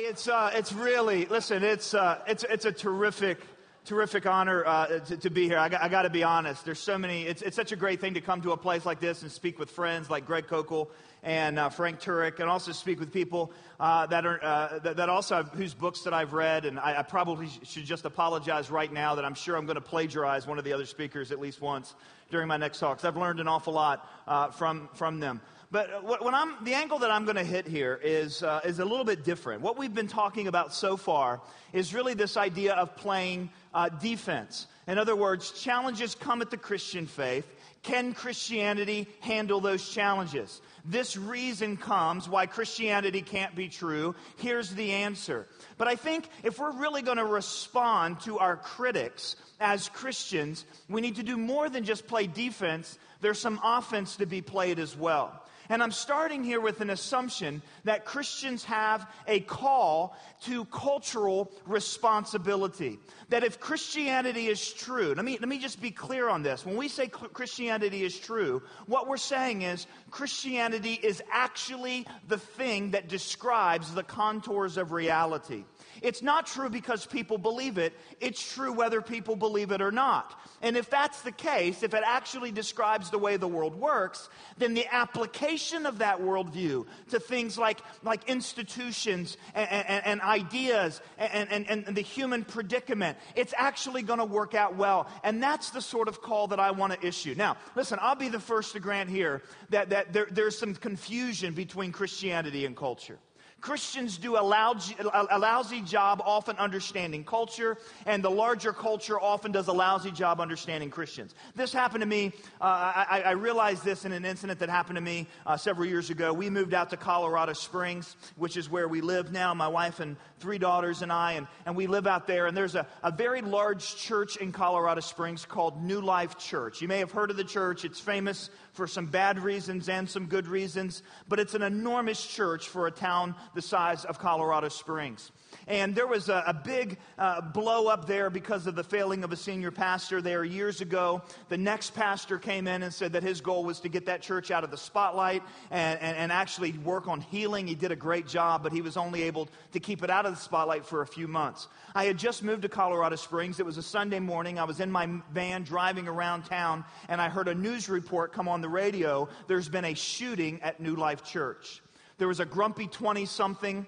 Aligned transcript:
Hey, 0.00 0.06
it's, 0.06 0.28
uh, 0.28 0.50
it's 0.54 0.72
really, 0.72 1.26
listen, 1.26 1.62
it's, 1.62 1.92
uh, 1.92 2.20
it's, 2.26 2.42
it's 2.44 2.64
a 2.64 2.72
terrific, 2.72 3.38
terrific 3.84 4.24
honor 4.24 4.64
uh, 4.64 4.98
to, 5.00 5.16
to, 5.18 5.28
be 5.28 5.46
here. 5.46 5.58
I 5.58 5.68
got, 5.68 5.82
I 5.82 5.90
got, 5.90 6.02
to 6.02 6.10
be 6.10 6.22
honest. 6.22 6.64
There's 6.64 6.78
so 6.78 6.96
many, 6.96 7.24
it's, 7.24 7.42
it's 7.42 7.54
such 7.54 7.72
a 7.72 7.76
great 7.76 8.00
thing 8.00 8.14
to 8.14 8.22
come 8.22 8.40
to 8.40 8.52
a 8.52 8.56
place 8.56 8.86
like 8.86 8.98
this 8.98 9.20
and 9.20 9.30
speak 9.30 9.58
with 9.58 9.70
friends 9.70 10.08
like 10.08 10.24
Greg 10.24 10.46
Koukl 10.46 10.88
and 11.22 11.58
uh, 11.58 11.68
Frank 11.68 12.00
Turek, 12.00 12.40
and 12.40 12.48
also 12.48 12.72
speak 12.72 12.98
with 12.98 13.12
people 13.12 13.52
uh, 13.78 14.06
that 14.06 14.24
are 14.24 14.42
uh, 14.42 14.78
that, 14.78 14.96
that, 14.96 15.10
also 15.10 15.36
have, 15.36 15.50
whose 15.50 15.74
books 15.74 16.00
that 16.04 16.14
I've 16.14 16.32
read. 16.32 16.64
And 16.64 16.80
I, 16.80 17.00
I, 17.00 17.02
probably 17.02 17.50
should 17.64 17.84
just 17.84 18.06
apologize 18.06 18.70
right 18.70 18.90
now 18.90 19.16
that 19.16 19.26
I'm 19.26 19.34
sure 19.34 19.54
I'm 19.54 19.66
going 19.66 19.74
to 19.74 19.82
plagiarize 19.82 20.46
one 20.46 20.56
of 20.56 20.64
the 20.64 20.72
other 20.72 20.86
speakers 20.86 21.30
at 21.30 21.40
least 21.40 21.60
once 21.60 21.94
during 22.30 22.48
my 22.48 22.56
next 22.56 22.78
talk. 22.78 22.96
Because 22.96 23.06
I've 23.06 23.20
learned 23.20 23.38
an 23.38 23.48
awful 23.48 23.74
lot 23.74 24.08
uh, 24.26 24.48
from 24.48 24.88
from 24.94 25.20
them. 25.20 25.42
But 25.72 26.02
what 26.02 26.34
I'm, 26.34 26.64
the 26.64 26.74
angle 26.74 26.98
that 26.98 27.12
I'm 27.12 27.24
going 27.24 27.36
to 27.36 27.44
hit 27.44 27.68
here 27.68 28.00
is, 28.02 28.42
uh, 28.42 28.60
is 28.64 28.80
a 28.80 28.84
little 28.84 29.04
bit 29.04 29.22
different. 29.22 29.62
What 29.62 29.78
we've 29.78 29.94
been 29.94 30.08
talking 30.08 30.48
about 30.48 30.74
so 30.74 30.96
far 30.96 31.40
is 31.72 31.94
really 31.94 32.14
this 32.14 32.36
idea 32.36 32.74
of 32.74 32.96
playing 32.96 33.50
uh, 33.72 33.88
defense. 33.88 34.66
In 34.88 34.98
other 34.98 35.14
words, 35.14 35.52
challenges 35.52 36.16
come 36.16 36.42
at 36.42 36.50
the 36.50 36.56
Christian 36.56 37.06
faith. 37.06 37.46
Can 37.84 38.14
Christianity 38.14 39.06
handle 39.20 39.60
those 39.60 39.88
challenges? 39.88 40.60
This 40.84 41.16
reason 41.16 41.76
comes 41.76 42.28
why 42.28 42.46
Christianity 42.46 43.22
can't 43.22 43.54
be 43.54 43.68
true. 43.68 44.16
Here's 44.38 44.74
the 44.74 44.90
answer. 44.90 45.46
But 45.78 45.86
I 45.86 45.94
think 45.94 46.28
if 46.42 46.58
we're 46.58 46.76
really 46.76 47.02
going 47.02 47.18
to 47.18 47.24
respond 47.24 48.20
to 48.22 48.40
our 48.40 48.56
critics 48.56 49.36
as 49.60 49.88
Christians, 49.88 50.66
we 50.88 51.00
need 51.00 51.16
to 51.16 51.22
do 51.22 51.36
more 51.36 51.70
than 51.70 51.84
just 51.84 52.08
play 52.08 52.26
defense. 52.26 52.98
There's 53.20 53.38
some 53.38 53.60
offense 53.62 54.16
to 54.16 54.26
be 54.26 54.42
played 54.42 54.80
as 54.80 54.96
well. 54.96 55.39
And 55.70 55.84
I'm 55.84 55.92
starting 55.92 56.42
here 56.42 56.60
with 56.60 56.80
an 56.80 56.90
assumption 56.90 57.62
that 57.84 58.04
Christians 58.04 58.64
have 58.64 59.08
a 59.28 59.38
call 59.38 60.16
to 60.42 60.64
cultural 60.64 61.52
responsibility. 61.64 62.98
That 63.28 63.44
if 63.44 63.60
Christianity 63.60 64.48
is 64.48 64.72
true, 64.72 65.14
let 65.14 65.24
me, 65.24 65.38
let 65.38 65.48
me 65.48 65.60
just 65.60 65.80
be 65.80 65.92
clear 65.92 66.28
on 66.28 66.42
this. 66.42 66.66
When 66.66 66.76
we 66.76 66.88
say 66.88 67.06
Christianity 67.06 68.02
is 68.02 68.18
true, 68.18 68.62
what 68.86 69.06
we're 69.06 69.16
saying 69.16 69.62
is 69.62 69.86
Christianity 70.10 70.98
is 71.00 71.22
actually 71.30 72.04
the 72.26 72.38
thing 72.38 72.90
that 72.90 73.08
describes 73.08 73.94
the 73.94 74.02
contours 74.02 74.76
of 74.76 74.90
reality. 74.90 75.62
It's 76.02 76.22
not 76.22 76.46
true 76.46 76.68
because 76.70 77.06
people 77.06 77.38
believe 77.38 77.78
it. 77.78 77.92
It's 78.20 78.54
true 78.54 78.72
whether 78.72 79.00
people 79.00 79.36
believe 79.36 79.70
it 79.70 79.80
or 79.80 79.90
not. 79.90 80.38
And 80.62 80.76
if 80.76 80.90
that's 80.90 81.22
the 81.22 81.32
case, 81.32 81.82
if 81.82 81.94
it 81.94 82.02
actually 82.04 82.52
describes 82.52 83.10
the 83.10 83.18
way 83.18 83.36
the 83.36 83.48
world 83.48 83.74
works, 83.74 84.28
then 84.58 84.74
the 84.74 84.86
application 84.90 85.86
of 85.86 85.98
that 85.98 86.20
worldview 86.20 86.86
to 87.10 87.20
things 87.20 87.56
like, 87.56 87.80
like 88.02 88.28
institutions 88.28 89.36
and, 89.54 89.70
and, 89.70 90.06
and 90.06 90.20
ideas 90.20 91.00
and, 91.18 91.50
and, 91.50 91.86
and 91.86 91.96
the 91.96 92.02
human 92.02 92.44
predicament, 92.44 93.16
it's 93.34 93.54
actually 93.56 94.02
going 94.02 94.18
to 94.18 94.24
work 94.24 94.54
out 94.54 94.76
well. 94.76 95.08
And 95.24 95.42
that's 95.42 95.70
the 95.70 95.80
sort 95.80 96.08
of 96.08 96.20
call 96.20 96.48
that 96.48 96.60
I 96.60 96.70
want 96.72 96.92
to 96.92 97.06
issue. 97.06 97.34
Now, 97.36 97.56
listen, 97.74 97.98
I'll 98.02 98.14
be 98.14 98.28
the 98.28 98.40
first 98.40 98.72
to 98.72 98.80
grant 98.80 99.10
here 99.10 99.42
that, 99.70 99.90
that 99.90 100.12
there, 100.12 100.28
there's 100.30 100.58
some 100.58 100.74
confusion 100.74 101.54
between 101.54 101.92
Christianity 101.92 102.66
and 102.66 102.76
culture. 102.76 103.18
Christians 103.60 104.16
do 104.16 104.38
a 104.38 104.42
lousy, 104.42 104.96
a 104.98 105.38
lousy 105.38 105.82
job 105.82 106.22
often 106.24 106.56
understanding 106.56 107.24
culture, 107.24 107.76
and 108.06 108.24
the 108.24 108.30
larger 108.30 108.72
culture 108.72 109.20
often 109.20 109.52
does 109.52 109.68
a 109.68 109.72
lousy 109.72 110.10
job 110.10 110.40
understanding 110.40 110.90
Christians. 110.90 111.34
This 111.54 111.72
happened 111.72 112.00
to 112.00 112.06
me. 112.06 112.32
Uh, 112.60 112.64
I, 112.64 113.22
I, 113.26 113.30
realized 113.32 113.84
this 113.84 114.04
in 114.04 114.12
an 114.12 114.24
incident 114.24 114.60
that 114.60 114.68
happened 114.68 114.96
to 114.96 115.02
me 115.02 115.26
uh, 115.46 115.56
several 115.56 115.86
years 115.86 116.10
ago. 116.10 116.32
We 116.32 116.48
moved 116.48 116.72
out 116.72 116.90
to 116.90 116.96
Colorado 116.96 117.52
Springs, 117.52 118.16
which 118.36 118.56
is 118.56 118.70
where 118.70 118.88
we 118.88 119.00
live 119.00 119.30
now, 119.30 119.52
my 119.52 119.68
wife 119.68 120.00
and 120.00 120.16
three 120.38 120.58
daughters 120.58 121.02
and 121.02 121.12
I, 121.12 121.32
and, 121.32 121.46
and 121.66 121.76
we 121.76 121.86
live 121.86 122.06
out 122.06 122.26
there. 122.26 122.46
And 122.46 122.56
there's 122.56 122.74
a, 122.74 122.86
a 123.02 123.10
very 123.10 123.42
large 123.42 123.96
church 123.96 124.36
in 124.36 124.52
Colorado 124.52 125.00
Springs 125.00 125.44
called 125.44 125.82
New 125.82 126.00
Life 126.00 126.38
Church. 126.38 126.80
You 126.80 126.88
may 126.88 126.98
have 126.98 127.12
heard 127.12 127.30
of 127.30 127.36
the 127.36 127.44
church. 127.44 127.84
It's 127.84 128.00
famous 128.00 128.48
for 128.72 128.86
some 128.86 129.06
bad 129.06 129.38
reasons 129.38 129.88
and 129.88 130.08
some 130.08 130.26
good 130.26 130.46
reasons, 130.46 131.02
but 131.28 131.38
it's 131.38 131.54
an 131.54 131.62
enormous 131.62 132.24
church 132.24 132.68
for 132.68 132.86
a 132.86 132.90
town 132.90 133.34
the 133.54 133.62
size 133.62 134.04
of 134.04 134.18
Colorado 134.18 134.68
Springs. 134.68 135.30
And 135.66 135.94
there 135.94 136.06
was 136.06 136.28
a, 136.28 136.42
a 136.46 136.54
big 136.54 136.98
uh, 137.18 137.40
blow 137.40 137.88
up 137.88 138.06
there 138.06 138.30
because 138.30 138.66
of 138.66 138.74
the 138.74 138.84
failing 138.84 139.24
of 139.24 139.32
a 139.32 139.36
senior 139.36 139.70
pastor 139.70 140.22
there 140.22 140.44
years 140.44 140.80
ago. 140.80 141.22
The 141.48 141.58
next 141.58 141.94
pastor 141.94 142.38
came 142.38 142.66
in 142.66 142.82
and 142.82 142.92
said 142.92 143.12
that 143.12 143.22
his 143.22 143.40
goal 143.40 143.64
was 143.64 143.80
to 143.80 143.88
get 143.88 144.06
that 144.06 144.22
church 144.22 144.50
out 144.50 144.64
of 144.64 144.70
the 144.70 144.76
spotlight 144.76 145.42
and, 145.70 146.00
and, 146.00 146.16
and 146.16 146.32
actually 146.32 146.72
work 146.72 147.08
on 147.08 147.20
healing. 147.20 147.66
He 147.66 147.74
did 147.74 147.92
a 147.92 147.96
great 147.96 148.26
job, 148.26 148.62
but 148.62 148.72
he 148.72 148.82
was 148.82 148.96
only 148.96 149.22
able 149.22 149.48
to 149.72 149.80
keep 149.80 150.02
it 150.02 150.10
out 150.10 150.26
of 150.26 150.34
the 150.34 150.40
spotlight 150.40 150.84
for 150.84 151.02
a 151.02 151.06
few 151.06 151.28
months. 151.28 151.68
I 151.94 152.04
had 152.04 152.18
just 152.18 152.42
moved 152.42 152.62
to 152.62 152.68
Colorado 152.68 153.16
Springs. 153.16 153.60
It 153.60 153.66
was 153.66 153.78
a 153.78 153.82
Sunday 153.82 154.20
morning. 154.20 154.58
I 154.58 154.64
was 154.64 154.80
in 154.80 154.90
my 154.90 155.08
van 155.32 155.62
driving 155.62 156.08
around 156.08 156.44
town, 156.44 156.84
and 157.08 157.20
I 157.20 157.28
heard 157.28 157.48
a 157.48 157.54
news 157.54 157.88
report 157.88 158.32
come 158.32 158.48
on 158.48 158.60
the 158.60 158.68
radio. 158.68 159.28
There's 159.46 159.68
been 159.68 159.84
a 159.84 159.94
shooting 159.94 160.60
at 160.62 160.80
New 160.80 160.96
Life 160.96 161.24
Church. 161.24 161.82
There 162.20 162.28
was 162.28 162.38
a 162.38 162.44
grumpy 162.44 162.86
20 162.86 163.24
something 163.24 163.86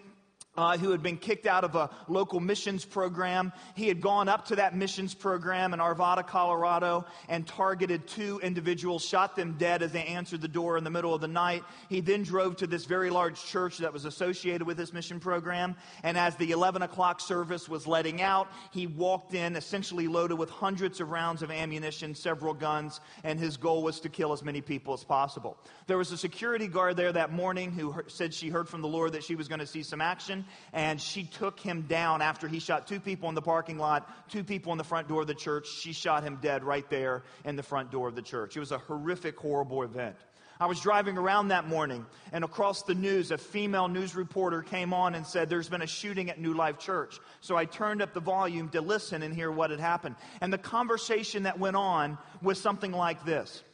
uh, 0.57 0.77
who 0.77 0.91
had 0.91 1.03
been 1.03 1.17
kicked 1.17 1.47
out 1.47 1.65
of 1.65 1.75
a 1.75 1.89
local 2.09 2.39
missions 2.39 2.85
program. 2.85 3.53
He 3.75 3.89
had 3.89 4.01
gone 4.01 4.29
up 4.29 4.47
to 4.47 4.57
that 4.57 4.77
missions 4.77 5.15
program 5.15 5.73
in 5.73 5.81
Arvada, 5.81 6.27
Colorado, 6.27 7.07
and 7.29 7.47
targeted 7.47 8.07
two 8.07 8.39
individuals, 8.43 9.05
shot 9.05 9.35
them 9.35 9.57
dead 9.59 9.83
as 9.83 9.93
they 9.93 10.05
answered 10.05 10.43
the 10.43 10.49
door 10.49 10.77
in 10.77 10.85
the 10.85 10.91
middle 10.91 11.15
of 11.15 11.21
the 11.21 11.29
night. 11.29 11.65
He 11.89 12.01
then 12.01 12.23
drove 12.23 12.57
to 12.57 12.67
this 12.67 12.85
very 12.85 13.09
large 13.09 13.43
church 13.43 13.79
that 13.79 13.93
was 13.93 14.05
associated 14.05 14.67
with 14.67 14.77
this 14.77 14.93
mission 14.93 15.21
program. 15.21 15.75
And 16.03 16.19
as 16.19 16.37
the 16.37 16.51
11 16.51 16.83
o'clock 16.83 17.21
service 17.21 17.69
was 17.69 17.87
letting 17.87 18.21
out, 18.21 18.49
he 18.73 18.87
walked 18.87 19.35
in 19.35 19.57
essentially 19.57 20.07
loaded 20.07 20.37
with 20.37 20.51
hundreds 20.51 21.01
of 21.01 21.11
rounds 21.11 21.43
of 21.43 21.51
ammunition, 21.51 22.15
several 22.15 22.53
guns, 22.53 23.01
and 23.25 23.41
his 23.41 23.57
goal 23.57 23.83
was 23.83 24.01
to 24.01 24.11
kill 24.11 24.33
as 24.33 24.43
many 24.43 24.61
people 24.61 24.93
as 24.93 25.03
possible. 25.03 25.57
There 25.87 25.99
was 25.99 26.13
a 26.13 26.19
security 26.19 26.67
guard 26.67 26.97
there 26.97 27.13
that 27.13 27.33
morning 27.33 27.73
who 27.73 27.95
said 28.09 28.35
she 28.35 28.51
heard 28.51 28.69
from 28.69 28.83
the 28.83 28.89
Lord 28.89 29.13
that 29.13 29.25
she 29.25 29.35
was 29.35 29.49
going 29.49 29.61
to 29.61 29.67
see 29.67 29.83
some 29.83 30.03
action 30.03 30.42
and 30.73 31.01
she 31.01 31.25
took 31.25 31.61
him 31.61 31.83
down 31.83 32.23
after 32.23 32.49
he 32.49 32.59
shot 32.59 32.87
two 32.87 33.01
people 33.01 33.29
in 33.29 33.35
the 33.35 33.43
parking 33.43 33.79
lot, 33.79 34.09
two 34.31 34.45
people 34.45 34.73
in 34.73 34.79
the 34.79 34.85
front 34.85 35.09
door 35.09 35.23
of 35.23 35.27
the 35.27 35.35
church. 35.35 35.69
She 35.69 35.93
shot 35.93 36.23
him 36.23 36.39
dead 36.41 36.65
right 36.65 36.89
there 36.91 37.23
in 37.45 37.57
the 37.57 37.63
front 37.63 37.91
door 37.91 38.09
of 38.09 38.15
the 38.15 38.23
church. 38.23 38.57
It 38.57 38.61
was 38.61 38.73
a 38.73 38.79
horrific, 38.79 39.39
horrible 39.39 39.83
event. 39.83 40.17
I 40.63 40.67
was 40.67 40.79
driving 40.79 41.19
around 41.19 41.49
that 41.49 41.67
morning, 41.67 42.07
and 42.31 42.45
across 42.45 42.85
the 42.85 42.95
news, 42.95 43.33
a 43.33 43.39
female 43.39 43.89
news 43.89 44.15
reporter 44.15 44.63
came 44.63 44.95
on 44.95 45.17
and 45.17 45.27
said, 45.27 45.51
There's 45.51 45.69
been 45.69 45.83
a 45.83 45.89
shooting 45.89 46.31
at 46.31 46.39
New 46.39 46.55
Life 46.55 46.79
Church. 46.79 47.19
So 47.41 47.57
I 47.57 47.65
turned 47.65 48.01
up 48.01 48.15
the 48.15 48.21
volume 48.21 48.69
to 48.69 48.81
listen 48.81 49.25
and 49.25 49.35
hear 49.35 49.51
what 49.51 49.71
had 49.71 49.81
happened. 49.81 50.15
And 50.41 50.53
the 50.53 50.59
conversation 50.59 51.45
that 51.45 51.59
went 51.59 51.75
on 51.75 52.17
was 52.43 52.61
something 52.61 52.93
like 52.93 53.25
this. 53.25 53.65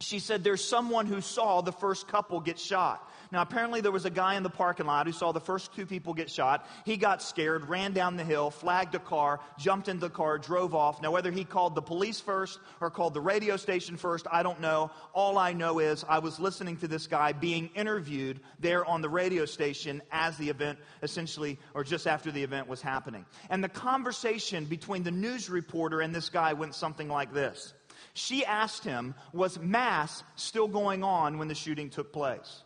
She 0.00 0.18
said, 0.18 0.42
There's 0.42 0.64
someone 0.64 1.06
who 1.06 1.20
saw 1.20 1.60
the 1.60 1.70
first 1.70 2.08
couple 2.08 2.40
get 2.40 2.58
shot. 2.58 3.08
Now, 3.32 3.40
apparently, 3.40 3.80
there 3.80 3.90
was 3.90 4.04
a 4.04 4.10
guy 4.10 4.34
in 4.34 4.42
the 4.42 4.50
parking 4.50 4.84
lot 4.84 5.06
who 5.06 5.12
saw 5.12 5.32
the 5.32 5.40
first 5.40 5.74
two 5.74 5.86
people 5.86 6.12
get 6.12 6.30
shot. 6.30 6.68
He 6.84 6.98
got 6.98 7.22
scared, 7.22 7.66
ran 7.66 7.92
down 7.92 8.18
the 8.18 8.24
hill, 8.24 8.50
flagged 8.50 8.94
a 8.94 8.98
car, 8.98 9.40
jumped 9.58 9.88
into 9.88 10.02
the 10.02 10.10
car, 10.10 10.36
drove 10.36 10.74
off. 10.74 11.00
Now, 11.00 11.12
whether 11.12 11.30
he 11.30 11.44
called 11.44 11.74
the 11.74 11.80
police 11.80 12.20
first 12.20 12.60
or 12.82 12.90
called 12.90 13.14
the 13.14 13.22
radio 13.22 13.56
station 13.56 13.96
first, 13.96 14.26
I 14.30 14.42
don't 14.42 14.60
know. 14.60 14.90
All 15.14 15.38
I 15.38 15.54
know 15.54 15.78
is 15.78 16.04
I 16.06 16.18
was 16.18 16.38
listening 16.38 16.76
to 16.78 16.88
this 16.88 17.06
guy 17.06 17.32
being 17.32 17.70
interviewed 17.74 18.40
there 18.60 18.84
on 18.84 19.00
the 19.00 19.08
radio 19.08 19.46
station 19.46 20.02
as 20.12 20.36
the 20.36 20.50
event 20.50 20.78
essentially, 21.02 21.58
or 21.72 21.84
just 21.84 22.06
after 22.06 22.30
the 22.30 22.42
event 22.42 22.68
was 22.68 22.82
happening. 22.82 23.24
And 23.48 23.64
the 23.64 23.70
conversation 23.70 24.66
between 24.66 25.04
the 25.04 25.10
news 25.10 25.48
reporter 25.48 26.02
and 26.02 26.14
this 26.14 26.28
guy 26.28 26.52
went 26.52 26.74
something 26.74 27.08
like 27.08 27.32
this. 27.32 27.72
She 28.12 28.44
asked 28.44 28.84
him, 28.84 29.14
Was 29.32 29.58
Mass 29.58 30.22
still 30.36 30.68
going 30.68 31.02
on 31.02 31.38
when 31.38 31.48
the 31.48 31.54
shooting 31.54 31.88
took 31.88 32.12
place? 32.12 32.62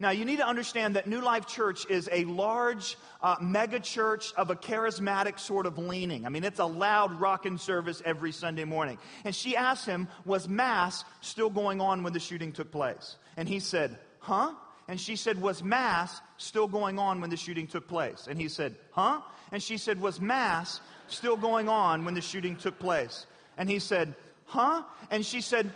Now, 0.00 0.10
you 0.10 0.24
need 0.24 0.36
to 0.36 0.46
understand 0.46 0.94
that 0.94 1.08
New 1.08 1.20
Life 1.20 1.46
Church 1.46 1.84
is 1.90 2.08
a 2.12 2.24
large 2.24 2.96
uh, 3.20 3.36
mega 3.40 3.80
church 3.80 4.32
of 4.36 4.50
a 4.50 4.54
charismatic 4.54 5.40
sort 5.40 5.66
of 5.66 5.76
leaning. 5.76 6.24
I 6.24 6.28
mean, 6.28 6.44
it's 6.44 6.60
a 6.60 6.66
loud 6.66 7.20
rocking 7.20 7.58
service 7.58 8.00
every 8.04 8.30
Sunday 8.30 8.64
morning. 8.64 8.98
And 9.24 9.34
she 9.34 9.56
asked 9.56 9.86
him, 9.86 10.06
Was 10.24 10.48
Mass 10.48 11.04
still 11.20 11.50
going 11.50 11.80
on 11.80 12.04
when 12.04 12.12
the 12.12 12.20
shooting 12.20 12.52
took 12.52 12.70
place? 12.70 13.16
And 13.36 13.48
he 13.48 13.58
said, 13.58 13.98
Huh? 14.20 14.52
And 14.86 15.00
she 15.00 15.16
said, 15.16 15.42
Was 15.42 15.64
Mass 15.64 16.20
still 16.36 16.68
going 16.68 17.00
on 17.00 17.20
when 17.20 17.30
the 17.30 17.36
shooting 17.36 17.66
took 17.66 17.88
place? 17.88 18.28
And 18.30 18.40
he 18.40 18.48
said, 18.48 18.76
Huh? 18.92 19.20
And 19.50 19.60
she 19.60 19.78
said, 19.78 20.00
Was 20.00 20.20
Mass 20.20 20.80
still 21.08 21.36
going 21.36 21.68
on 21.68 22.04
when 22.04 22.14
the 22.14 22.20
shooting 22.20 22.54
took 22.54 22.78
place? 22.78 23.26
And 23.56 23.68
he 23.68 23.80
said, 23.80 24.14
Huh? 24.44 24.84
And 25.10 25.26
she 25.26 25.40
said, 25.40 25.72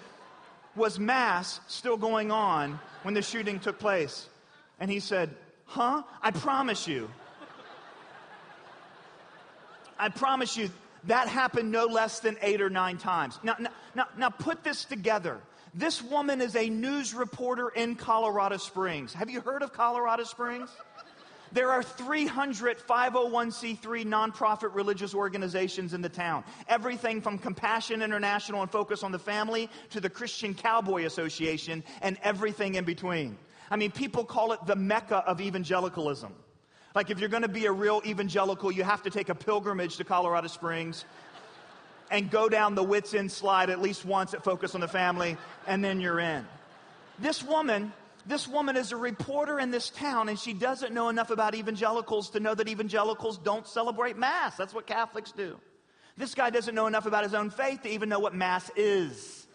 Was 0.75 0.99
Mass 0.99 1.61
still 1.67 1.97
going 1.97 2.31
on 2.31 2.79
when 3.03 3.15
the 3.15 3.23
shooting 3.23 3.61
took 3.61 3.79
place? 3.79 4.29
And 4.81 4.91
he 4.91 5.01
said, 5.01 5.35
Huh? 5.67 6.03
I 6.23 6.31
promise 6.31 6.87
you. 6.87 7.11
I 9.99 10.09
promise 10.09 10.57
you, 10.57 10.71
that 11.05 11.29
happened 11.29 11.71
no 11.71 11.87
less 11.87 12.21
than 12.21 12.37
eight 12.43 12.61
or 12.61 12.69
nine 12.69 12.99
times. 12.99 13.39
Now, 13.43 13.57
now, 13.95 14.07
now, 14.17 14.31
put 14.31 14.65
this 14.65 14.85
together. 14.85 15.41
This 15.75 16.03
woman 16.03 16.41
is 16.41 16.57
a 16.57 16.69
news 16.69 17.15
reporter 17.15 17.69
in 17.71 17.95
Colorado 17.95 18.57
Springs. 18.57 19.15
Have 19.15 19.31
you 19.31 19.41
heard 19.41 19.63
of 19.63 19.73
Colorado 19.73 20.25
Springs? 20.25 20.71
There 21.53 21.71
are 21.71 21.83
300 21.83 22.79
501c3 22.79 24.07
nonprofit 24.07 24.75
religious 24.75 25.15
organizations 25.15 25.93
in 25.93 26.01
the 26.01 26.09
town. 26.09 26.45
Everything 26.67 27.21
from 27.21 27.39
Compassion 27.39 28.01
International 28.01 28.63
and 28.63 28.71
Focus 28.71 29.03
on 29.03 29.13
the 29.13 29.19
Family 29.19 29.69
to 29.91 30.01
the 30.01 30.09
Christian 30.09 30.55
Cowboy 30.55 31.05
Association 31.05 31.85
and 32.01 32.17
everything 32.23 32.77
in 32.77 32.85
between. 32.85 33.37
I 33.71 33.77
mean, 33.77 33.91
people 33.91 34.25
call 34.25 34.53
it 34.53 34.65
the 34.67 34.77
mecca 34.77 35.17
of 35.27 35.41
evangelicalism. 35.41 36.33
Like, 36.95 37.11
if 37.11 37.19
you're 37.19 37.29
going 37.29 37.43
to 37.43 37.49
be 37.49 37.67
a 37.67 37.73
real 37.73 38.03
evangelical, 38.05 38.71
you 38.71 38.85
have 38.85 39.03
to 39.03 39.11
take 39.11 39.29
a 39.29 39.35
pilgrimage 39.35 39.97
to 39.97 40.05
Colorado 40.05 40.49
Springs 40.49 41.05
and 42.11 42.31
go 42.31 42.49
down 42.49 42.75
the 42.75 42.83
Whit's 42.83 43.15
End 43.15 43.33
slide 43.33 43.71
at 43.71 43.81
least 43.81 44.05
once 44.05 44.35
at 44.35 44.45
Focus 44.45 44.75
on 44.75 44.83
the 44.83 44.89
Family, 44.89 45.37
and 45.67 45.83
then 45.83 46.01
you're 46.01 46.21
in. 46.21 46.47
This 47.19 47.43
woman 47.43 47.93
this 48.27 48.47
woman 48.47 48.77
is 48.77 48.93
a 48.93 48.97
reporter 48.97 49.59
in 49.59 49.71
this 49.71 49.91
town 49.91 50.29
and 50.29 50.39
she 50.39 50.53
doesn't 50.53 50.93
know 50.93 51.09
enough 51.09 51.31
about 51.31 51.55
evangelicals 51.55 52.31
to 52.31 52.41
know 52.41 52.55
that 52.55 52.69
evangelicals 52.69 53.39
don't 53.39 53.67
celebrate 53.67 54.17
Mass. 54.17 54.57
That's 54.57 54.75
what 54.75 54.87
Catholics 54.87 55.33
do. 55.33 55.59
This 56.17 56.35
guy 56.35 56.51
doesn't 56.51 56.75
know 56.75 56.87
enough 56.87 57.07
about 57.07 57.25
his 57.25 57.35
own 57.35 57.51
faith 57.51 57.83
to 57.83 57.89
even 57.89 58.09
know 58.09 58.19
what 58.19 58.35
Mass 58.35 58.71
is. 58.77 59.47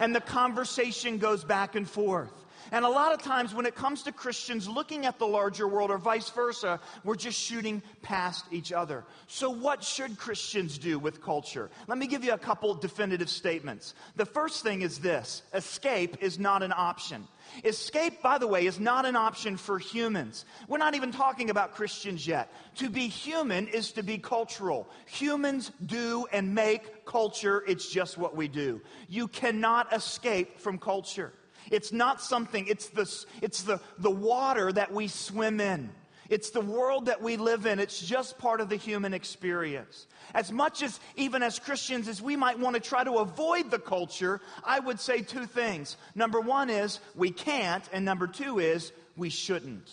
And 0.00 0.14
the 0.14 0.20
conversation 0.20 1.18
goes 1.18 1.44
back 1.44 1.74
and 1.74 1.88
forth. 1.88 2.32
And 2.72 2.84
a 2.84 2.88
lot 2.88 3.12
of 3.12 3.22
times 3.22 3.54
when 3.54 3.66
it 3.66 3.74
comes 3.74 4.02
to 4.04 4.12
Christians 4.12 4.68
looking 4.68 5.06
at 5.06 5.18
the 5.18 5.26
larger 5.26 5.66
world 5.66 5.90
or 5.90 5.98
vice 5.98 6.30
versa, 6.30 6.80
we're 7.04 7.16
just 7.16 7.38
shooting 7.38 7.82
past 8.02 8.44
each 8.50 8.72
other. 8.72 9.04
So, 9.26 9.50
what 9.50 9.82
should 9.82 10.18
Christians 10.18 10.78
do 10.78 10.98
with 10.98 11.22
culture? 11.22 11.70
Let 11.86 11.98
me 11.98 12.06
give 12.06 12.24
you 12.24 12.32
a 12.32 12.38
couple 12.38 12.74
definitive 12.74 13.30
statements. 13.30 13.94
The 14.16 14.26
first 14.26 14.62
thing 14.62 14.82
is 14.82 14.98
this 14.98 15.42
escape 15.54 16.18
is 16.20 16.38
not 16.38 16.62
an 16.62 16.72
option. 16.76 17.26
Escape, 17.64 18.22
by 18.22 18.38
the 18.38 18.46
way, 18.46 18.66
is 18.66 18.78
not 18.78 19.06
an 19.06 19.16
option 19.16 19.56
for 19.56 19.78
humans. 19.78 20.44
We're 20.68 20.78
not 20.78 20.94
even 20.94 21.12
talking 21.12 21.50
about 21.50 21.74
Christians 21.74 22.26
yet. 22.26 22.52
To 22.76 22.90
be 22.90 23.08
human 23.08 23.68
is 23.68 23.92
to 23.92 24.02
be 24.02 24.18
cultural. 24.18 24.88
Humans 25.06 25.72
do 25.84 26.26
and 26.30 26.54
make 26.54 27.04
culture, 27.06 27.64
it's 27.66 27.90
just 27.90 28.18
what 28.18 28.36
we 28.36 28.48
do. 28.48 28.82
You 29.08 29.28
cannot 29.28 29.94
escape 29.94 30.60
from 30.60 30.78
culture. 30.78 31.32
It's 31.70 31.92
not 31.92 32.20
something, 32.20 32.66
it's 32.66 32.88
the, 32.88 33.12
it's 33.42 33.62
the, 33.62 33.80
the 33.98 34.10
water 34.10 34.72
that 34.72 34.92
we 34.92 35.08
swim 35.08 35.60
in. 35.60 35.90
It's 36.28 36.50
the 36.50 36.60
world 36.60 37.06
that 37.06 37.22
we 37.22 37.38
live 37.38 37.64
in. 37.64 37.78
It's 37.78 38.00
just 38.00 38.38
part 38.38 38.60
of 38.60 38.68
the 38.68 38.76
human 38.76 39.14
experience. 39.14 40.06
As 40.34 40.52
much 40.52 40.82
as, 40.82 41.00
even 41.16 41.42
as 41.42 41.58
Christians, 41.58 42.06
as 42.06 42.20
we 42.20 42.36
might 42.36 42.58
want 42.58 42.74
to 42.74 42.80
try 42.80 43.02
to 43.02 43.14
avoid 43.14 43.70
the 43.70 43.78
culture, 43.78 44.40
I 44.62 44.78
would 44.78 45.00
say 45.00 45.22
two 45.22 45.46
things. 45.46 45.96
Number 46.14 46.40
one 46.40 46.68
is 46.68 47.00
we 47.14 47.30
can't, 47.30 47.82
and 47.92 48.04
number 48.04 48.26
two 48.26 48.58
is 48.58 48.92
we 49.16 49.30
shouldn't. 49.30 49.90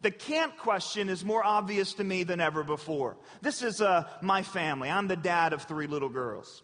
The 0.00 0.10
can't 0.10 0.56
question 0.56 1.10
is 1.10 1.26
more 1.26 1.44
obvious 1.44 1.92
to 1.94 2.04
me 2.04 2.22
than 2.22 2.40
ever 2.40 2.64
before. 2.64 3.16
This 3.42 3.62
is 3.62 3.82
uh, 3.82 4.04
my 4.22 4.42
family. 4.42 4.88
I'm 4.88 5.08
the 5.08 5.16
dad 5.16 5.52
of 5.52 5.64
three 5.64 5.86
little 5.86 6.08
girls. 6.08 6.62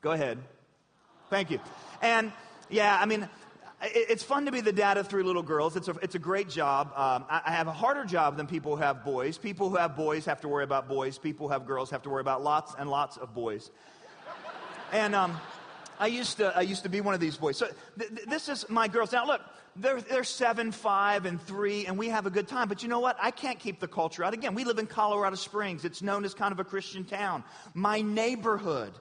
Go 0.00 0.10
ahead. 0.10 0.38
Thank 1.30 1.52
you. 1.52 1.60
And 2.02 2.32
yeah, 2.68 2.98
I 3.00 3.06
mean, 3.06 3.28
it's 3.80 4.24
fun 4.24 4.46
to 4.46 4.52
be 4.52 4.60
the 4.60 4.72
dad 4.72 4.96
of 4.96 5.06
three 5.06 5.22
little 5.22 5.42
girls. 5.42 5.76
It's 5.76 5.88
a, 5.88 5.92
it's 6.02 6.16
a 6.16 6.18
great 6.18 6.48
job. 6.48 6.88
Um, 6.88 7.24
I, 7.30 7.42
I, 7.46 7.52
have 7.52 7.68
a 7.68 7.72
harder 7.72 8.04
job 8.04 8.36
than 8.36 8.46
people 8.48 8.76
who 8.76 8.82
have 8.82 9.04
boys. 9.04 9.38
People 9.38 9.70
who 9.70 9.76
have 9.76 9.96
boys 9.96 10.24
have 10.24 10.40
to 10.40 10.48
worry 10.48 10.64
about 10.64 10.88
boys. 10.88 11.16
People 11.16 11.46
who 11.46 11.52
have 11.52 11.64
girls 11.64 11.90
have 11.90 12.02
to 12.02 12.10
worry 12.10 12.20
about 12.20 12.42
lots 12.42 12.74
and 12.76 12.90
lots 12.90 13.16
of 13.16 13.34
boys. 13.34 13.70
And 14.92 15.14
um, 15.14 15.38
I, 16.00 16.08
used 16.08 16.38
to, 16.38 16.56
I 16.56 16.62
used 16.62 16.82
to 16.84 16.88
be 16.88 17.00
one 17.00 17.14
of 17.14 17.20
these 17.20 17.36
boys. 17.36 17.56
So 17.56 17.68
th- 17.98 18.10
th- 18.10 18.26
this 18.26 18.48
is 18.48 18.68
my 18.68 18.88
girls. 18.88 19.12
Now, 19.12 19.26
look, 19.26 19.42
they're, 19.76 20.00
they're 20.00 20.24
seven, 20.24 20.72
five, 20.72 21.24
and 21.24 21.40
three, 21.40 21.86
and 21.86 21.96
we 21.96 22.08
have 22.08 22.26
a 22.26 22.30
good 22.30 22.48
time. 22.48 22.68
But 22.68 22.82
you 22.82 22.88
know 22.88 22.98
what? 22.98 23.16
I 23.20 23.30
can't 23.30 23.60
keep 23.60 23.78
the 23.78 23.86
culture 23.86 24.24
out. 24.24 24.34
Again, 24.34 24.54
we 24.54 24.64
live 24.64 24.78
in 24.78 24.86
Colorado 24.86 25.36
Springs. 25.36 25.84
It's 25.84 26.02
known 26.02 26.24
as 26.24 26.34
kind 26.34 26.50
of 26.50 26.58
a 26.58 26.64
Christian 26.64 27.04
town. 27.04 27.44
My 27.74 28.00
neighborhood 28.00 28.92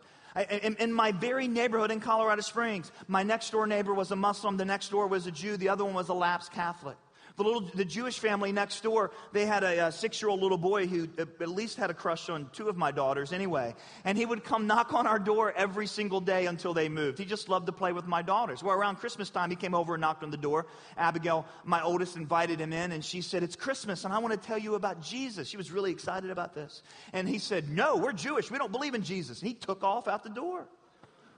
in, 0.44 0.76
in, 0.76 0.94
my 0.94 1.12
very 1.12 1.48
neighborhood 1.48 1.92
in 1.92 2.00
Colorado 2.00 2.42
Springs, 2.42 2.92
my 3.08 3.24
next 3.24 3.52
door 3.52 3.66
neighbor 3.66 3.94
was 3.94 4.12
a 4.12 4.16
Muslim, 4.16 4.58
the 4.58 4.66
next 4.66 4.90
door 4.90 5.08
was 5.08 5.28
a 5.28 5.32
Jew, 5.32 5.58
the 5.58 5.70
other 5.70 5.86
one 5.86 5.94
was 5.94 6.10
a 6.10 6.14
lapsed 6.14 6.52
Catholic. 6.52 6.98
The, 7.38 7.44
little, 7.44 7.62
the 7.62 7.86
Jewish 7.86 8.18
family 8.18 8.52
next 8.52 8.82
door, 8.82 9.12
they 9.32 9.46
had 9.46 9.64
a, 9.64 9.88
a 9.88 9.92
six 9.92 10.20
year 10.20 10.30
old 10.30 10.42
little 10.42 10.58
boy 10.58 10.88
who 10.88 11.08
uh, 11.20 11.26
at 11.40 11.50
least 11.50 11.78
had 11.78 11.92
a 11.92 11.94
crush 11.94 12.30
on 12.30 12.50
two 12.52 12.68
of 12.68 12.78
my 12.78 12.90
daughters 12.90 13.32
anyway. 13.32 13.76
And 14.04 14.18
he 14.18 14.26
would 14.26 14.44
come 14.44 14.66
knock 14.66 14.92
on 14.96 15.06
our 15.06 15.20
door 15.20 15.54
every 15.56 15.86
single 15.86 16.20
day 16.20 16.48
until 16.48 16.74
they 16.74 16.90
moved. 16.90 17.20
He 17.20 17.26
just 17.26 17.48
loved 17.48 17.68
to 17.68 17.72
play 17.72 17.94
with 17.94 18.08
my 18.08 18.24
daughters. 18.24 18.64
Well, 18.64 18.76
around 18.76 18.96
Christmas 18.96 19.30
time, 19.30 19.52
he 19.52 19.56
came 19.56 19.76
over 19.76 19.94
and 19.94 20.02
knocked 20.02 20.24
on 20.24 20.32
the 20.32 20.38
door. 20.38 20.66
Abigail, 20.98 21.46
my 21.64 21.80
oldest, 21.84 22.16
invited 22.16 22.60
him 22.60 22.74
in 22.74 22.92
and 22.92 23.06
she 23.06 23.22
said, 23.22 23.44
It's 23.44 23.56
Christmas 23.56 24.04
and 24.04 24.12
I 24.12 24.18
want 24.18 24.34
to 24.34 24.48
tell 24.48 24.58
you 24.58 24.74
about 24.74 25.04
Jesus. 25.04 25.48
She 25.48 25.58
was 25.58 25.72
really 25.72 25.92
excited 25.92 26.32
about 26.32 26.56
this. 26.56 26.82
And 27.14 27.30
he 27.30 27.38
said, 27.38 27.70
No, 27.70 27.98
we're 27.98 28.14
Jewish. 28.14 28.50
We 28.50 28.58
don't 28.58 28.72
believe 28.72 28.96
in 28.96 29.04
Jesus. 29.04 29.42
And 29.42 29.48
he 29.48 29.54
took 29.54 29.84
off 29.84 30.08
out 30.08 30.24
the 30.24 30.32
door. 30.32 30.66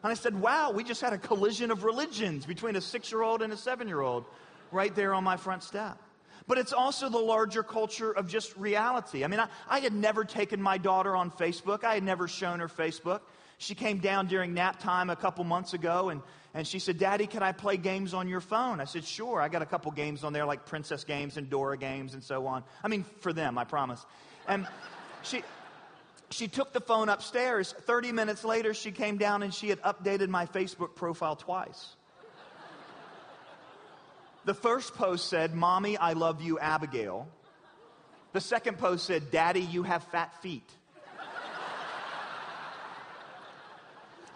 And 0.01 0.10
I 0.10 0.16
said, 0.16 0.40
Wow, 0.40 0.72
we 0.72 0.86
just 0.86 1.01
had 1.01 1.12
a 1.12 1.18
collision 1.18 1.72
of 1.72 1.84
religions 1.84 2.46
between 2.46 2.78
a 2.78 2.81
six 2.81 3.12
year 3.12 3.22
old 3.22 3.42
and 3.42 3.51
a 3.51 3.57
seven 3.57 3.90
year 3.90 4.00
old 4.00 4.24
right 4.71 4.94
there 4.94 5.13
on 5.13 5.24
my 5.24 5.38
front 5.38 5.63
step. 5.63 5.98
But 6.48 6.57
it's 6.57 6.74
also 6.74 7.10
the 7.10 7.19
larger 7.19 7.62
culture 7.62 8.12
of 8.12 8.27
just 8.27 8.57
reality. 8.57 9.24
I 9.24 9.27
mean, 9.27 9.39
I, 9.39 9.50
I 9.69 9.80
had 9.80 9.94
never 9.94 10.25
taken 10.25 10.62
my 10.62 10.80
daughter 10.80 11.16
on 11.16 11.30
Facebook, 11.31 11.83
I 11.83 11.94
had 11.94 12.04
never 12.04 12.27
shown 12.27 12.60
her 12.60 12.68
Facebook. 12.68 13.21
She 13.60 13.75
came 13.75 14.00
down 14.00 14.27
during 14.27 14.54
nap 14.54 14.80
time 14.80 15.10
a 15.10 15.18
couple 15.18 15.44
months 15.44 15.74
ago 15.74 16.10
and, 16.10 16.21
and 16.54 16.66
she 16.66 16.80
said, 16.80 16.98
Daddy, 16.98 17.27
can 17.27 17.44
I 17.44 17.51
play 17.51 17.75
games 17.75 18.13
on 18.13 18.30
your 18.30 18.39
phone? 18.39 18.80
I 18.80 18.86
said, 18.86 19.04
Sure. 19.04 19.42
I 19.42 19.50
got 19.50 19.62
a 19.62 19.66
couple 19.66 19.92
games 19.92 20.24
on 20.24 20.33
there, 20.33 20.45
like 20.45 20.66
princess 20.66 21.04
games 21.04 21.36
and 21.36 21.50
Dora 21.50 21.77
games 21.77 22.13
and 22.13 22.24
so 22.24 22.48
on. 22.48 22.63
I 22.83 22.88
mean, 22.88 23.06
for 23.19 23.33
them, 23.33 23.57
I 23.57 23.65
promise. 23.65 24.04
And 24.48 24.65
she, 25.24 25.44
she 26.31 26.48
took 26.48 26.74
the 26.74 26.81
phone 26.81 27.10
upstairs. 27.10 27.75
30 27.81 28.13
minutes 28.13 28.44
later, 28.44 28.74
she 28.74 28.92
came 28.92 29.18
down 29.18 29.44
and 29.44 29.54
she 29.54 29.69
had 29.69 29.81
updated 29.81 30.30
my 30.30 30.45
Facebook 30.45 30.95
profile 30.95 31.36
twice. 31.36 31.95
The 34.50 34.56
first 34.56 34.96
post 34.96 35.28
said, 35.28 35.54
Mommy, 35.54 35.96
I 35.96 36.13
love 36.13 36.42
you, 36.42 36.57
Abigail. 36.57 37.28
The 38.34 38.42
second 38.42 38.80
post 38.80 39.06
said, 39.06 39.30
Daddy, 39.30 39.62
you 39.62 39.84
have 39.84 40.04
fat 40.06 40.42
feet. 40.42 40.68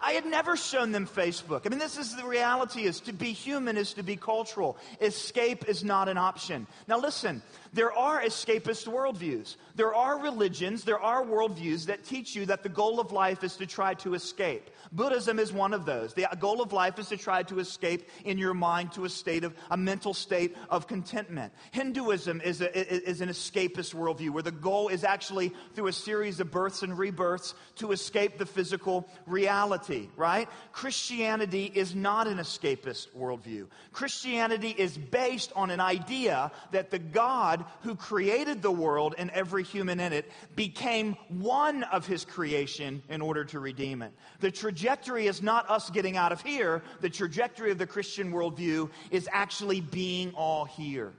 I 0.04 0.12
had 0.12 0.26
never 0.26 0.54
shown 0.54 0.92
them 0.92 1.06
Facebook. 1.06 1.62
I 1.64 1.70
mean, 1.70 1.78
this 1.78 1.96
is 1.96 2.14
the 2.14 2.26
reality 2.26 2.82
is 2.82 3.00
to 3.00 3.12
be 3.14 3.32
human 3.32 3.78
is 3.78 3.94
to 3.94 4.02
be 4.02 4.16
cultural. 4.16 4.76
Escape 5.00 5.66
is 5.66 5.82
not 5.82 6.10
an 6.10 6.18
option. 6.18 6.66
Now 6.86 6.98
listen, 6.98 7.40
there 7.72 7.90
are 7.90 8.20
escapist 8.20 8.86
worldviews. 8.86 9.56
There 9.76 9.94
are 9.94 10.20
religions, 10.20 10.84
there 10.84 11.00
are 11.00 11.24
worldviews 11.24 11.86
that 11.86 12.04
teach 12.04 12.36
you 12.36 12.44
that 12.46 12.62
the 12.62 12.68
goal 12.68 13.00
of 13.00 13.12
life 13.12 13.42
is 13.42 13.56
to 13.56 13.66
try 13.66 13.94
to 13.94 14.14
escape. 14.14 14.70
Buddhism 14.92 15.40
is 15.40 15.52
one 15.52 15.74
of 15.74 15.86
those. 15.86 16.14
The 16.14 16.28
goal 16.38 16.60
of 16.60 16.72
life 16.72 16.98
is 17.00 17.08
to 17.08 17.16
try 17.16 17.42
to 17.44 17.58
escape 17.58 18.08
in 18.24 18.38
your 18.38 18.54
mind 18.54 18.92
to 18.92 19.06
a 19.06 19.08
state 19.08 19.42
of, 19.42 19.54
a 19.70 19.76
mental 19.76 20.14
state 20.14 20.54
of 20.70 20.86
contentment. 20.86 21.52
Hinduism 21.72 22.40
is, 22.42 22.60
a, 22.60 23.10
is 23.10 23.20
an 23.20 23.28
escapist 23.28 23.94
worldview 23.94 24.30
where 24.30 24.42
the 24.42 24.52
goal 24.52 24.88
is 24.88 25.02
actually 25.02 25.52
through 25.74 25.88
a 25.88 25.92
series 25.92 26.38
of 26.38 26.52
births 26.52 26.82
and 26.82 26.96
rebirths 26.96 27.54
to 27.76 27.90
escape 27.90 28.38
the 28.38 28.46
physical 28.46 29.08
reality, 29.26 30.03
right? 30.16 30.48
Christianity 30.72 31.70
is 31.74 31.94
not 31.94 32.26
an 32.26 32.38
escapist 32.38 33.08
worldview. 33.16 33.66
Christianity 33.92 34.74
is 34.76 34.96
based 34.96 35.52
on 35.56 35.70
an 35.70 35.80
idea 35.80 36.50
that 36.72 36.90
the 36.90 36.98
God 36.98 37.64
who 37.82 37.94
created 37.94 38.62
the 38.62 38.70
world 38.70 39.14
and 39.18 39.30
every 39.30 39.62
human 39.62 40.00
in 40.00 40.12
it, 40.12 40.30
became 40.56 41.16
one 41.28 41.82
of 41.84 42.06
his 42.06 42.24
creation 42.24 43.02
in 43.08 43.20
order 43.20 43.44
to 43.44 43.60
redeem 43.60 44.02
it. 44.02 44.12
The 44.40 44.50
trajectory 44.50 45.26
is 45.26 45.42
not 45.42 45.68
us 45.70 45.90
getting 45.90 46.16
out 46.16 46.32
of 46.32 46.42
here, 46.42 46.82
the 47.00 47.10
trajectory 47.10 47.70
of 47.70 47.78
the 47.78 47.86
Christian 47.86 48.32
worldview 48.32 48.90
is 49.10 49.28
actually 49.32 49.80
being 49.80 50.32
all 50.34 50.64
here. 50.64 51.12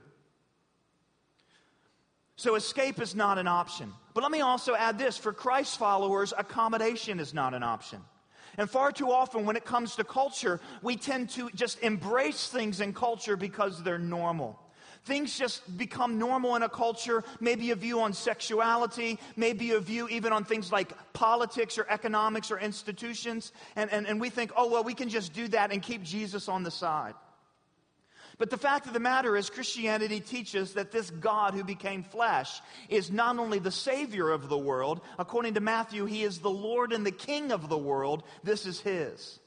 So, 2.38 2.54
escape 2.54 3.00
is 3.00 3.14
not 3.14 3.38
an 3.38 3.48
option. 3.48 3.92
But 4.12 4.22
let 4.22 4.30
me 4.30 4.42
also 4.42 4.74
add 4.74 4.98
this 4.98 5.16
for 5.16 5.32
Christ 5.32 5.78
followers, 5.78 6.34
accommodation 6.36 7.18
is 7.18 7.32
not 7.32 7.54
an 7.54 7.62
option. 7.62 8.00
And 8.58 8.70
far 8.70 8.92
too 8.92 9.10
often, 9.10 9.44
when 9.44 9.56
it 9.56 9.64
comes 9.64 9.96
to 9.96 10.04
culture, 10.04 10.60
we 10.82 10.96
tend 10.96 11.30
to 11.30 11.50
just 11.54 11.80
embrace 11.80 12.48
things 12.48 12.80
in 12.80 12.92
culture 12.92 13.36
because 13.36 13.82
they're 13.82 13.98
normal. 13.98 14.58
Things 15.04 15.38
just 15.38 15.76
become 15.78 16.18
normal 16.18 16.56
in 16.56 16.64
a 16.64 16.68
culture, 16.68 17.22
maybe 17.38 17.70
a 17.70 17.76
view 17.76 18.00
on 18.00 18.12
sexuality, 18.12 19.20
maybe 19.36 19.70
a 19.70 19.78
view 19.78 20.08
even 20.08 20.32
on 20.32 20.44
things 20.44 20.72
like 20.72 20.92
politics 21.12 21.78
or 21.78 21.86
economics 21.88 22.50
or 22.50 22.58
institutions. 22.58 23.52
And, 23.76 23.92
and, 23.92 24.06
and 24.06 24.20
we 24.20 24.30
think, 24.30 24.50
oh, 24.56 24.68
well, 24.68 24.82
we 24.82 24.94
can 24.94 25.08
just 25.08 25.32
do 25.32 25.46
that 25.48 25.70
and 25.70 25.80
keep 25.80 26.02
Jesus 26.02 26.48
on 26.48 26.64
the 26.64 26.72
side. 26.72 27.14
But 28.38 28.50
the 28.50 28.58
fact 28.58 28.86
of 28.86 28.92
the 28.92 29.00
matter 29.00 29.36
is, 29.36 29.48
Christianity 29.48 30.20
teaches 30.20 30.74
that 30.74 30.92
this 30.92 31.10
God 31.10 31.54
who 31.54 31.64
became 31.64 32.02
flesh 32.02 32.60
is 32.88 33.10
not 33.10 33.38
only 33.38 33.58
the 33.58 33.70
Savior 33.70 34.30
of 34.30 34.48
the 34.48 34.58
world, 34.58 35.00
according 35.18 35.54
to 35.54 35.60
Matthew, 35.60 36.04
He 36.04 36.22
is 36.22 36.38
the 36.38 36.50
Lord 36.50 36.92
and 36.92 37.06
the 37.06 37.10
King 37.10 37.50
of 37.50 37.68
the 37.68 37.78
world. 37.78 38.24
This 38.44 38.66
is 38.66 38.80
His. 38.80 39.38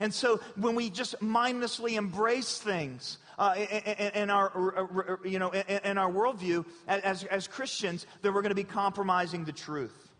And 0.00 0.12
so 0.12 0.40
when 0.56 0.74
we 0.74 0.90
just 0.90 1.20
mindlessly 1.22 1.96
embrace 1.96 2.58
things 2.58 3.18
uh, 3.38 3.54
in, 3.56 4.10
in, 4.22 4.30
our, 4.30 5.18
you 5.24 5.38
know, 5.38 5.50
in, 5.50 5.98
our 5.98 6.10
worldview 6.10 6.64
as, 6.86 7.24
as 7.24 7.48
Christians 7.48 8.06
then 8.22 8.34
we're 8.34 8.42
going 8.42 8.50
to 8.50 8.56
be 8.56 8.64
compromising 8.64 9.44
the 9.44 9.52
truth. 9.52 10.13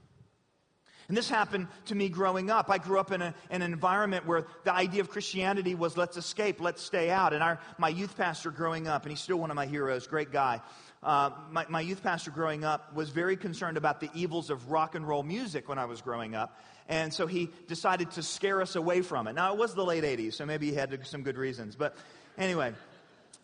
And 1.09 1.17
this 1.17 1.29
happened 1.29 1.69
to 1.87 1.95
me 1.95 2.09
growing 2.09 2.51
up. 2.51 2.71
I 2.71 2.79
grew 2.79 2.99
up 2.99 3.13
in, 3.13 3.21
a, 3.21 3.35
in, 3.51 3.63
an 3.63 3.73
environment 3.73 4.27
where 4.27 4.47
the 4.65 4.73
idea 4.73 5.01
of 5.01 5.11
Christianity 5.11 5.75
was 5.75 5.97
let's 5.97 6.17
escape, 6.17 6.61
let's 6.61 6.83
stay 6.83 7.11
out. 7.11 7.33
And 7.33 7.43
our, 7.43 7.61
my 7.79 7.89
youth 7.89 8.17
pastor 8.17 8.51
growing 8.51 8.89
up, 8.89 9.03
and 9.03 9.11
he's 9.11 9.21
still 9.21 9.37
one 9.37 9.51
of 9.51 9.57
my 9.57 9.67
heroes, 9.67 10.07
great 10.07 10.33
guy, 10.33 10.61
uh, 11.03 11.31
my, 11.51 11.67
my 11.69 11.83
youth 11.83 12.03
pastor 12.03 12.31
growing 12.31 12.65
up 12.65 12.95
was 12.95 13.11
very 13.11 13.37
concerned 13.37 13.77
about 13.77 14.01
the 14.01 14.09
evils 14.15 14.49
of 14.49 14.71
rock 14.71 14.95
and 14.95 15.07
roll 15.07 15.23
music 15.23 15.69
when 15.69 15.79
I 15.79 15.85
was 15.85 16.01
growing 16.01 16.35
up. 16.35 16.59
And 16.89 17.13
so 17.13 17.27
he 17.27 17.51
decided 17.69 18.11
to 18.13 18.23
scare 18.23 18.63
us 18.63 18.75
away 18.75 19.03
from 19.03 19.27
it. 19.27 19.35
Now, 19.35 19.53
it 19.53 19.59
was 19.59 19.75
the 19.75 19.85
late 19.85 20.05
80s, 20.05 20.35
so 20.35 20.47
maybe 20.47 20.71
he 20.71 20.75
had 20.75 21.07
some 21.07 21.23
good 21.23 21.37
reasons. 21.37 21.77
But 21.77 21.97
anyway, 22.39 22.73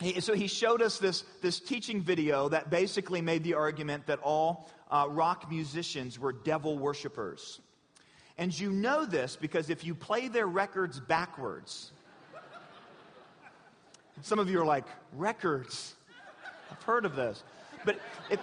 he, 0.01 0.21
so 0.21 0.35
he 0.35 0.47
showed 0.47 0.81
us 0.81 0.99
this, 0.99 1.25
this 1.43 1.61
teaching 1.61 2.03
video 2.03 2.49
that 2.49 2.71
basically 2.71 3.21
made 3.21 3.45
the 3.45 3.55
argument 3.55 4.07
that 4.07 4.19
all 4.21 4.71
uh, 4.91 5.07
rock 5.09 5.51
musicians 5.51 6.19
were 6.19 6.33
devil 6.33 6.79
worshippers. 6.79 7.61
And 8.39 8.59
you 8.59 8.71
know 8.71 9.05
this 9.05 9.37
because 9.37 9.71
if 9.71 9.85
you 9.85 9.95
play 9.95 10.29
their 10.29 10.47
records 10.47 10.99
backwards, 10.99 11.93
some 14.23 14.39
of 14.39 14.51
you 14.51 14.61
are 14.61 14.65
like, 14.65 14.85
records? 15.13 15.95
I've 16.71 16.83
heard 16.83 17.05
of 17.05 17.17
this. 17.17 17.43
But 17.85 17.99
if, 18.31 18.41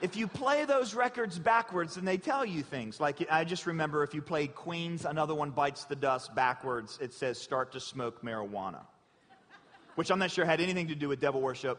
if 0.00 0.16
you 0.16 0.26
play 0.26 0.64
those 0.64 0.94
records 0.94 1.38
backwards, 1.38 1.94
then 1.94 2.04
they 2.04 2.18
tell 2.18 2.44
you 2.44 2.62
things. 2.62 3.00
Like, 3.00 3.26
I 3.30 3.44
just 3.44 3.66
remember 3.66 4.02
if 4.02 4.14
you 4.14 4.22
played 4.22 4.54
Queen's 4.54 5.04
Another 5.04 5.34
One 5.34 5.50
Bites 5.50 5.84
the 5.84 5.96
Dust 5.96 6.34
backwards, 6.34 6.98
it 7.00 7.12
says, 7.12 7.38
start 7.38 7.72
to 7.72 7.80
smoke 7.80 8.22
marijuana. 8.22 8.80
Which 9.94 10.10
I'm 10.10 10.18
not 10.18 10.30
sure 10.30 10.44
had 10.44 10.60
anything 10.60 10.88
to 10.88 10.94
do 10.94 11.08
with 11.08 11.20
devil 11.20 11.40
worship. 11.40 11.78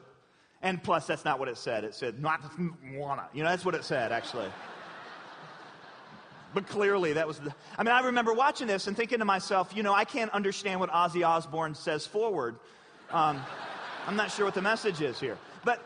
And 0.62 0.82
plus, 0.82 1.08
that's 1.08 1.25
not 1.25 1.39
what 1.39 1.48
it 1.48 1.58
said. 1.58 1.84
It 1.84 1.96
said, 1.96 2.22
not 2.22 2.41
wanna. 2.94 3.27
You 3.34 3.44
know, 3.44 3.50
that's 3.50 3.65
what 3.65 3.75
it 3.75 3.84
said, 3.84 4.12
actually. 4.12 4.48
but 6.53 6.68
clearly, 6.68 7.13
that 7.13 7.27
was 7.27 7.39
the. 7.39 7.53
I 7.77 7.84
mean, 7.84 7.94
I 7.94 8.01
remember 8.01 8.34
watching 8.34 8.68
this 8.68 8.88
and 8.88 8.96
thinking 8.96 9.20
to 9.20 9.25
myself, 9.25 9.74
you 9.75 9.82
know, 9.82 9.94
I 9.94 10.06
can't 10.06 10.32
understand 10.32 10.80
what 10.80 10.91
Ozzy 10.91 11.27
Osbourne 11.27 11.74
says 11.74 12.06
forward. 12.06 12.58
Um, 13.10 13.41
I'm 14.08 14.15
not 14.15 14.32
sure 14.32 14.46
what 14.46 14.53
the 14.53 14.62
message 14.62 15.01
is 15.01 15.20
here. 15.20 15.38
But 15.63 15.84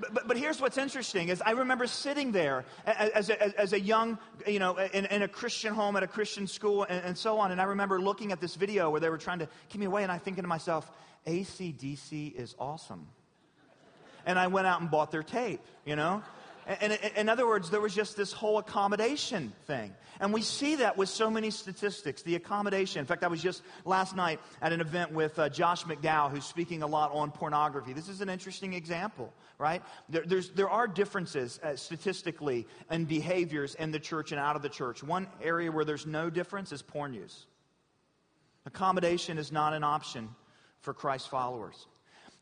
but, 0.00 0.26
but, 0.26 0.36
here's 0.36 0.60
what's 0.60 0.76
interesting 0.76 1.28
is 1.28 1.40
I 1.40 1.52
remember 1.52 1.86
sitting 1.86 2.32
there 2.32 2.64
as 2.84 3.30
a, 3.30 3.60
as 3.60 3.72
a 3.72 3.80
young, 3.80 4.18
you 4.44 4.58
know, 4.58 4.76
in, 4.76 5.06
in, 5.06 5.22
a 5.22 5.28
Christian 5.28 5.72
home 5.72 5.94
at 5.94 6.02
a 6.02 6.08
Christian 6.08 6.48
school 6.48 6.82
and, 6.82 7.04
and, 7.04 7.16
so 7.16 7.38
on. 7.38 7.52
And 7.52 7.60
I 7.60 7.64
remember 7.64 8.00
looking 8.00 8.32
at 8.32 8.40
this 8.40 8.56
video 8.56 8.90
where 8.90 9.00
they 9.00 9.08
were 9.08 9.18
trying 9.18 9.38
to 9.38 9.48
keep 9.68 9.80
me 9.80 9.86
away 9.86 10.02
and 10.02 10.10
I 10.10 10.18
thinking 10.18 10.42
to 10.42 10.48
myself, 10.48 10.90
ACDC 11.28 12.34
is 12.34 12.56
awesome. 12.58 13.06
And 14.26 14.38
I 14.38 14.46
went 14.46 14.66
out 14.66 14.80
and 14.80 14.90
bought 14.90 15.10
their 15.10 15.22
tape, 15.22 15.60
you 15.84 15.96
know? 15.96 16.22
And 16.66 16.98
in 17.16 17.28
other 17.28 17.46
words, 17.46 17.68
there 17.68 17.80
was 17.80 17.94
just 17.94 18.16
this 18.16 18.32
whole 18.32 18.58
accommodation 18.58 19.52
thing. 19.66 19.94
And 20.20 20.32
we 20.32 20.40
see 20.40 20.76
that 20.76 20.96
with 20.96 21.08
so 21.08 21.30
many 21.30 21.50
statistics, 21.50 22.22
the 22.22 22.36
accommodation. 22.36 23.00
In 23.00 23.06
fact, 23.06 23.22
I 23.22 23.28
was 23.28 23.42
just 23.42 23.62
last 23.84 24.16
night 24.16 24.40
at 24.62 24.72
an 24.72 24.80
event 24.80 25.12
with 25.12 25.38
uh, 25.38 25.48
Josh 25.50 25.84
McDowell, 25.84 26.30
who's 26.30 26.44
speaking 26.44 26.82
a 26.82 26.86
lot 26.86 27.12
on 27.12 27.32
pornography. 27.32 27.92
This 27.92 28.08
is 28.08 28.20
an 28.20 28.30
interesting 28.30 28.72
example, 28.72 29.32
right? 29.58 29.82
There, 30.08 30.24
there 30.24 30.70
are 30.70 30.86
differences 30.86 31.60
uh, 31.62 31.76
statistically 31.76 32.66
in 32.90 33.04
behaviors 33.04 33.74
in 33.74 33.90
the 33.90 34.00
church 34.00 34.32
and 34.32 34.40
out 34.40 34.56
of 34.56 34.62
the 34.62 34.68
church. 34.70 35.02
One 35.02 35.26
area 35.42 35.70
where 35.70 35.84
there's 35.84 36.06
no 36.06 36.30
difference 36.30 36.72
is 36.72 36.80
porn 36.80 37.12
use. 37.12 37.46
Accommodation 38.64 39.36
is 39.36 39.52
not 39.52 39.74
an 39.74 39.84
option 39.84 40.30
for 40.80 40.94
Christ 40.94 41.28
followers. 41.28 41.86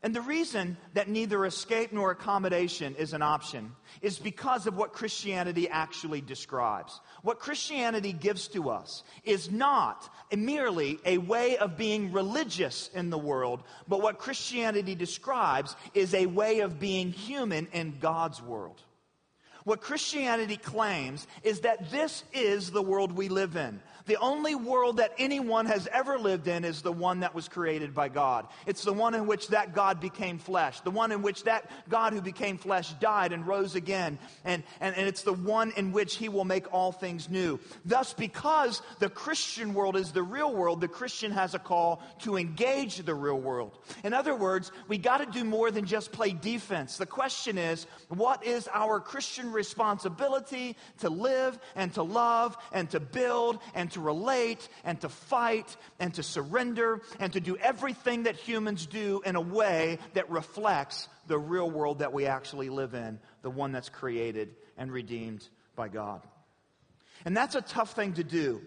And 0.03 0.13
the 0.13 0.19
reason 0.19 0.75
that 0.95 1.07
neither 1.07 1.45
escape 1.45 1.93
nor 1.93 2.11
accommodation 2.11 2.93
is 2.95 3.13
an 3.13 3.21
option 3.21 3.71
is 4.01 4.19
because 4.19 4.67
of 4.67 4.75
what 4.75 4.91
Christianity 4.91 5.69
actually 5.69 6.19
describes. 6.19 6.99
What 7.21 7.39
Christianity 7.39 8.11
gives 8.11 8.49
to 8.49 8.69
us 8.69 9.03
is 9.23 9.49
not 9.49 10.13
merely 10.35 10.99
a 11.05 11.19
way 11.19 11.55
of 11.55 11.77
being 11.77 12.11
religious 12.11 12.89
in 12.93 13.11
the 13.11 13.17
world, 13.17 13.63
but 13.87 14.01
what 14.01 14.19
Christianity 14.19 14.93
describes 14.93 15.73
is 15.93 16.13
a 16.13 16.25
way 16.25 16.59
of 16.59 16.81
being 16.81 17.13
human 17.13 17.69
in 17.71 17.97
God's 18.01 18.41
world. 18.41 18.81
What 19.63 19.79
Christianity 19.79 20.57
claims 20.57 21.25
is 21.43 21.61
that 21.61 21.91
this 21.91 22.25
is 22.33 22.71
the 22.71 22.81
world 22.81 23.13
we 23.13 23.29
live 23.29 23.55
in. 23.55 23.79
The 24.05 24.17
only 24.17 24.53
world 24.55 24.97
that 24.97 25.13
anyone 25.17 25.65
has 25.67 25.87
ever 25.87 26.19
lived 26.19 26.47
in 26.47 26.65
is 26.65 26.81
the 26.81 26.91
one 26.91 27.21
that 27.21 27.33
was 27.33 27.47
created 27.47 27.93
by 27.93 28.09
God. 28.09 28.47
It's 28.65 28.83
the 28.83 28.93
one 28.93 29.13
in 29.13 29.27
which 29.27 29.47
that 29.49 29.73
God 29.73 30.01
became 30.01 30.39
flesh, 30.39 30.81
the 30.81 30.91
one 30.91 31.11
in 31.11 31.21
which 31.21 31.43
that 31.43 31.69
God 31.89 32.13
who 32.13 32.21
became 32.21 32.57
flesh 32.57 32.91
died 32.93 33.31
and 33.31 33.47
rose 33.47 33.75
again. 33.75 34.19
And, 34.43 34.63
and, 34.81 34.95
and 34.95 35.07
it's 35.07 35.23
the 35.23 35.33
one 35.33 35.71
in 35.77 35.93
which 35.93 36.15
he 36.17 36.27
will 36.27 36.43
make 36.43 36.73
all 36.73 36.91
things 36.91 37.29
new. 37.29 37.59
Thus, 37.85 38.13
because 38.13 38.81
the 38.99 39.09
Christian 39.09 39.73
world 39.73 39.95
is 39.95 40.11
the 40.11 40.23
real 40.23 40.53
world, 40.53 40.81
the 40.81 40.87
Christian 40.89 41.31
has 41.31 41.53
a 41.53 41.59
call 41.59 42.01
to 42.23 42.35
engage 42.35 42.97
the 42.97 43.15
real 43.15 43.39
world. 43.39 43.77
In 44.03 44.13
other 44.13 44.35
words, 44.35 44.71
we 44.87 44.97
got 44.97 45.17
to 45.17 45.25
do 45.25 45.45
more 45.45 45.71
than 45.71 45.85
just 45.85 46.11
play 46.11 46.31
defense. 46.31 46.97
The 46.97 47.05
question 47.05 47.57
is, 47.57 47.87
what 48.09 48.45
is 48.45 48.67
our 48.73 48.99
Christian 48.99 49.51
responsibility 49.53 50.75
to 50.99 51.09
live 51.09 51.57
and 51.75 51.93
to 51.93 52.03
love 52.03 52.57
and 52.73 52.89
to 52.89 52.99
build 52.99 53.59
and 53.73 53.92
to 53.93 54.01
relate 54.01 54.67
and 54.83 54.99
to 55.01 55.09
fight 55.09 55.75
and 55.99 56.13
to 56.13 56.23
surrender 56.23 57.01
and 57.19 57.33
to 57.33 57.39
do 57.39 57.57
everything 57.57 58.23
that 58.23 58.35
humans 58.35 58.85
do 58.85 59.21
in 59.25 59.35
a 59.35 59.41
way 59.41 59.97
that 60.13 60.29
reflects 60.29 61.07
the 61.27 61.37
real 61.37 61.69
world 61.69 61.99
that 61.99 62.13
we 62.13 62.25
actually 62.25 62.69
live 62.69 62.93
in, 62.93 63.19
the 63.41 63.49
one 63.49 63.71
that's 63.71 63.89
created 63.89 64.55
and 64.77 64.91
redeemed 64.91 65.47
by 65.75 65.87
God. 65.87 66.21
And 67.25 67.35
that's 67.35 67.55
a 67.55 67.61
tough 67.61 67.93
thing 67.93 68.13
to 68.13 68.23
do. 68.23 68.61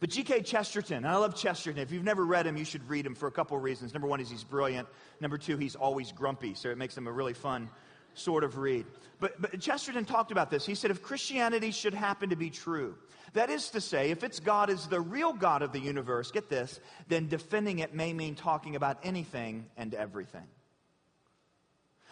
But 0.00 0.08
G.K. 0.08 0.42
Chesterton, 0.42 1.04
I 1.04 1.16
love 1.16 1.34
Chesterton. 1.34 1.80
If 1.80 1.92
you've 1.92 2.04
never 2.04 2.24
read 2.24 2.46
him, 2.46 2.56
you 2.56 2.64
should 2.64 2.88
read 2.88 3.04
him 3.04 3.14
for 3.14 3.26
a 3.26 3.30
couple 3.30 3.56
of 3.56 3.62
reasons. 3.62 3.92
Number 3.92 4.08
one 4.08 4.20
is 4.20 4.30
he's 4.30 4.44
brilliant. 4.44 4.88
Number 5.20 5.36
two, 5.36 5.58
he's 5.58 5.76
always 5.76 6.10
grumpy, 6.10 6.54
so 6.54 6.70
it 6.70 6.78
makes 6.78 6.96
him 6.96 7.06
a 7.06 7.12
really 7.12 7.34
fun 7.34 7.68
sort 8.14 8.42
of 8.42 8.56
read. 8.56 8.86
But, 9.20 9.40
but 9.40 9.60
Chesterton 9.60 10.06
talked 10.06 10.32
about 10.32 10.50
this. 10.50 10.64
He 10.64 10.74
said 10.74 10.90
if 10.90 11.02
Christianity 11.02 11.70
should 11.70 11.94
happen 11.94 12.30
to 12.30 12.36
be 12.36 12.48
true, 12.48 12.96
that 13.32 13.50
is 13.50 13.70
to 13.70 13.80
say, 13.80 14.10
if 14.10 14.24
its 14.24 14.40
God 14.40 14.70
is 14.70 14.86
the 14.86 15.00
real 15.00 15.32
God 15.32 15.62
of 15.62 15.72
the 15.72 15.80
universe, 15.80 16.30
get 16.30 16.48
this, 16.48 16.80
then 17.08 17.28
defending 17.28 17.78
it 17.78 17.94
may 17.94 18.12
mean 18.12 18.34
talking 18.34 18.76
about 18.76 18.98
anything 19.02 19.66
and 19.76 19.94
everything. 19.94 20.46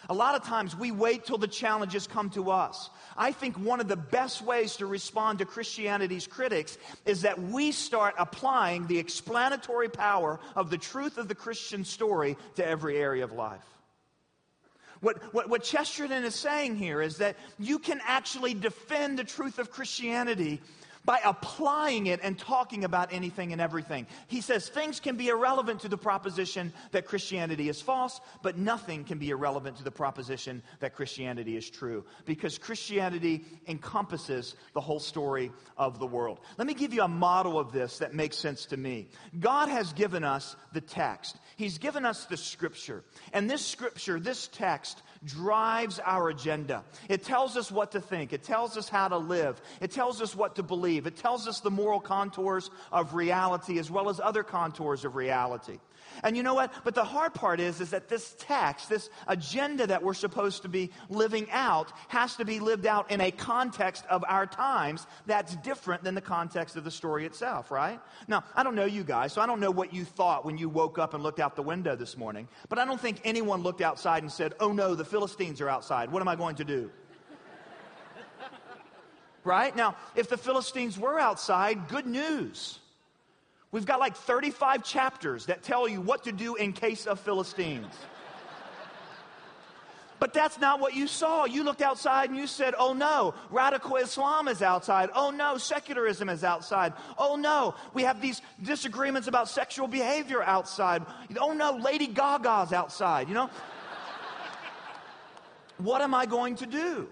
A 0.09 0.15
lot 0.15 0.37
of 0.37 0.45
times 0.45 0.77
we 0.77 0.93
wait 0.93 1.25
till 1.25 1.39
the 1.39 1.49
challenges 1.49 2.07
come 2.07 2.31
to 2.31 2.51
us. 2.51 2.89
I 3.17 3.33
think 3.33 3.59
one 3.59 3.81
of 3.81 3.89
the 3.89 3.97
best 3.97 4.43
ways 4.43 4.77
to 4.77 4.87
respond 4.87 5.41
to 5.41 5.45
Christianity's 5.45 6.27
critics 6.27 6.79
is 7.05 7.23
that 7.23 7.41
we 7.41 7.73
start 7.73 8.15
applying 8.17 8.87
the 8.87 8.99
explanatory 8.99 9.89
power 9.89 10.39
of 10.55 10.71
the 10.71 10.79
truth 10.79 11.19
of 11.19 11.27
the 11.27 11.35
Christian 11.35 11.85
story 11.85 12.37
to 12.55 12.67
every 12.67 12.97
area 12.97 13.25
of 13.25 13.33
life. 13.33 13.65
What, 15.01 15.33
what, 15.33 15.49
what 15.49 15.63
Chesterton 15.63 16.25
is 16.25 16.35
saying 16.35 16.77
here 16.77 17.01
is 17.01 17.19
that 17.19 17.37
you 17.59 17.79
can 17.79 18.01
actually 18.05 18.55
defend 18.55 19.19
the 19.19 19.25
truth 19.25 19.59
of 19.59 19.71
Christianity 19.71 20.61
by 21.09 21.19
applying 21.25 22.07
it 22.07 22.21
and 22.23 22.39
talking 22.39 22.85
about 22.85 23.15
anything 23.15 23.53
and 23.53 23.63
everything. 23.63 24.07
He 24.27 24.43
says 24.43 24.69
things 24.69 25.01
can 25.01 25.17
be 25.17 25.29
irrelevant 25.29 25.81
to 25.81 25.89
the 25.89 25.97
proposition 25.97 26.71
that 26.93 27.07
Christianity 27.07 27.71
is 27.71 27.81
false, 27.81 28.21
but 28.43 28.59
nothing 28.59 29.05
can 29.05 29.17
be 29.17 29.31
irrelevant 29.31 29.79
to 29.79 29.85
the 29.85 29.91
proposition 29.91 30.63
that 30.81 30.95
Christianity 30.95 31.57
is 31.57 31.71
true 31.71 32.05
because 32.27 32.59
Christianity 32.59 33.47
encompasses 33.67 34.55
the 34.75 34.83
whole 34.83 35.01
story 35.01 35.51
of 35.79 35.99
the 35.99 36.07
world. 36.07 36.41
Let 36.59 36.67
me 36.67 36.75
give 36.75 36.93
you 36.93 37.01
a 37.01 37.09
model 37.09 37.59
of 37.59 37.73
this 37.73 38.01
that 38.01 38.13
makes 38.13 38.37
sense 38.37 38.67
to 38.67 38.77
me. 38.77 39.09
God 39.41 39.71
has 39.71 39.95
given 39.95 40.25
us 40.25 40.57
the 40.75 40.83
text. 40.83 41.39
He's 41.57 41.79
given 41.79 42.05
us 42.05 42.27
the 42.27 42.37
scripture. 42.37 43.03
And 43.33 43.49
this 43.49 43.65
scripture, 43.65 44.21
this 44.21 44.49
text 44.49 45.03
drives 45.25 45.99
our 46.05 46.29
agenda. 46.29 46.85
It 47.09 47.25
tells 47.25 47.57
us 47.57 47.71
what 47.71 47.93
to 47.93 48.01
think. 48.01 48.33
It 48.33 48.43
tells 48.43 48.77
us 48.77 48.89
how 48.89 49.09
to 49.09 49.19
live. 49.19 49.61
It 49.81 49.91
tells 49.91 50.23
us 50.23 50.35
what 50.35 50.57
to 50.57 50.63
believe. 50.63 51.07
It 51.07 51.17
tells 51.17 51.49
us 51.49 51.61
the 51.61 51.71
moral 51.71 52.01
contours 52.01 52.71
of 52.93 53.15
reality 53.15 53.79
as 53.79 53.91
well 53.91 54.09
as 54.09 54.21
other 54.21 54.43
contours 54.43 55.05
of 55.05 55.17
reality. 55.17 55.79
And 56.23 56.37
you 56.37 56.43
know 56.43 56.55
what? 56.55 56.73
But 56.85 56.95
the 56.95 57.05
hard 57.05 57.35
part 57.35 57.61
is, 57.61 57.81
is 57.81 57.91
that 57.91 58.09
this 58.09 58.35
text, 58.39 58.89
this 58.89 59.11
agenda 59.27 59.87
that 59.87 60.03
we're 60.03 60.15
supposed 60.15 60.63
to 60.63 60.69
be 60.69 60.91
living 61.09 61.47
out, 61.51 61.93
has 62.09 62.37
to 62.37 62.45
be 62.45 62.61
lived 62.61 62.87
out 62.87 63.11
in 63.11 63.21
a 63.21 63.31
context 63.31 64.05
of 64.11 64.25
our 64.29 64.47
times 64.47 65.07
that's 65.27 65.57
different 65.57 66.05
than 66.05 66.15
the 66.15 66.21
context 66.21 66.77
of 66.77 66.85
the 66.85 66.91
story 66.91 67.27
itself, 67.27 67.71
right? 67.71 68.01
Now, 68.27 68.45
I 68.55 68.63
don't 68.63 68.75
know 68.75 68.85
you 68.85 69.05
guys, 69.05 69.33
so 69.33 69.41
I 69.41 69.47
don't 69.47 69.61
know 69.61 69.71
what 69.71 69.93
you 69.93 70.05
thought 70.05 70.45
when 70.45 70.59
you 70.59 70.69
woke 70.69 70.99
up 70.99 71.15
and 71.15 71.23
looked 71.23 71.41
out 71.41 71.57
the 71.57 71.63
window 71.63 71.97
this 71.97 72.17
morning, 72.17 72.49
but 72.69 72.79
I 72.79 72.85
don't 72.85 73.01
think 73.01 73.21
anyone 73.25 73.63
looked 73.63 73.81
outside 73.81 74.23
and 74.23 74.33
said, 74.33 74.55
oh 74.61 74.73
no, 74.73 74.95
the 74.95 75.05
Philistines 75.05 75.61
are 75.61 75.69
outside. 75.69 76.11
What 76.11 76.23
am 76.23 76.29
I 76.29 76.37
going 76.37 76.57
to 76.57 76.65
do? 76.65 76.91
right? 79.45 79.75
Now, 79.75 79.97
if 80.15 80.29
the 80.29 80.37
Philistines 80.37 80.99
were 80.99 81.19
outside, 81.19 81.89
good 81.89 82.07
news. 82.07 82.79
We've 83.71 83.85
got 83.85 84.01
like 84.01 84.17
35 84.17 84.83
chapters 84.83 85.47
that 85.47 85.63
tell 85.63 85.87
you 85.87 86.01
what 86.01 86.25
to 86.25 86.33
do 86.33 86.55
in 86.55 86.73
case 86.73 87.07
of 87.07 87.21
Philistines. 87.21 87.95
But 90.21 90.35
that's 90.35 90.59
not 90.59 90.81
what 90.81 90.95
you 90.95 91.07
saw. 91.07 91.45
You 91.45 91.63
looked 91.63 91.83
outside 91.83 92.31
and 92.31 92.39
you 92.39 92.47
said, 92.47 92.75
oh 92.77 92.93
no, 92.93 93.35
radical 93.51 93.97
Islam 93.97 94.49
is 94.49 94.63
outside. 94.63 95.11
Oh 95.15 95.31
no, 95.31 95.59
secularism 95.59 96.29
is 96.29 96.43
outside. 96.43 96.93
Oh 97.17 97.37
no, 97.37 97.75
we 97.95 98.03
have 98.03 98.21
these 98.21 98.43
disagreements 98.61 99.29
about 99.29 99.49
sexual 99.49 99.87
behavior 99.87 100.43
outside. 100.43 101.05
Oh 101.39 101.53
no, 101.53 101.73
Lady 101.77 102.09
Gaga's 102.09 102.73
outside, 102.73 103.29
you 103.29 103.35
know? 103.35 103.49
what 105.79 106.01
am 106.03 106.15
I 106.15 106.27
going 106.27 106.57
to 106.57 106.67
do? 106.67 107.09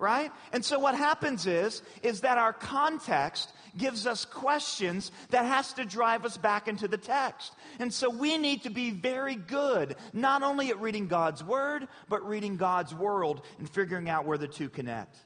Right? 0.00 0.32
And 0.52 0.64
so 0.64 0.78
what 0.78 0.96
happens 0.96 1.46
is, 1.46 1.82
is 2.02 2.22
that 2.22 2.38
our 2.38 2.54
context 2.54 3.52
gives 3.76 4.06
us 4.06 4.24
questions 4.24 5.12
that 5.28 5.44
has 5.44 5.74
to 5.74 5.84
drive 5.84 6.24
us 6.24 6.38
back 6.38 6.68
into 6.68 6.88
the 6.88 6.96
text. 6.96 7.52
And 7.78 7.92
so 7.92 8.08
we 8.08 8.38
need 8.38 8.62
to 8.62 8.70
be 8.70 8.92
very 8.92 9.34
good, 9.34 9.96
not 10.14 10.42
only 10.42 10.70
at 10.70 10.80
reading 10.80 11.06
God's 11.06 11.44
word, 11.44 11.86
but 12.08 12.26
reading 12.26 12.56
God's 12.56 12.94
world 12.94 13.42
and 13.58 13.68
figuring 13.68 14.08
out 14.08 14.24
where 14.24 14.38
the 14.38 14.48
two 14.48 14.70
connect. 14.70 15.18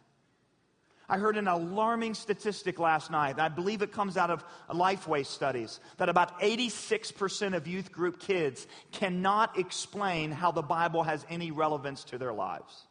I 1.09 1.19
heard 1.19 1.37
an 1.37 1.47
alarming 1.47 2.15
statistic 2.15 2.81
last 2.81 3.13
night. 3.13 3.39
I 3.39 3.51
believe 3.51 3.83
it 3.83 3.93
comes 3.93 4.17
out 4.17 4.31
of 4.31 4.45
Lifeway 4.69 5.25
studies 5.25 5.79
that 5.99 6.09
about 6.09 6.41
86% 6.41 7.55
of 7.55 7.69
youth 7.69 7.93
group 7.93 8.19
kids 8.19 8.67
cannot 8.91 9.57
explain 9.57 10.33
how 10.33 10.51
the 10.51 10.63
Bible 10.63 11.05
has 11.05 11.25
any 11.31 11.53
relevance 11.53 12.03
to 12.05 12.19
their 12.19 12.33
lives. 12.33 12.87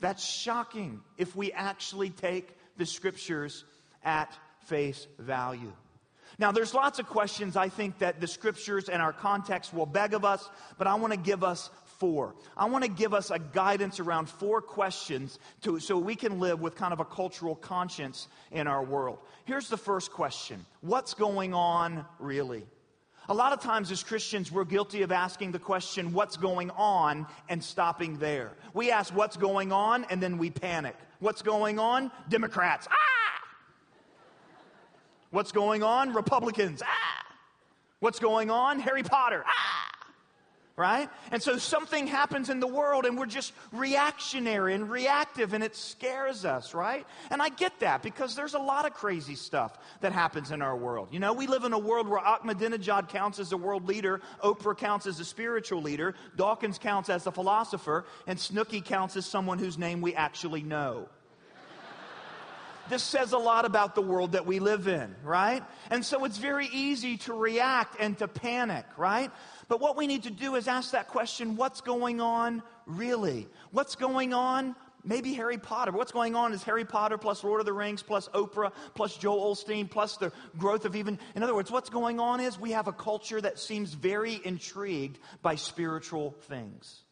That's 0.00 0.24
shocking 0.24 1.00
if 1.16 1.34
we 1.34 1.52
actually 1.52 2.10
take 2.10 2.56
the 2.76 2.86
scriptures 2.86 3.64
at 4.04 4.36
face 4.66 5.06
value. 5.18 5.72
Now, 6.38 6.52
there's 6.52 6.74
lots 6.74 6.98
of 6.98 7.06
questions 7.06 7.56
I 7.56 7.68
think 7.68 7.98
that 8.00 8.20
the 8.20 8.26
scriptures 8.26 8.88
and 8.88 9.00
our 9.00 9.12
context 9.12 9.72
will 9.72 9.86
beg 9.86 10.12
of 10.12 10.24
us, 10.24 10.48
but 10.76 10.86
I 10.86 10.94
want 10.96 11.12
to 11.14 11.18
give 11.18 11.42
us 11.42 11.70
four. 11.98 12.34
I 12.56 12.66
want 12.66 12.84
to 12.84 12.90
give 12.90 13.14
us 13.14 13.30
a 13.30 13.38
guidance 13.38 14.00
around 14.00 14.28
four 14.28 14.60
questions 14.60 15.38
to, 15.62 15.78
so 15.78 15.96
we 15.96 16.14
can 16.14 16.38
live 16.38 16.60
with 16.60 16.74
kind 16.74 16.92
of 16.92 17.00
a 17.00 17.04
cultural 17.06 17.54
conscience 17.54 18.28
in 18.50 18.66
our 18.66 18.84
world. 18.84 19.18
Here's 19.44 19.68
the 19.68 19.78
first 19.78 20.12
question 20.12 20.66
What's 20.82 21.14
going 21.14 21.54
on 21.54 22.04
really? 22.18 22.66
A 23.28 23.34
lot 23.34 23.52
of 23.52 23.60
times 23.60 23.90
as 23.90 24.02
Christians, 24.02 24.52
we're 24.52 24.64
guilty 24.64 25.02
of 25.02 25.10
asking 25.10 25.52
the 25.52 25.58
question, 25.58 26.12
What's 26.12 26.36
going 26.36 26.70
on? 26.70 27.26
and 27.48 27.62
stopping 27.62 28.18
there. 28.18 28.52
We 28.72 28.90
ask, 28.90 29.14
What's 29.14 29.36
going 29.36 29.72
on? 29.72 30.04
and 30.10 30.22
then 30.22 30.38
we 30.38 30.50
panic. 30.50 30.96
What's 31.18 31.42
going 31.42 31.78
on? 31.78 32.10
Democrats. 32.28 32.86
Ah! 32.90 32.94
What's 35.30 35.50
going 35.52 35.82
on? 35.82 36.12
Republicans. 36.14 36.82
Ah! 36.84 37.26
What's 38.00 38.18
going 38.20 38.50
on? 38.50 38.78
Harry 38.78 39.02
Potter. 39.02 39.42
Ah! 39.46 39.85
Right? 40.78 41.08
And 41.30 41.42
so 41.42 41.56
something 41.56 42.06
happens 42.06 42.50
in 42.50 42.60
the 42.60 42.66
world 42.66 43.06
and 43.06 43.16
we're 43.16 43.24
just 43.24 43.54
reactionary 43.72 44.74
and 44.74 44.90
reactive 44.90 45.54
and 45.54 45.64
it 45.64 45.74
scares 45.74 46.44
us, 46.44 46.74
right? 46.74 47.06
And 47.30 47.40
I 47.40 47.48
get 47.48 47.80
that 47.80 48.02
because 48.02 48.36
there's 48.36 48.52
a 48.52 48.58
lot 48.58 48.84
of 48.84 48.92
crazy 48.92 49.36
stuff 49.36 49.78
that 50.02 50.12
happens 50.12 50.50
in 50.50 50.60
our 50.60 50.76
world. 50.76 51.08
You 51.12 51.18
know, 51.18 51.32
we 51.32 51.46
live 51.46 51.64
in 51.64 51.72
a 51.72 51.78
world 51.78 52.06
where 52.08 52.20
Ahmadinejad 52.20 53.08
counts 53.08 53.38
as 53.38 53.52
a 53.52 53.56
world 53.56 53.86
leader, 53.86 54.20
Oprah 54.44 54.76
counts 54.76 55.06
as 55.06 55.18
a 55.18 55.24
spiritual 55.24 55.80
leader, 55.80 56.14
Dawkins 56.36 56.78
counts 56.78 57.08
as 57.08 57.26
a 57.26 57.32
philosopher, 57.32 58.04
and 58.26 58.38
Snooki 58.38 58.84
counts 58.84 59.16
as 59.16 59.24
someone 59.24 59.58
whose 59.58 59.78
name 59.78 60.02
we 60.02 60.14
actually 60.14 60.62
know. 60.62 61.08
This 62.88 63.02
says 63.02 63.32
a 63.32 63.38
lot 63.38 63.64
about 63.64 63.94
the 63.94 64.02
world 64.02 64.32
that 64.32 64.46
we 64.46 64.60
live 64.60 64.86
in, 64.86 65.14
right? 65.24 65.62
And 65.90 66.04
so 66.04 66.24
it's 66.24 66.38
very 66.38 66.68
easy 66.68 67.16
to 67.18 67.32
react 67.32 67.96
and 67.98 68.16
to 68.18 68.28
panic, 68.28 68.86
right? 68.96 69.32
But 69.68 69.80
what 69.80 69.96
we 69.96 70.06
need 70.06 70.24
to 70.24 70.30
do 70.30 70.54
is 70.54 70.68
ask 70.68 70.92
that 70.92 71.08
question 71.08 71.56
what's 71.56 71.80
going 71.80 72.20
on 72.20 72.62
really? 72.86 73.48
What's 73.72 73.96
going 73.96 74.32
on? 74.32 74.76
Maybe 75.02 75.34
Harry 75.34 75.58
Potter. 75.58 75.92
What's 75.92 76.10
going 76.10 76.34
on 76.34 76.52
is 76.52 76.64
Harry 76.64 76.84
Potter 76.84 77.16
plus 77.16 77.44
Lord 77.44 77.60
of 77.60 77.66
the 77.66 77.72
Rings 77.72 78.02
plus 78.02 78.28
Oprah 78.28 78.72
plus 78.94 79.16
Joel 79.16 79.54
Osteen 79.54 79.88
plus 79.88 80.16
the 80.16 80.32
growth 80.58 80.84
of 80.84 80.96
even. 80.96 81.18
In 81.36 81.44
other 81.44 81.54
words, 81.54 81.70
what's 81.70 81.90
going 81.90 82.18
on 82.18 82.40
is 82.40 82.58
we 82.58 82.72
have 82.72 82.88
a 82.88 82.92
culture 82.92 83.40
that 83.40 83.58
seems 83.58 83.94
very 83.94 84.40
intrigued 84.44 85.18
by 85.42 85.54
spiritual 85.54 86.34
things. 86.42 87.04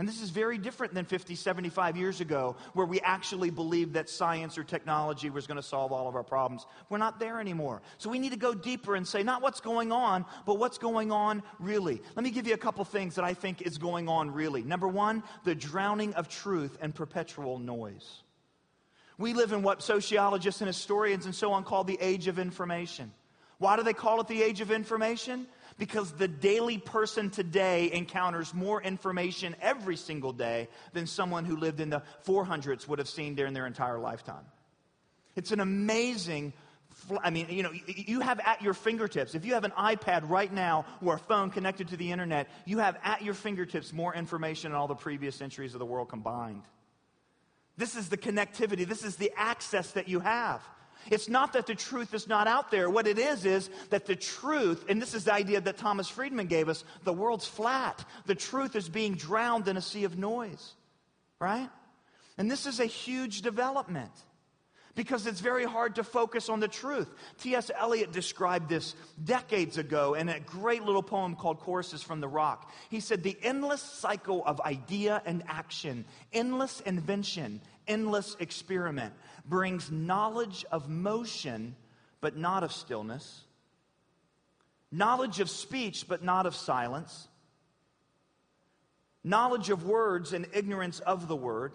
And 0.00 0.08
this 0.08 0.22
is 0.22 0.30
very 0.30 0.56
different 0.56 0.94
than 0.94 1.04
50, 1.04 1.34
75 1.34 1.94
years 1.94 2.22
ago, 2.22 2.56
where 2.72 2.86
we 2.86 3.02
actually 3.02 3.50
believed 3.50 3.92
that 3.92 4.08
science 4.08 4.56
or 4.56 4.64
technology 4.64 5.28
was 5.28 5.46
going 5.46 5.56
to 5.56 5.62
solve 5.62 5.92
all 5.92 6.08
of 6.08 6.16
our 6.16 6.22
problems. 6.22 6.64
We're 6.88 6.96
not 6.96 7.20
there 7.20 7.38
anymore. 7.38 7.82
So 7.98 8.08
we 8.08 8.18
need 8.18 8.32
to 8.32 8.38
go 8.38 8.54
deeper 8.54 8.94
and 8.94 9.06
say, 9.06 9.22
not 9.22 9.42
what's 9.42 9.60
going 9.60 9.92
on, 9.92 10.24
but 10.46 10.58
what's 10.58 10.78
going 10.78 11.12
on 11.12 11.42
really. 11.58 12.00
Let 12.16 12.24
me 12.24 12.30
give 12.30 12.46
you 12.46 12.54
a 12.54 12.56
couple 12.56 12.82
things 12.86 13.16
that 13.16 13.26
I 13.26 13.34
think 13.34 13.60
is 13.60 13.76
going 13.76 14.08
on 14.08 14.30
really. 14.30 14.62
Number 14.62 14.88
one, 14.88 15.22
the 15.44 15.54
drowning 15.54 16.14
of 16.14 16.30
truth 16.30 16.78
and 16.80 16.94
perpetual 16.94 17.58
noise. 17.58 18.22
We 19.18 19.34
live 19.34 19.52
in 19.52 19.60
what 19.60 19.82
sociologists 19.82 20.62
and 20.62 20.68
historians 20.68 21.26
and 21.26 21.34
so 21.34 21.52
on 21.52 21.62
call 21.62 21.84
the 21.84 21.98
age 22.00 22.26
of 22.26 22.38
information. 22.38 23.12
Why 23.58 23.76
do 23.76 23.82
they 23.82 23.92
call 23.92 24.22
it 24.22 24.28
the 24.28 24.42
age 24.42 24.62
of 24.62 24.70
information? 24.70 25.46
Because 25.80 26.12
the 26.12 26.28
daily 26.28 26.76
person 26.76 27.30
today 27.30 27.90
encounters 27.90 28.52
more 28.52 28.82
information 28.82 29.56
every 29.62 29.96
single 29.96 30.34
day 30.34 30.68
than 30.92 31.06
someone 31.06 31.46
who 31.46 31.56
lived 31.56 31.80
in 31.80 31.88
the 31.88 32.02
400s 32.26 32.86
would 32.86 32.98
have 32.98 33.08
seen 33.08 33.34
during 33.34 33.54
their 33.54 33.66
entire 33.66 33.98
lifetime. 33.98 34.44
It's 35.34 35.52
an 35.52 35.60
amazing 35.60 36.52
I 37.22 37.30
mean, 37.30 37.46
you 37.48 37.62
know, 37.62 37.70
you 37.86 38.20
have 38.20 38.40
at 38.40 38.60
your 38.60 38.74
fingertips, 38.74 39.34
if 39.34 39.46
you 39.46 39.54
have 39.54 39.64
an 39.64 39.70
iPad 39.70 40.28
right 40.28 40.52
now 40.52 40.84
or 41.00 41.14
a 41.14 41.18
phone 41.18 41.50
connected 41.50 41.88
to 41.88 41.96
the 41.96 42.10
internet, 42.12 42.48
you 42.66 42.78
have 42.78 42.98
at 43.02 43.22
your 43.22 43.32
fingertips 43.32 43.92
more 43.92 44.14
information 44.14 44.72
than 44.72 44.78
all 44.78 44.88
the 44.88 44.94
previous 44.94 45.34
centuries 45.36 45.72
of 45.72 45.78
the 45.78 45.86
world 45.86 46.08
combined. 46.08 46.62
This 47.76 47.96
is 47.96 48.08
the 48.08 48.18
connectivity, 48.18 48.86
this 48.86 49.04
is 49.04 49.16
the 49.16 49.32
access 49.36 49.92
that 49.92 50.08
you 50.08 50.20
have. 50.20 50.62
It's 51.10 51.28
not 51.28 51.52
that 51.54 51.66
the 51.66 51.74
truth 51.74 52.14
is 52.14 52.28
not 52.28 52.46
out 52.46 52.70
there. 52.70 52.90
What 52.90 53.06
it 53.06 53.18
is, 53.18 53.44
is 53.44 53.70
that 53.90 54.06
the 54.06 54.16
truth, 54.16 54.84
and 54.88 55.00
this 55.00 55.14
is 55.14 55.24
the 55.24 55.34
idea 55.34 55.60
that 55.60 55.76
Thomas 55.76 56.08
Friedman 56.08 56.46
gave 56.46 56.68
us 56.68 56.84
the 57.04 57.12
world's 57.12 57.46
flat. 57.46 58.04
The 58.26 58.34
truth 58.34 58.76
is 58.76 58.88
being 58.88 59.14
drowned 59.14 59.68
in 59.68 59.76
a 59.76 59.82
sea 59.82 60.04
of 60.04 60.18
noise, 60.18 60.74
right? 61.38 61.70
And 62.36 62.50
this 62.50 62.66
is 62.66 62.80
a 62.80 62.86
huge 62.86 63.42
development 63.42 64.12
because 64.94 65.26
it's 65.26 65.40
very 65.40 65.64
hard 65.64 65.94
to 65.94 66.04
focus 66.04 66.48
on 66.48 66.60
the 66.60 66.68
truth. 66.68 67.08
T.S. 67.38 67.70
Eliot 67.76 68.12
described 68.12 68.68
this 68.68 68.94
decades 69.22 69.78
ago 69.78 70.14
in 70.14 70.28
a 70.28 70.40
great 70.40 70.82
little 70.82 71.02
poem 71.02 71.36
called 71.36 71.60
Choruses 71.60 72.02
from 72.02 72.20
the 72.20 72.28
Rock. 72.28 72.70
He 72.90 73.00
said, 73.00 73.22
The 73.22 73.38
endless 73.42 73.82
cycle 73.82 74.44
of 74.44 74.60
idea 74.60 75.22
and 75.24 75.42
action, 75.48 76.04
endless 76.32 76.80
invention, 76.80 77.60
endless 77.86 78.36
experiment 78.40 79.14
brings 79.44 79.90
knowledge 79.90 80.64
of 80.70 80.88
motion, 80.88 81.76
but 82.20 82.36
not 82.36 82.62
of 82.62 82.72
stillness, 82.72 83.44
knowledge 84.92 85.40
of 85.40 85.48
speech, 85.48 86.06
but 86.08 86.22
not 86.22 86.46
of 86.46 86.54
silence, 86.54 87.28
knowledge 89.22 89.70
of 89.70 89.84
words 89.84 90.32
and 90.32 90.46
ignorance 90.52 91.00
of 91.00 91.28
the 91.28 91.36
word. 91.36 91.72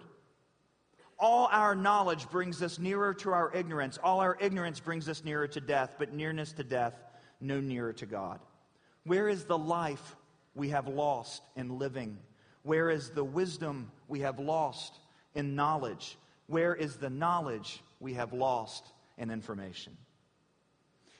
All 1.17 1.47
our 1.51 1.75
knowledge 1.75 2.29
brings 2.29 2.61
us 2.61 2.77
nearer 2.77 3.13
to 3.15 3.31
our 3.31 3.53
ignorance. 3.53 3.97
All 4.03 4.19
our 4.19 4.37
ignorance 4.39 4.79
brings 4.79 5.07
us 5.07 5.23
nearer 5.23 5.47
to 5.47 5.61
death, 5.61 5.95
but 5.97 6.13
nearness 6.13 6.51
to 6.53 6.63
death, 6.63 6.93
no 7.39 7.61
nearer 7.61 7.93
to 7.93 8.05
God. 8.05 8.39
Where 9.05 9.29
is 9.29 9.45
the 9.45 9.57
life 9.57 10.15
we 10.55 10.69
have 10.69 10.87
lost 10.87 11.41
in 11.55 11.79
living? 11.79 12.17
Where 12.63 12.89
is 12.89 13.11
the 13.11 13.23
wisdom 13.23 13.91
we 14.07 14.21
have 14.21 14.39
lost 14.39 14.99
in 15.35 15.55
knowledge? 15.55 16.17
Where 16.47 16.75
is 16.75 16.97
the 16.97 17.09
knowledge 17.09 17.81
we 17.99 18.13
have 18.13 18.33
lost 18.33 18.85
in 19.17 19.31
information? 19.31 19.97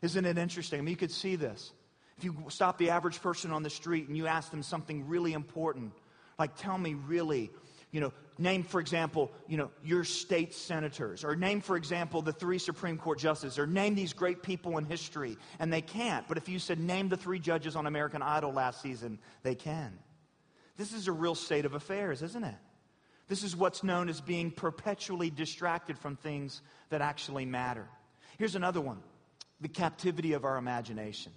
Isn't 0.01 0.25
it 0.25 0.38
interesting? 0.38 0.79
I 0.79 0.81
mean, 0.81 0.91
you 0.91 0.97
could 0.97 1.11
see 1.11 1.35
this. 1.35 1.71
If 2.17 2.23
you 2.23 2.35
stop 2.49 2.77
the 2.77 2.91
average 2.91 3.21
person 3.21 3.51
on 3.51 3.63
the 3.63 3.69
street 3.69 4.07
and 4.07 4.15
you 4.15 4.27
ask 4.27 4.51
them 4.51 4.63
something 4.63 5.07
really 5.07 5.33
important, 5.33 5.93
like, 6.38 6.55
tell 6.55 6.77
me 6.77 6.93
really, 6.93 7.49
you 7.91 8.01
know, 8.01 8.13
name, 8.38 8.63
for 8.63 8.79
example, 8.79 9.31
you 9.47 9.57
know, 9.57 9.71
your 9.83 10.03
state 10.03 10.53
senators, 10.53 11.23
or 11.23 11.35
name, 11.35 11.61
for 11.61 11.75
example, 11.75 12.21
the 12.21 12.33
three 12.33 12.59
Supreme 12.59 12.97
Court 12.97 13.19
justices, 13.19 13.57
or 13.57 13.65
name 13.67 13.95
these 13.95 14.13
great 14.13 14.43
people 14.43 14.77
in 14.77 14.85
history, 14.85 15.38
and 15.59 15.71
they 15.71 15.81
can't. 15.81 16.27
But 16.27 16.38
if 16.38 16.47
you 16.47 16.59
said, 16.59 16.79
name 16.79 17.09
the 17.09 17.17
three 17.17 17.39
judges 17.39 17.75
on 17.75 17.88
American 17.88 18.21
Idol 18.21 18.53
last 18.53 18.81
season, 18.81 19.19
they 19.43 19.55
can. 19.55 19.97
This 20.77 20.93
is 20.93 21.07
a 21.07 21.11
real 21.11 21.35
state 21.35 21.65
of 21.65 21.73
affairs, 21.73 22.21
isn't 22.21 22.43
it? 22.43 22.55
This 23.27 23.43
is 23.43 23.55
what's 23.55 23.83
known 23.83 24.09
as 24.09 24.21
being 24.21 24.51
perpetually 24.51 25.29
distracted 25.29 25.97
from 25.97 26.15
things 26.15 26.61
that 26.89 27.01
actually 27.01 27.45
matter. 27.45 27.88
Here's 28.38 28.55
another 28.55 28.81
one 28.81 29.01
the 29.61 29.67
captivity 29.67 30.33
of 30.33 30.45
our 30.45 30.57
imagination. 30.57 31.31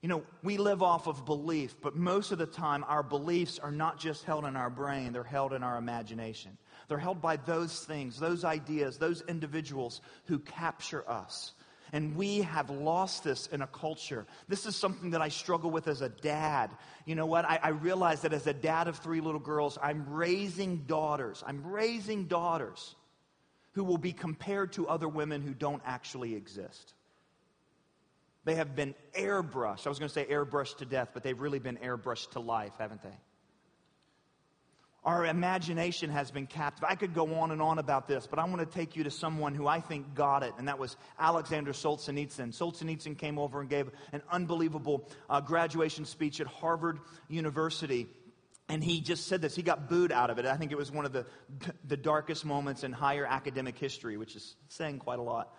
You 0.00 0.08
know, 0.08 0.24
we 0.42 0.56
live 0.56 0.82
off 0.82 1.06
of 1.06 1.24
belief, 1.24 1.76
but 1.80 1.94
most 1.94 2.32
of 2.32 2.38
the 2.38 2.46
time 2.46 2.84
our 2.88 3.04
beliefs 3.04 3.60
are 3.60 3.70
not 3.70 4.00
just 4.00 4.24
held 4.24 4.44
in 4.44 4.56
our 4.56 4.70
brain, 4.70 5.12
they're 5.12 5.22
held 5.22 5.52
in 5.52 5.62
our 5.62 5.76
imagination. 5.78 6.58
They're 6.88 6.98
held 6.98 7.22
by 7.22 7.36
those 7.36 7.84
things, 7.84 8.18
those 8.18 8.44
ideas, 8.44 8.98
those 8.98 9.22
individuals 9.28 10.00
who 10.24 10.40
capture 10.40 11.08
us. 11.08 11.52
And 11.92 12.16
we 12.16 12.38
have 12.40 12.70
lost 12.70 13.22
this 13.22 13.48
in 13.48 13.60
a 13.60 13.66
culture. 13.66 14.26
This 14.48 14.64
is 14.64 14.74
something 14.74 15.10
that 15.10 15.20
I 15.20 15.28
struggle 15.28 15.70
with 15.70 15.88
as 15.88 16.00
a 16.00 16.08
dad. 16.08 16.70
You 17.04 17.14
know 17.14 17.26
what? 17.26 17.44
I, 17.44 17.60
I 17.62 17.68
realize 17.68 18.22
that 18.22 18.32
as 18.32 18.46
a 18.46 18.54
dad 18.54 18.88
of 18.88 18.96
three 18.96 19.20
little 19.20 19.40
girls, 19.40 19.76
I'm 19.80 20.08
raising 20.08 20.84
daughters. 20.86 21.44
I'm 21.46 21.66
raising 21.66 22.24
daughters 22.24 22.94
who 23.72 23.84
will 23.84 23.98
be 23.98 24.12
compared 24.12 24.72
to 24.74 24.88
other 24.88 25.08
women 25.08 25.42
who 25.42 25.52
don't 25.52 25.82
actually 25.84 26.34
exist. 26.34 26.94
They 28.44 28.54
have 28.54 28.74
been 28.74 28.94
airbrushed. 29.14 29.86
I 29.86 29.90
was 29.90 29.98
going 29.98 30.08
to 30.08 30.14
say 30.14 30.24
airbrushed 30.24 30.78
to 30.78 30.86
death, 30.86 31.10
but 31.12 31.22
they've 31.22 31.38
really 31.38 31.58
been 31.58 31.76
airbrushed 31.76 32.30
to 32.32 32.40
life, 32.40 32.72
haven't 32.78 33.02
they? 33.02 33.16
Our 35.04 35.26
imagination 35.26 36.10
has 36.10 36.30
been 36.30 36.46
captive. 36.46 36.84
I 36.88 36.94
could 36.94 37.12
go 37.12 37.34
on 37.34 37.50
and 37.50 37.60
on 37.60 37.80
about 37.80 38.06
this, 38.06 38.28
but 38.28 38.38
I 38.38 38.44
want 38.44 38.60
to 38.60 38.66
take 38.66 38.94
you 38.94 39.02
to 39.04 39.10
someone 39.10 39.52
who 39.52 39.66
I 39.66 39.80
think 39.80 40.14
got 40.14 40.44
it, 40.44 40.52
and 40.58 40.68
that 40.68 40.78
was 40.78 40.96
Alexander 41.18 41.72
Solzhenitsyn. 41.72 42.56
Solzhenitsyn 42.56 43.18
came 43.18 43.36
over 43.36 43.60
and 43.60 43.68
gave 43.68 43.90
an 44.12 44.22
unbelievable 44.30 45.10
uh, 45.28 45.40
graduation 45.40 46.04
speech 46.04 46.40
at 46.40 46.46
Harvard 46.46 47.00
University. 47.28 48.06
And 48.68 48.82
he 48.82 49.00
just 49.00 49.26
said 49.26 49.42
this. 49.42 49.56
He 49.56 49.62
got 49.62 49.88
booed 49.88 50.12
out 50.12 50.30
of 50.30 50.38
it. 50.38 50.46
I 50.46 50.56
think 50.56 50.70
it 50.70 50.78
was 50.78 50.92
one 50.92 51.04
of 51.04 51.12
the, 51.12 51.26
the 51.84 51.96
darkest 51.96 52.44
moments 52.44 52.84
in 52.84 52.92
higher 52.92 53.26
academic 53.26 53.76
history, 53.76 54.16
which 54.16 54.36
is 54.36 54.54
saying 54.68 55.00
quite 55.00 55.18
a 55.18 55.22
lot. 55.22 55.52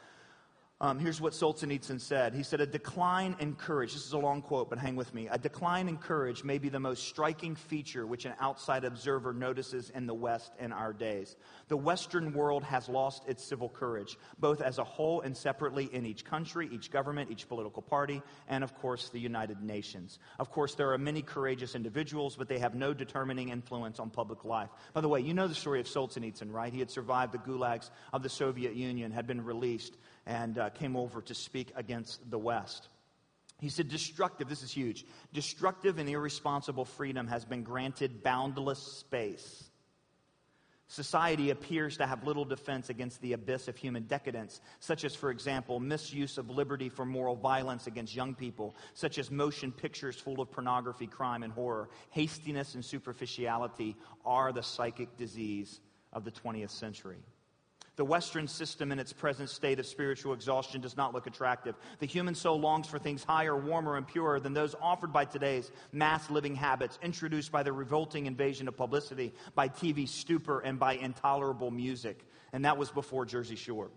Um, 0.84 1.00
here's 1.00 1.22
what 1.22 1.32
Solzhenitsyn 1.32 2.02
said. 2.02 2.34
He 2.34 2.44
said, 2.44 2.60
A 2.60 2.66
decline 2.66 3.38
in 3.40 3.56
courage, 3.56 3.94
this 3.94 4.06
is 4.06 4.12
a 4.12 4.18
long 4.18 4.42
quote, 4.42 4.70
but 4.70 4.78
hang 4.78 4.98
with 4.98 5.14
me. 5.14 5.30
A 5.32 5.38
decline 5.38 5.88
in 5.88 5.96
courage 5.96 6.44
may 6.44 6.58
be 6.58 6.68
the 6.68 6.78
most 6.78 7.08
striking 7.08 7.56
feature 7.56 8.06
which 8.06 8.26
an 8.26 8.34
outside 8.42 8.84
observer 8.84 9.32
notices 9.32 9.92
in 9.92 10.08
the 10.08 10.14
West 10.14 10.52
in 10.60 10.74
our 10.74 10.92
days. 10.92 11.38
The 11.70 11.78
Western 11.78 12.34
world 12.34 12.66
has 12.66 12.90
lost 12.90 13.24
its 13.30 13.46
civil 13.46 13.70
courage, 13.70 14.18
both 14.40 14.60
as 14.60 14.78
a 14.78 14.84
whole 14.84 15.22
and 15.22 15.38
separately 15.38 15.86
in 15.94 16.06
each 16.06 16.26
country, 16.26 16.68
each 16.70 16.92
government, 16.92 17.32
each 17.32 17.48
political 17.48 17.82
party, 17.82 18.22
and 18.50 18.62
of 18.62 18.76
course, 18.76 19.08
the 19.08 19.22
United 19.22 19.62
Nations. 19.62 20.20
Of 20.38 20.52
course, 20.52 20.76
there 20.76 20.92
are 20.92 20.98
many 20.98 21.22
courageous 21.22 21.76
individuals, 21.76 22.36
but 22.36 22.50
they 22.50 22.60
have 22.60 22.76
no 22.76 22.94
determining 22.94 23.48
influence 23.48 24.02
on 24.02 24.10
public 24.10 24.44
life. 24.44 24.70
By 24.94 25.00
the 25.00 25.08
way, 25.08 25.22
you 25.22 25.34
know 25.34 25.48
the 25.48 25.56
story 25.56 25.80
of 25.80 25.86
Solzhenitsyn, 25.86 26.52
right? 26.52 26.74
He 26.74 26.80
had 26.80 26.92
survived 26.92 27.32
the 27.32 27.38
gulags 27.38 27.90
of 28.12 28.22
the 28.22 28.28
Soviet 28.28 28.76
Union, 28.76 29.14
had 29.14 29.28
been 29.28 29.46
released 29.46 29.96
and 30.26 30.58
uh, 30.58 30.70
came 30.70 30.96
over 30.96 31.22
to 31.22 31.36
speak 31.36 31.72
against 31.76 32.30
the 32.30 32.38
West. 32.38 32.88
He 33.60 33.70
said, 33.70 33.88
destructive, 33.88 34.50
this 34.50 34.64
is 34.64 34.72
huge, 34.72 35.06
destructive 35.34 35.98
and 35.98 36.10
irresponsible 36.10 36.86
freedom 36.86 37.28
has 37.28 37.46
been 37.46 37.64
granted 37.64 38.24
boundless 38.24 38.80
space. 38.80 39.64
Society 40.88 41.50
appears 41.50 41.98
to 41.98 42.06
have 42.06 42.24
little 42.24 42.46
defense 42.46 42.90
against 42.90 43.20
the 43.22 43.34
abyss 43.34 43.68
of 43.68 43.76
human 43.76 44.04
decadence, 44.04 44.62
such 44.80 45.06
as, 45.06 45.16
for 45.16 45.32
example, 45.32 45.80
misuse 45.80 46.38
of 46.38 46.50
liberty 46.50 46.90
for 46.90 47.06
moral 47.06 47.36
violence 47.36 47.88
against 47.88 48.16
young 48.16 48.36
people, 48.36 48.76
such 48.94 49.18
as 49.18 49.32
motion 49.32 49.72
pictures 49.72 50.18
full 50.18 50.40
of 50.40 50.52
pornography, 50.52 51.08
crime, 51.08 51.42
and 51.42 51.52
horror. 51.54 51.90
Hastiness 52.12 52.76
and 52.76 52.86
superficiality 52.86 53.96
are 54.24 54.52
the 54.52 54.62
psychic 54.62 55.18
disease 55.18 55.80
of 56.12 56.26
the 56.26 56.32
20th 56.32 56.70
century. 56.70 57.24
The 57.96 58.06
Western 58.06 58.48
system, 58.48 58.92
in 58.92 58.98
its 58.98 59.14
present 59.14 59.52
state 59.52 59.80
of 59.80 59.86
spiritual 59.86 60.34
exhaustion, 60.34 60.82
does 60.82 60.98
not 60.98 61.14
look 61.14 61.28
attractive. 61.28 61.76
The 62.00 62.08
human 62.08 62.34
soul 62.34 62.60
longs 62.60 62.88
for 62.88 62.98
things 62.98 63.24
higher, 63.24 63.56
warmer, 63.56 63.98
and 63.98 64.08
purer 64.08 64.40
than 64.40 64.54
those 64.54 64.76
offered 64.82 65.14
by 65.14 65.26
today's 65.26 65.70
mass 65.92 66.32
living 66.32 66.56
habits, 66.56 66.98
introduced 67.04 67.52
by 67.52 67.62
the 67.62 67.72
revolting 67.72 68.26
invasion 68.26 68.68
of 68.68 68.76
publicity, 68.76 69.32
by 69.54 69.70
TV 69.70 70.08
stupor, 70.08 70.60
and 70.62 70.80
by 70.80 70.94
intolerable 70.96 71.70
music. 71.70 72.26
And 72.52 72.66
that 72.66 72.78
was 72.78 72.90
before 72.90 73.26
Jersey 73.26 73.56
Shore. 73.56 73.92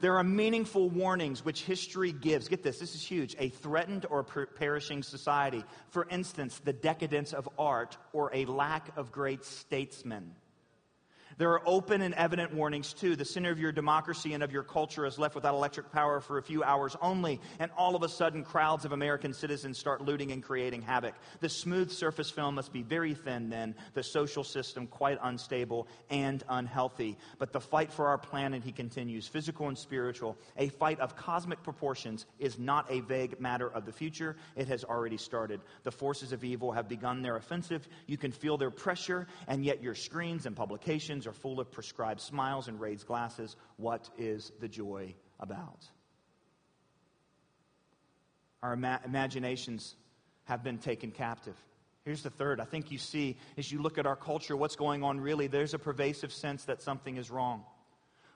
There 0.00 0.16
are 0.16 0.24
meaningful 0.24 0.90
warnings 0.90 1.44
which 1.44 1.62
history 1.62 2.10
gives. 2.10 2.48
Get 2.48 2.64
this, 2.64 2.80
this 2.80 2.96
is 2.96 3.04
huge. 3.04 3.36
A 3.38 3.50
threatened 3.50 4.04
or 4.10 4.24
per- 4.24 4.46
perishing 4.46 5.04
society. 5.04 5.62
For 5.90 6.08
instance, 6.10 6.60
the 6.64 6.72
decadence 6.72 7.32
of 7.32 7.48
art 7.56 7.96
or 8.12 8.28
a 8.34 8.44
lack 8.46 8.96
of 8.96 9.12
great 9.12 9.44
statesmen. 9.44 10.34
There 11.42 11.50
are 11.50 11.62
open 11.66 12.02
and 12.02 12.14
evident 12.14 12.54
warnings, 12.54 12.92
too. 12.92 13.16
The 13.16 13.24
center 13.24 13.50
of 13.50 13.58
your 13.58 13.72
democracy 13.72 14.32
and 14.32 14.44
of 14.44 14.52
your 14.52 14.62
culture 14.62 15.04
is 15.06 15.18
left 15.18 15.34
without 15.34 15.54
electric 15.54 15.90
power 15.90 16.20
for 16.20 16.38
a 16.38 16.42
few 16.42 16.62
hours 16.62 16.96
only, 17.02 17.40
and 17.58 17.68
all 17.76 17.96
of 17.96 18.04
a 18.04 18.08
sudden, 18.08 18.44
crowds 18.44 18.84
of 18.84 18.92
American 18.92 19.32
citizens 19.32 19.76
start 19.76 20.00
looting 20.00 20.30
and 20.30 20.40
creating 20.40 20.82
havoc. 20.82 21.16
The 21.40 21.48
smooth 21.48 21.90
surface 21.90 22.30
film 22.30 22.54
must 22.54 22.72
be 22.72 22.82
very 22.82 23.14
thin, 23.14 23.50
then, 23.50 23.74
the 23.94 24.04
social 24.04 24.44
system 24.44 24.86
quite 24.86 25.18
unstable 25.20 25.88
and 26.10 26.44
unhealthy. 26.48 27.18
But 27.40 27.52
the 27.52 27.58
fight 27.58 27.92
for 27.92 28.06
our 28.06 28.18
planet, 28.18 28.62
he 28.62 28.70
continues, 28.70 29.26
physical 29.26 29.66
and 29.66 29.76
spiritual, 29.76 30.38
a 30.56 30.68
fight 30.68 31.00
of 31.00 31.16
cosmic 31.16 31.64
proportions, 31.64 32.24
is 32.38 32.56
not 32.56 32.86
a 32.88 33.00
vague 33.00 33.40
matter 33.40 33.66
of 33.66 33.84
the 33.84 33.90
future. 33.90 34.36
It 34.54 34.68
has 34.68 34.84
already 34.84 35.16
started. 35.16 35.60
The 35.82 35.90
forces 35.90 36.30
of 36.30 36.44
evil 36.44 36.70
have 36.70 36.88
begun 36.88 37.20
their 37.20 37.34
offensive. 37.34 37.88
You 38.06 38.16
can 38.16 38.30
feel 38.30 38.56
their 38.58 38.70
pressure, 38.70 39.26
and 39.48 39.64
yet 39.64 39.82
your 39.82 39.96
screens 39.96 40.46
and 40.46 40.54
publications 40.54 41.26
are 41.32 41.34
full 41.34 41.60
of 41.60 41.70
prescribed 41.70 42.20
smiles 42.20 42.68
and 42.68 42.78
raised 42.78 43.06
glasses. 43.06 43.56
What 43.78 44.10
is 44.18 44.52
the 44.60 44.68
joy 44.68 45.14
about? 45.40 45.88
Our 48.62 48.74
ima- 48.74 49.00
imaginations 49.04 49.96
have 50.44 50.62
been 50.62 50.76
taken 50.76 51.10
captive. 51.10 51.56
Here's 52.04 52.22
the 52.22 52.30
third. 52.30 52.60
I 52.60 52.64
think 52.64 52.90
you 52.90 52.98
see, 52.98 53.38
as 53.56 53.72
you 53.72 53.80
look 53.80 53.96
at 53.96 54.06
our 54.06 54.16
culture, 54.16 54.56
what's 54.56 54.76
going 54.76 55.02
on 55.02 55.20
really, 55.20 55.46
there's 55.46 55.72
a 55.72 55.78
pervasive 55.78 56.32
sense 56.32 56.64
that 56.64 56.82
something 56.82 57.16
is 57.16 57.30
wrong. 57.30 57.64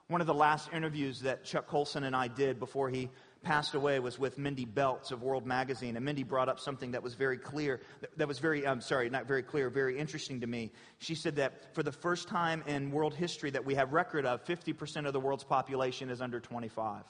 One 0.08 0.22
of 0.22 0.26
the 0.26 0.34
last 0.34 0.70
interviews 0.72 1.20
that 1.20 1.44
Chuck 1.44 1.66
Colson 1.66 2.04
and 2.04 2.16
I 2.16 2.28
did 2.28 2.58
before 2.58 2.88
he 2.88 3.10
passed 3.42 3.74
away 3.74 3.98
was 4.00 4.18
with 4.18 4.38
Mindy 4.38 4.66
Belz 4.66 5.12
of 5.12 5.22
World 5.22 5.46
Magazine. 5.46 5.96
And 5.96 6.04
Mindy 6.04 6.22
brought 6.22 6.48
up 6.48 6.58
something 6.58 6.92
that 6.92 7.02
was 7.02 7.14
very 7.14 7.38
clear, 7.38 7.80
that 8.16 8.26
was 8.26 8.38
very, 8.38 8.66
I'm 8.66 8.80
sorry, 8.80 9.08
not 9.08 9.26
very 9.26 9.42
clear, 9.42 9.70
very 9.70 9.98
interesting 9.98 10.40
to 10.40 10.46
me. 10.46 10.72
She 10.98 11.14
said 11.14 11.36
that 11.36 11.74
for 11.74 11.82
the 11.82 11.92
first 11.92 12.28
time 12.28 12.62
in 12.66 12.90
world 12.90 13.14
history 13.14 13.50
that 13.50 13.64
we 13.64 13.74
have 13.74 13.92
record 13.92 14.26
of, 14.26 14.44
50% 14.44 15.06
of 15.06 15.12
the 15.12 15.20
world's 15.20 15.44
population 15.44 16.10
is 16.10 16.20
under 16.20 16.40
25. 16.40 17.04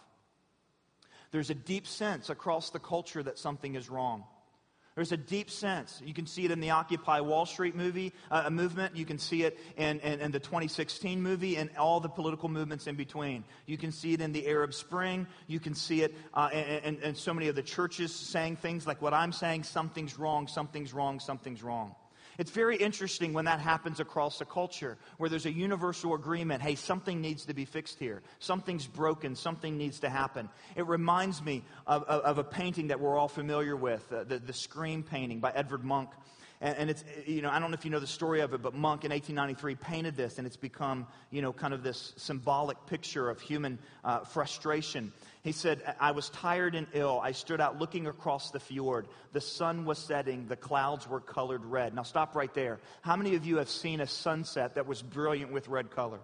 There's 1.31 1.51
a 1.51 1.55
deep 1.55 1.87
sense 1.87 2.31
across 2.31 2.71
the 2.71 2.79
culture 2.79 3.23
that 3.23 3.39
something 3.39 3.75
is 3.75 3.91
wrong. 3.91 4.25
There's 4.97 5.13
a 5.13 5.17
deep 5.19 5.51
sense. 5.51 6.01
You 6.03 6.15
can 6.15 6.27
see 6.27 6.47
it 6.47 6.51
in 6.51 6.59
the 6.59 6.71
Occupy 6.71 7.21
Wall 7.21 7.45
Street 7.45 7.77
movie, 7.77 8.15
uh, 8.31 8.49
movement. 8.49 8.97
You 8.97 9.05
can 9.05 9.19
see 9.19 9.43
it 9.43 9.59
in, 9.77 10.01
in, 10.01 10.21
in, 10.21 10.33
the 10.33 10.41
2016 10.41 11.23
movie 11.23 11.57
and 11.57 11.69
all 11.77 12.01
the 12.01 12.09
political 12.09 12.49
movements 12.49 12.87
in 12.87 12.97
between. 12.97 13.45
You 13.67 13.77
can 13.77 13.93
see 13.93 14.15
it 14.15 14.23
in 14.23 14.33
the 14.33 14.47
Arab 14.47 14.73
Spring. 14.73 15.27
You 15.49 15.61
can 15.61 15.75
see 15.75 16.01
it 16.01 16.15
uh, 16.33 16.49
in, 16.51 16.97
in 17.03 17.15
so 17.15 17.35
many 17.35 17.49
of 17.49 17.55
the 17.55 17.63
churches 17.63 18.15
saying 18.15 18.57
things 18.57 18.87
like 18.87 19.03
what 19.03 19.13
I'm 19.13 19.33
saying 19.33 19.65
something's 19.65 20.19
wrong, 20.19 20.49
something's 20.49 20.95
wrong, 20.95 21.21
something's 21.21 21.63
wrong. 21.63 21.95
It's 22.39 22.51
very 22.51 22.77
interesting 22.77 23.33
when 23.33 23.47
that 23.47 23.61
happens 23.61 24.01
across 24.01 24.41
a 24.41 24.45
culture 24.45 24.99
where 25.17 25.31
there's 25.31 25.47
a 25.47 25.53
universal 25.53 26.15
agreement 26.15 26.63
hey, 26.63 26.75
something 26.75 27.21
needs 27.21 27.47
to 27.47 27.55
be 27.55 27.65
fixed 27.65 27.99
here. 27.99 28.23
Something's 28.39 28.87
broken. 28.87 29.35
Something 29.35 29.77
needs 29.77 30.01
to 30.01 30.09
happen. 30.09 30.49
It 30.75 30.87
reminds 30.87 31.43
me 31.43 31.63
of, 31.87 32.03
of, 32.05 32.23
of 32.23 32.39
a 32.39 32.45
painting 32.45 32.89
that 32.89 33.01
we're 33.01 33.17
all 33.19 33.29
familiar 33.29 33.77
with 33.77 34.13
uh, 34.13 34.25
the, 34.25 34.39
the 34.39 34.53
Scream 34.53 35.03
painting 35.03 35.41
by 35.41 35.53
Edvard 35.55 35.85
Munch. 35.85 36.11
And, 36.61 36.77
and, 36.79 36.91
it's, 36.91 37.05
you 37.27 37.43
know, 37.43 37.51
I 37.51 37.59
don't 37.59 37.71
know 37.71 37.75
if 37.75 37.85
you 37.85 37.91
know 37.91 38.01
the 38.01 38.07
story 38.07 38.41
of 38.41 38.55
it, 38.55 38.63
but 38.63 38.73
Munch 38.73 39.05
in 39.05 39.11
1893 39.11 39.75
painted 39.75 40.17
this, 40.17 40.39
and 40.39 40.47
it's 40.47 40.57
become, 40.57 41.07
you 41.31 41.43
know, 41.43 41.53
kind 41.53 41.75
of 41.75 41.83
this 41.83 42.15
symbolic 42.17 42.79
picture 42.87 43.29
of 43.29 43.41
human 43.41 43.79
uh, 44.05 44.21
frustration. 44.21 45.13
He 45.43 45.53
said, 45.53 45.83
I 46.01 46.13
was 46.13 46.31
tired 46.31 46.75
and 46.75 46.87
ill. 46.95 47.21
I 47.23 47.33
stood 47.33 47.61
out 47.61 47.79
looking 47.79 48.07
across 48.07 48.51
the 48.51 48.61
fjord. 48.61 49.07
The 49.33 49.41
sun 49.41 49.85
was 49.85 49.99
setting. 49.99 50.47
The 50.49 50.57
clouds 50.57 51.07
were 51.09 51.21
colored 51.21 51.65
red. 51.65 51.95
Now, 51.95 52.05
stop 52.05 52.35
right 52.35 52.53
there. 52.55 52.81
How 53.03 53.17
many 53.17 53.35
of 53.35 53.45
you 53.45 53.59
have 53.59 53.69
seen 53.69 54.01
a 54.01 54.07
sunset 54.07 54.77
that 54.77 54.87
was 54.87 55.03
brilliant 55.03 55.53
with 55.53 55.69
red 55.69 55.91
color? 55.91 56.21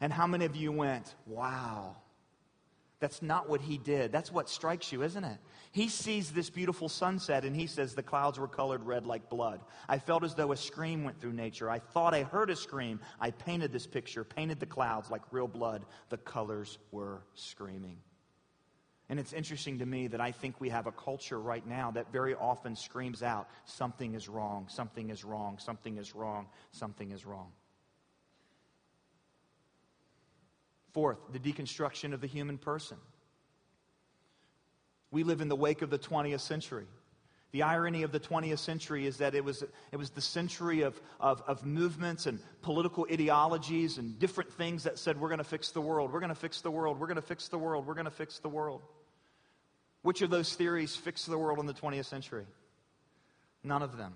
And 0.00 0.12
how 0.12 0.26
many 0.26 0.44
of 0.44 0.54
you 0.54 0.70
went, 0.70 1.14
wow? 1.26 1.96
That's 2.98 3.20
not 3.20 3.48
what 3.48 3.60
he 3.60 3.76
did. 3.76 4.10
That's 4.10 4.32
what 4.32 4.48
strikes 4.48 4.90
you, 4.90 5.02
isn't 5.02 5.24
it? 5.24 5.38
He 5.70 5.88
sees 5.88 6.30
this 6.30 6.48
beautiful 6.48 6.88
sunset 6.88 7.44
and 7.44 7.54
he 7.54 7.66
says, 7.66 7.94
The 7.94 8.02
clouds 8.02 8.38
were 8.38 8.48
colored 8.48 8.82
red 8.84 9.04
like 9.04 9.28
blood. 9.28 9.60
I 9.86 9.98
felt 9.98 10.24
as 10.24 10.34
though 10.34 10.52
a 10.52 10.56
scream 10.56 11.04
went 11.04 11.20
through 11.20 11.34
nature. 11.34 11.68
I 11.68 11.78
thought 11.78 12.14
I 12.14 12.22
heard 12.22 12.48
a 12.48 12.56
scream. 12.56 13.00
I 13.20 13.32
painted 13.32 13.70
this 13.70 13.86
picture, 13.86 14.24
painted 14.24 14.60
the 14.60 14.66
clouds 14.66 15.10
like 15.10 15.20
real 15.30 15.48
blood. 15.48 15.84
The 16.08 16.16
colors 16.16 16.78
were 16.90 17.22
screaming. 17.34 17.98
And 19.08 19.20
it's 19.20 19.34
interesting 19.34 19.78
to 19.80 19.86
me 19.86 20.08
that 20.08 20.20
I 20.20 20.32
think 20.32 20.60
we 20.60 20.70
have 20.70 20.86
a 20.86 20.92
culture 20.92 21.38
right 21.38 21.64
now 21.66 21.90
that 21.92 22.10
very 22.10 22.34
often 22.34 22.74
screams 22.74 23.22
out, 23.22 23.48
something 23.66 24.14
is 24.14 24.28
wrong, 24.28 24.66
something 24.68 25.10
is 25.10 25.22
wrong, 25.22 25.58
something 25.58 25.98
is 25.98 26.14
wrong, 26.14 26.48
something 26.72 27.12
is 27.12 27.24
wrong. 27.24 27.52
Fourth, 30.96 31.18
the 31.30 31.38
deconstruction 31.38 32.14
of 32.14 32.22
the 32.22 32.26
human 32.26 32.56
person. 32.56 32.96
We 35.10 35.24
live 35.24 35.42
in 35.42 35.48
the 35.48 35.54
wake 35.54 35.82
of 35.82 35.90
the 35.90 35.98
20th 35.98 36.40
century. 36.40 36.86
The 37.52 37.64
irony 37.64 38.02
of 38.02 38.12
the 38.12 38.18
20th 38.18 38.60
century 38.60 39.06
is 39.06 39.18
that 39.18 39.34
it 39.34 39.44
was, 39.44 39.62
it 39.92 39.96
was 39.98 40.08
the 40.08 40.22
century 40.22 40.80
of, 40.80 40.98
of, 41.20 41.42
of 41.46 41.66
movements 41.66 42.24
and 42.24 42.38
political 42.62 43.06
ideologies 43.12 43.98
and 43.98 44.18
different 44.18 44.50
things 44.54 44.84
that 44.84 44.98
said, 44.98 45.20
we're 45.20 45.28
going 45.28 45.36
to 45.36 45.44
fix 45.44 45.70
the 45.70 45.82
world, 45.82 46.14
we're 46.14 46.20
going 46.20 46.30
to 46.30 46.34
fix 46.34 46.62
the 46.62 46.70
world, 46.70 46.98
we're 46.98 47.08
going 47.08 47.16
to 47.16 47.20
fix 47.20 47.48
the 47.48 47.58
world, 47.58 47.86
we're 47.86 47.92
going 47.92 48.06
to 48.06 48.10
fix 48.10 48.38
the 48.38 48.48
world. 48.48 48.80
Which 50.00 50.22
of 50.22 50.30
those 50.30 50.54
theories 50.54 50.96
fixed 50.96 51.26
the 51.26 51.36
world 51.36 51.58
in 51.58 51.66
the 51.66 51.74
20th 51.74 52.06
century? 52.06 52.46
None 53.62 53.82
of 53.82 53.98
them. 53.98 54.14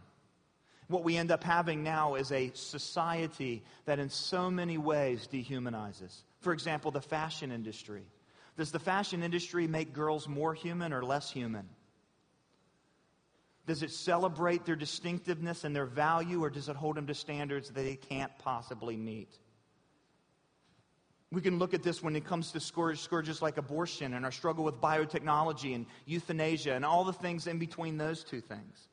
What 0.88 1.04
we 1.04 1.18
end 1.18 1.30
up 1.30 1.44
having 1.44 1.82
now 1.82 2.14
is 2.14 2.32
a 2.32 2.52
society 2.54 3.64
that 3.84 3.98
in 3.98 4.08
so 4.08 4.50
many 4.50 4.78
ways 4.78 5.28
dehumanizes. 5.30 6.22
For 6.40 6.52
example, 6.52 6.90
the 6.90 7.00
fashion 7.00 7.52
industry. 7.52 8.02
Does 8.56 8.72
the 8.72 8.78
fashion 8.78 9.22
industry 9.22 9.66
make 9.66 9.92
girls 9.92 10.28
more 10.28 10.54
human 10.54 10.92
or 10.92 11.04
less 11.04 11.30
human? 11.30 11.68
Does 13.66 13.82
it 13.82 13.90
celebrate 13.90 14.64
their 14.64 14.76
distinctiveness 14.76 15.64
and 15.64 15.76
their 15.76 15.86
value, 15.86 16.42
or 16.42 16.50
does 16.50 16.68
it 16.68 16.76
hold 16.76 16.96
them 16.96 17.06
to 17.06 17.14
standards 17.14 17.68
that 17.68 17.74
they 17.74 17.96
can't 17.96 18.36
possibly 18.38 18.96
meet? 18.96 19.38
We 21.30 21.40
can 21.40 21.58
look 21.60 21.74
at 21.74 21.84
this 21.84 22.02
when 22.02 22.16
it 22.16 22.24
comes 22.24 22.50
to 22.52 22.60
scourges 22.60 23.40
like 23.40 23.56
abortion 23.56 24.14
and 24.14 24.24
our 24.24 24.32
struggle 24.32 24.64
with 24.64 24.80
biotechnology 24.80 25.76
and 25.76 25.86
euthanasia 26.04 26.72
and 26.72 26.84
all 26.84 27.04
the 27.04 27.12
things 27.12 27.46
in 27.46 27.58
between 27.58 27.98
those 27.98 28.24
two 28.24 28.40
things. 28.40 28.88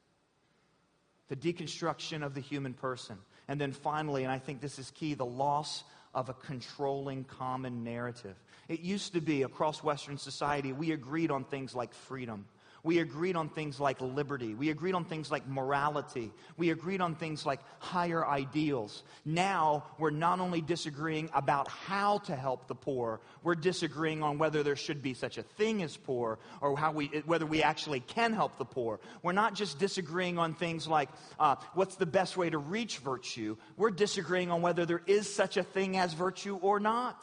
The 1.29 1.35
deconstruction 1.35 2.23
of 2.23 2.35
the 2.35 2.41
human 2.41 2.73
person. 2.73 3.17
And 3.47 3.59
then 3.59 3.71
finally, 3.71 4.23
and 4.23 4.31
I 4.31 4.37
think 4.37 4.61
this 4.61 4.77
is 4.77 4.91
key, 4.91 5.15
the 5.15 5.25
loss 5.25 5.83
of 6.17 6.29
a 6.29 6.33
controlling 6.33 7.23
common 7.23 7.83
narrative. 7.83 8.35
It 8.67 8.79
used 8.79 9.13
to 9.13 9.21
be 9.21 9.43
across 9.43 9.83
Western 9.83 10.17
society, 10.17 10.73
we 10.73 10.91
agreed 10.91 11.29
on 11.29 11.43
things 11.43 11.75
like 11.75 11.93
freedom 11.93 12.45
we 12.83 12.99
agreed 12.99 13.35
on 13.35 13.49
things 13.49 13.79
like 13.79 13.99
liberty. 14.01 14.53
We 14.53 14.69
agreed 14.69 14.95
on 14.95 15.05
things 15.05 15.31
like 15.31 15.47
morality. 15.47 16.31
We 16.57 16.69
agreed 16.69 17.01
on 17.01 17.15
things 17.15 17.45
like 17.45 17.59
higher 17.79 18.25
ideals. 18.25 19.03
Now, 19.25 19.85
we're 19.97 20.09
not 20.09 20.39
only 20.39 20.61
disagreeing 20.61 21.29
about 21.33 21.67
how 21.67 22.19
to 22.19 22.35
help 22.35 22.67
the 22.67 22.75
poor, 22.75 23.19
we're 23.43 23.55
disagreeing 23.55 24.23
on 24.23 24.37
whether 24.37 24.63
there 24.63 24.75
should 24.75 25.01
be 25.01 25.13
such 25.13 25.37
a 25.37 25.43
thing 25.43 25.83
as 25.83 25.97
poor 25.97 26.39
or 26.61 26.77
how 26.77 26.91
we, 26.91 27.07
whether 27.25 27.45
we 27.45 27.63
actually 27.63 27.99
can 27.99 28.33
help 28.33 28.57
the 28.57 28.65
poor. 28.65 28.99
We're 29.21 29.33
not 29.33 29.53
just 29.53 29.79
disagreeing 29.79 30.37
on 30.37 30.53
things 30.53 30.87
like 30.87 31.09
uh, 31.39 31.55
what's 31.73 31.95
the 31.95 32.05
best 32.05 32.37
way 32.37 32.49
to 32.49 32.57
reach 32.57 32.99
virtue. 32.99 33.57
We're 33.75 33.91
disagreeing 33.91 34.51
on 34.51 34.61
whether 34.61 34.85
there 34.85 35.03
is 35.07 35.33
such 35.33 35.57
a 35.57 35.63
thing 35.63 35.97
as 35.97 36.13
virtue 36.13 36.57
or 36.57 36.79
not. 36.79 37.21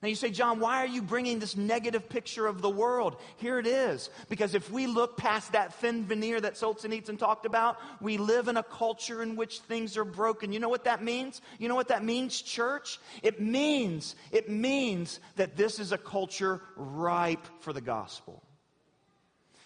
Now 0.00 0.08
you 0.08 0.14
say, 0.14 0.30
John, 0.30 0.60
why 0.60 0.84
are 0.84 0.86
you 0.86 1.02
bringing 1.02 1.40
this 1.40 1.56
negative 1.56 2.08
picture 2.08 2.46
of 2.46 2.62
the 2.62 2.70
world? 2.70 3.16
Here 3.38 3.58
it 3.58 3.66
is. 3.66 4.10
Because 4.28 4.54
if 4.54 4.70
we 4.70 4.86
look 4.86 5.16
past 5.16 5.52
that 5.52 5.74
thin 5.74 6.04
veneer 6.04 6.40
that 6.40 6.54
Solzhenitsyn 6.54 7.18
talked 7.18 7.46
about, 7.46 7.78
we 8.00 8.16
live 8.16 8.46
in 8.46 8.56
a 8.56 8.62
culture 8.62 9.24
in 9.24 9.34
which 9.34 9.58
things 9.60 9.96
are 9.96 10.04
broken. 10.04 10.52
You 10.52 10.60
know 10.60 10.68
what 10.68 10.84
that 10.84 11.02
means? 11.02 11.40
You 11.58 11.68
know 11.68 11.74
what 11.74 11.88
that 11.88 12.04
means, 12.04 12.40
church? 12.40 13.00
It 13.24 13.40
means, 13.40 14.14
it 14.30 14.48
means 14.48 15.18
that 15.34 15.56
this 15.56 15.80
is 15.80 15.90
a 15.90 15.98
culture 15.98 16.60
ripe 16.76 17.46
for 17.58 17.72
the 17.72 17.80
gospel. 17.80 18.40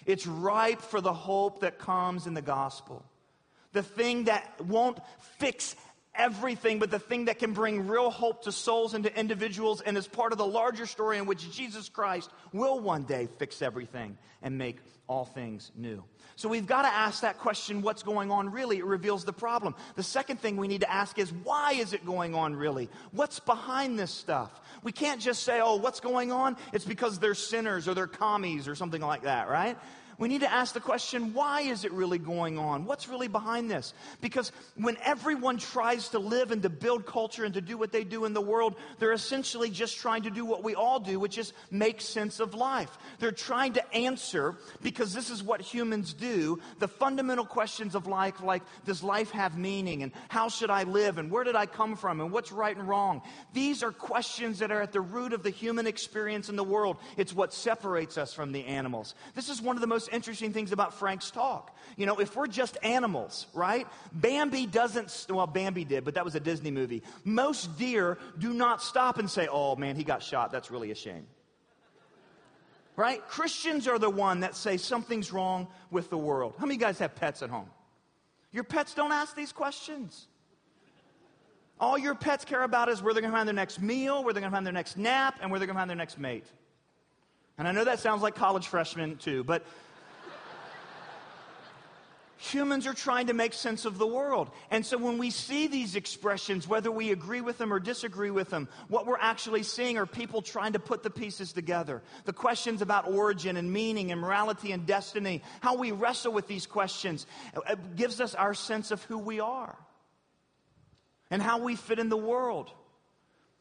It's 0.06 0.26
ripe 0.26 0.80
for 0.80 1.02
the 1.02 1.12
hope 1.12 1.60
that 1.60 1.78
comes 1.78 2.26
in 2.26 2.32
the 2.32 2.42
gospel. 2.42 3.04
The 3.72 3.82
thing 3.82 4.24
that 4.24 4.60
won't 4.64 4.98
fix 5.38 5.76
everything, 6.14 6.78
but 6.78 6.90
the 6.90 6.98
thing 6.98 7.26
that 7.26 7.38
can 7.38 7.52
bring 7.52 7.86
real 7.86 8.10
hope 8.10 8.44
to 8.44 8.52
souls 8.52 8.94
and 8.94 9.04
to 9.04 9.18
individuals, 9.18 9.80
and 9.80 9.96
is 9.96 10.06
part 10.06 10.32
of 10.32 10.38
the 10.38 10.46
larger 10.46 10.86
story 10.86 11.18
in 11.18 11.26
which 11.26 11.50
Jesus 11.52 11.88
Christ 11.88 12.30
will 12.52 12.80
one 12.80 13.04
day 13.04 13.28
fix 13.38 13.62
everything 13.62 14.16
and 14.42 14.58
make 14.58 14.78
all 15.08 15.24
things 15.24 15.70
new. 15.76 16.02
So 16.36 16.48
we've 16.48 16.66
got 16.66 16.82
to 16.82 16.88
ask 16.88 17.20
that 17.20 17.38
question 17.38 17.82
what's 17.82 18.02
going 18.02 18.30
on 18.30 18.50
really? 18.50 18.78
It 18.78 18.84
reveals 18.84 19.24
the 19.24 19.32
problem. 19.32 19.74
The 19.94 20.02
second 20.02 20.40
thing 20.40 20.56
we 20.56 20.68
need 20.68 20.80
to 20.80 20.90
ask 20.90 21.18
is 21.18 21.32
why 21.32 21.72
is 21.72 21.92
it 21.92 22.06
going 22.06 22.34
on 22.34 22.56
really? 22.56 22.88
What's 23.10 23.38
behind 23.38 23.98
this 23.98 24.10
stuff? 24.10 24.50
We 24.82 24.92
can't 24.92 25.20
just 25.20 25.42
say, 25.42 25.60
oh, 25.62 25.76
what's 25.76 26.00
going 26.00 26.32
on? 26.32 26.56
It's 26.72 26.84
because 26.84 27.18
they're 27.18 27.34
sinners 27.34 27.88
or 27.88 27.94
they're 27.94 28.06
commies 28.06 28.68
or 28.68 28.74
something 28.74 29.02
like 29.02 29.22
that, 29.22 29.48
right? 29.48 29.76
We 30.22 30.28
need 30.28 30.42
to 30.42 30.52
ask 30.52 30.72
the 30.72 30.80
question 30.80 31.34
why 31.34 31.62
is 31.62 31.84
it 31.84 31.90
really 31.90 32.18
going 32.18 32.56
on? 32.56 32.84
What's 32.84 33.08
really 33.08 33.26
behind 33.26 33.68
this? 33.68 33.92
Because 34.20 34.52
when 34.76 34.96
everyone 35.02 35.58
tries 35.58 36.10
to 36.10 36.20
live 36.20 36.52
and 36.52 36.62
to 36.62 36.70
build 36.70 37.06
culture 37.06 37.44
and 37.44 37.54
to 37.54 37.60
do 37.60 37.76
what 37.76 37.90
they 37.90 38.04
do 38.04 38.24
in 38.24 38.32
the 38.32 38.40
world, 38.40 38.76
they're 39.00 39.12
essentially 39.12 39.68
just 39.68 39.98
trying 39.98 40.22
to 40.22 40.30
do 40.30 40.44
what 40.44 40.62
we 40.62 40.76
all 40.76 41.00
do, 41.00 41.18
which 41.18 41.38
is 41.38 41.52
make 41.72 42.00
sense 42.00 42.38
of 42.38 42.54
life. 42.54 42.96
They're 43.18 43.32
trying 43.32 43.72
to 43.72 43.92
answer, 43.94 44.54
because 44.80 45.12
this 45.12 45.28
is 45.28 45.42
what 45.42 45.60
humans 45.60 46.14
do, 46.14 46.60
the 46.78 46.86
fundamental 46.86 47.44
questions 47.44 47.96
of 47.96 48.06
life, 48.06 48.40
like 48.40 48.62
does 48.84 49.02
life 49.02 49.32
have 49.32 49.58
meaning? 49.58 50.04
And 50.04 50.12
how 50.28 50.48
should 50.48 50.70
I 50.70 50.84
live? 50.84 51.18
And 51.18 51.32
where 51.32 51.42
did 51.42 51.56
I 51.56 51.66
come 51.66 51.96
from? 51.96 52.20
And 52.20 52.30
what's 52.30 52.52
right 52.52 52.76
and 52.76 52.88
wrong? 52.88 53.22
These 53.54 53.82
are 53.82 53.90
questions 53.90 54.60
that 54.60 54.70
are 54.70 54.82
at 54.82 54.92
the 54.92 55.00
root 55.00 55.32
of 55.32 55.42
the 55.42 55.50
human 55.50 55.88
experience 55.88 56.48
in 56.48 56.54
the 56.54 56.62
world. 56.62 56.98
It's 57.16 57.34
what 57.34 57.52
separates 57.52 58.16
us 58.16 58.32
from 58.32 58.52
the 58.52 58.66
animals. 58.66 59.16
This 59.34 59.48
is 59.48 59.60
one 59.60 59.76
of 59.76 59.80
the 59.80 59.88
most 59.88 60.11
interesting 60.12 60.52
things 60.52 60.72
about 60.72 60.94
Frank's 60.94 61.30
talk. 61.30 61.76
You 61.96 62.06
know, 62.06 62.18
if 62.18 62.36
we're 62.36 62.46
just 62.46 62.76
animals, 62.82 63.46
right? 63.54 63.86
Bambi 64.12 64.66
doesn't, 64.66 65.26
well, 65.28 65.46
Bambi 65.46 65.84
did, 65.84 66.04
but 66.04 66.14
that 66.14 66.24
was 66.24 66.34
a 66.34 66.40
Disney 66.40 66.70
movie. 66.70 67.02
Most 67.24 67.78
deer 67.78 68.18
do 68.38 68.52
not 68.52 68.82
stop 68.82 69.18
and 69.18 69.30
say, 69.30 69.48
oh 69.50 69.76
man, 69.76 69.96
he 69.96 70.04
got 70.04 70.22
shot. 70.22 70.52
That's 70.52 70.70
really 70.70 70.90
a 70.90 70.94
shame. 70.94 71.26
Right? 72.94 73.26
Christians 73.26 73.88
are 73.88 73.98
the 73.98 74.10
one 74.10 74.40
that 74.40 74.54
say 74.54 74.76
something's 74.76 75.32
wrong 75.32 75.68
with 75.90 76.10
the 76.10 76.18
world. 76.18 76.54
How 76.58 76.66
many 76.66 76.78
guys 76.78 76.98
have 76.98 77.14
pets 77.14 77.42
at 77.42 77.48
home? 77.48 77.70
Your 78.52 78.64
pets 78.64 78.94
don't 78.94 79.12
ask 79.12 79.34
these 79.34 79.50
questions. 79.50 80.26
All 81.80 81.96
your 81.98 82.14
pets 82.14 82.44
care 82.44 82.62
about 82.62 82.88
is 82.88 83.02
where 83.02 83.14
they're 83.14 83.22
going 83.22 83.32
to 83.32 83.36
find 83.36 83.48
their 83.48 83.54
next 83.54 83.80
meal, 83.80 84.22
where 84.22 84.32
they're 84.32 84.40
going 84.42 84.52
to 84.52 84.54
find 84.54 84.66
their 84.66 84.72
next 84.72 84.96
nap, 84.96 85.38
and 85.40 85.50
where 85.50 85.58
they're 85.58 85.66
going 85.66 85.74
to 85.74 85.80
find 85.80 85.90
their 85.90 85.96
next 85.96 86.18
mate. 86.18 86.44
And 87.58 87.66
I 87.66 87.72
know 87.72 87.84
that 87.84 87.98
sounds 87.98 88.22
like 88.22 88.34
college 88.34 88.68
freshmen 88.68 89.16
too, 89.16 89.42
but 89.42 89.64
Humans 92.50 92.88
are 92.88 92.92
trying 92.92 93.28
to 93.28 93.34
make 93.34 93.52
sense 93.52 93.84
of 93.84 93.98
the 93.98 94.06
world. 94.06 94.50
And 94.72 94.84
so 94.84 94.98
when 94.98 95.16
we 95.16 95.30
see 95.30 95.68
these 95.68 95.94
expressions, 95.94 96.66
whether 96.66 96.90
we 96.90 97.12
agree 97.12 97.40
with 97.40 97.56
them 97.56 97.72
or 97.72 97.78
disagree 97.78 98.32
with 98.32 98.50
them, 98.50 98.68
what 98.88 99.06
we're 99.06 99.16
actually 99.20 99.62
seeing 99.62 99.96
are 99.96 100.06
people 100.06 100.42
trying 100.42 100.72
to 100.72 100.80
put 100.80 101.04
the 101.04 101.10
pieces 101.10 101.52
together. 101.52 102.02
The 102.24 102.32
questions 102.32 102.82
about 102.82 103.08
origin 103.08 103.56
and 103.56 103.72
meaning 103.72 104.10
and 104.10 104.20
morality 104.20 104.72
and 104.72 104.84
destiny, 104.84 105.40
how 105.60 105.76
we 105.76 105.92
wrestle 105.92 106.32
with 106.32 106.48
these 106.48 106.66
questions, 106.66 107.26
uh, 107.54 107.76
gives 107.94 108.20
us 108.20 108.34
our 108.34 108.54
sense 108.54 108.90
of 108.90 109.04
who 109.04 109.18
we 109.18 109.38
are 109.38 109.76
and 111.30 111.40
how 111.40 111.62
we 111.62 111.76
fit 111.76 112.00
in 112.00 112.08
the 112.08 112.16
world 112.16 112.72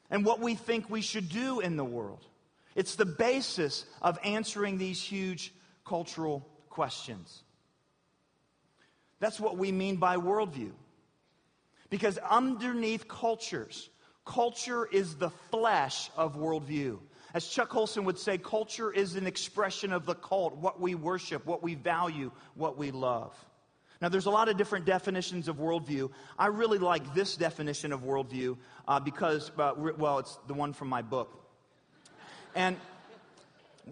and 0.09 0.25
what 0.25 0.39
we 0.39 0.55
think 0.55 0.89
we 0.89 1.01
should 1.01 1.29
do 1.29 1.59
in 1.59 1.75
the 1.75 1.85
world. 1.85 2.25
It's 2.73 2.95
the 2.95 3.05
basis 3.05 3.85
of 4.01 4.17
answering 4.23 4.79
these 4.79 4.99
huge 4.99 5.53
cultural 5.85 6.49
questions. 6.69 7.43
That's 9.21 9.39
what 9.39 9.55
we 9.55 9.71
mean 9.71 9.97
by 9.97 10.17
worldview. 10.17 10.71
Because 11.89 12.17
underneath 12.17 13.07
cultures, 13.07 13.89
culture 14.25 14.87
is 14.87 15.15
the 15.15 15.29
flesh 15.51 16.09
of 16.17 16.35
worldview. 16.35 16.97
As 17.33 17.47
Chuck 17.47 17.69
Colson 17.69 18.03
would 18.05 18.17
say, 18.17 18.37
culture 18.37 18.91
is 18.91 19.15
an 19.15 19.27
expression 19.27 19.93
of 19.93 20.05
the 20.05 20.15
cult, 20.15 20.57
what 20.57 20.81
we 20.81 20.95
worship, 20.95 21.45
what 21.45 21.61
we 21.63 21.75
value, 21.75 22.31
what 22.55 22.77
we 22.77 22.91
love. 22.91 23.33
Now, 24.01 24.09
there's 24.09 24.25
a 24.25 24.31
lot 24.31 24.49
of 24.49 24.57
different 24.57 24.85
definitions 24.85 25.47
of 25.47 25.57
worldview. 25.57 26.09
I 26.39 26.47
really 26.47 26.79
like 26.79 27.13
this 27.13 27.37
definition 27.37 27.93
of 27.93 28.01
worldview 28.01 28.57
uh, 28.87 28.99
because, 28.99 29.51
uh, 29.59 29.73
well, 29.77 30.17
it's 30.17 30.39
the 30.47 30.55
one 30.55 30.73
from 30.73 30.89
my 30.89 31.03
book. 31.03 31.45
And 32.55 32.75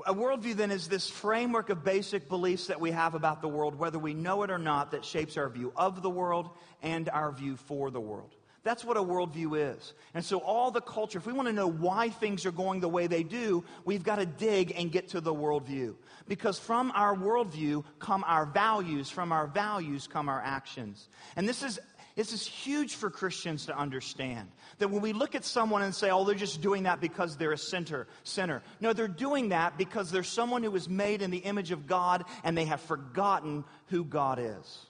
a 0.05 0.13
worldview 0.13 0.55
then 0.55 0.71
is 0.71 0.87
this 0.87 1.09
framework 1.09 1.69
of 1.69 1.83
basic 1.83 2.29
beliefs 2.29 2.67
that 2.67 2.79
we 2.79 2.91
have 2.91 3.15
about 3.15 3.41
the 3.41 3.47
world, 3.47 3.75
whether 3.75 3.99
we 3.99 4.13
know 4.13 4.43
it 4.43 4.51
or 4.51 4.57
not, 4.57 4.91
that 4.91 5.03
shapes 5.03 5.37
our 5.37 5.49
view 5.49 5.73
of 5.75 6.01
the 6.01 6.09
world 6.09 6.49
and 6.81 7.09
our 7.09 7.31
view 7.31 7.55
for 7.55 7.91
the 7.91 7.99
world. 7.99 8.35
That's 8.63 8.83
what 8.83 8.97
a 8.97 9.01
worldview 9.01 9.73
is. 9.75 9.93
And 10.13 10.23
so, 10.23 10.39
all 10.39 10.69
the 10.69 10.81
culture, 10.81 11.17
if 11.17 11.25
we 11.25 11.33
want 11.33 11.47
to 11.47 11.53
know 11.53 11.67
why 11.67 12.09
things 12.09 12.45
are 12.45 12.51
going 12.51 12.81
the 12.81 12.89
way 12.89 13.07
they 13.07 13.23
do, 13.23 13.63
we've 13.85 14.03
got 14.03 14.17
to 14.17 14.25
dig 14.25 14.73
and 14.75 14.91
get 14.91 15.09
to 15.09 15.21
the 15.21 15.33
worldview. 15.33 15.95
Because 16.27 16.59
from 16.59 16.91
our 16.93 17.15
worldview 17.15 17.83
come 17.99 18.23
our 18.27 18.45
values, 18.45 19.09
from 19.09 19.31
our 19.31 19.47
values 19.47 20.07
come 20.07 20.27
our 20.27 20.41
actions. 20.41 21.07
And 21.35 21.47
this 21.47 21.63
is 21.63 21.79
this 22.19 22.33
is 22.33 22.45
huge 22.45 22.95
for 22.95 23.09
Christians 23.09 23.67
to 23.67 23.77
understand. 23.77 24.49
That 24.79 24.89
when 24.89 25.01
we 25.01 25.13
look 25.13 25.35
at 25.35 25.45
someone 25.45 25.83
and 25.83 25.95
say, 25.95 26.09
oh, 26.09 26.25
they're 26.25 26.35
just 26.35 26.59
doing 26.59 26.83
that 26.83 26.99
because 26.99 27.37
they're 27.37 27.53
a 27.53 27.57
sinner, 27.57 28.07
sinner. 28.25 28.61
No, 28.81 28.91
they're 28.91 29.07
doing 29.07 29.49
that 29.49 29.77
because 29.77 30.11
they're 30.11 30.21
someone 30.21 30.61
who 30.61 30.69
was 30.69 30.89
made 30.89 31.21
in 31.21 31.31
the 31.31 31.37
image 31.37 31.71
of 31.71 31.87
God 31.87 32.25
and 32.43 32.57
they 32.57 32.65
have 32.65 32.81
forgotten 32.81 33.63
who 33.85 34.03
God 34.03 34.37
is. 34.37 34.85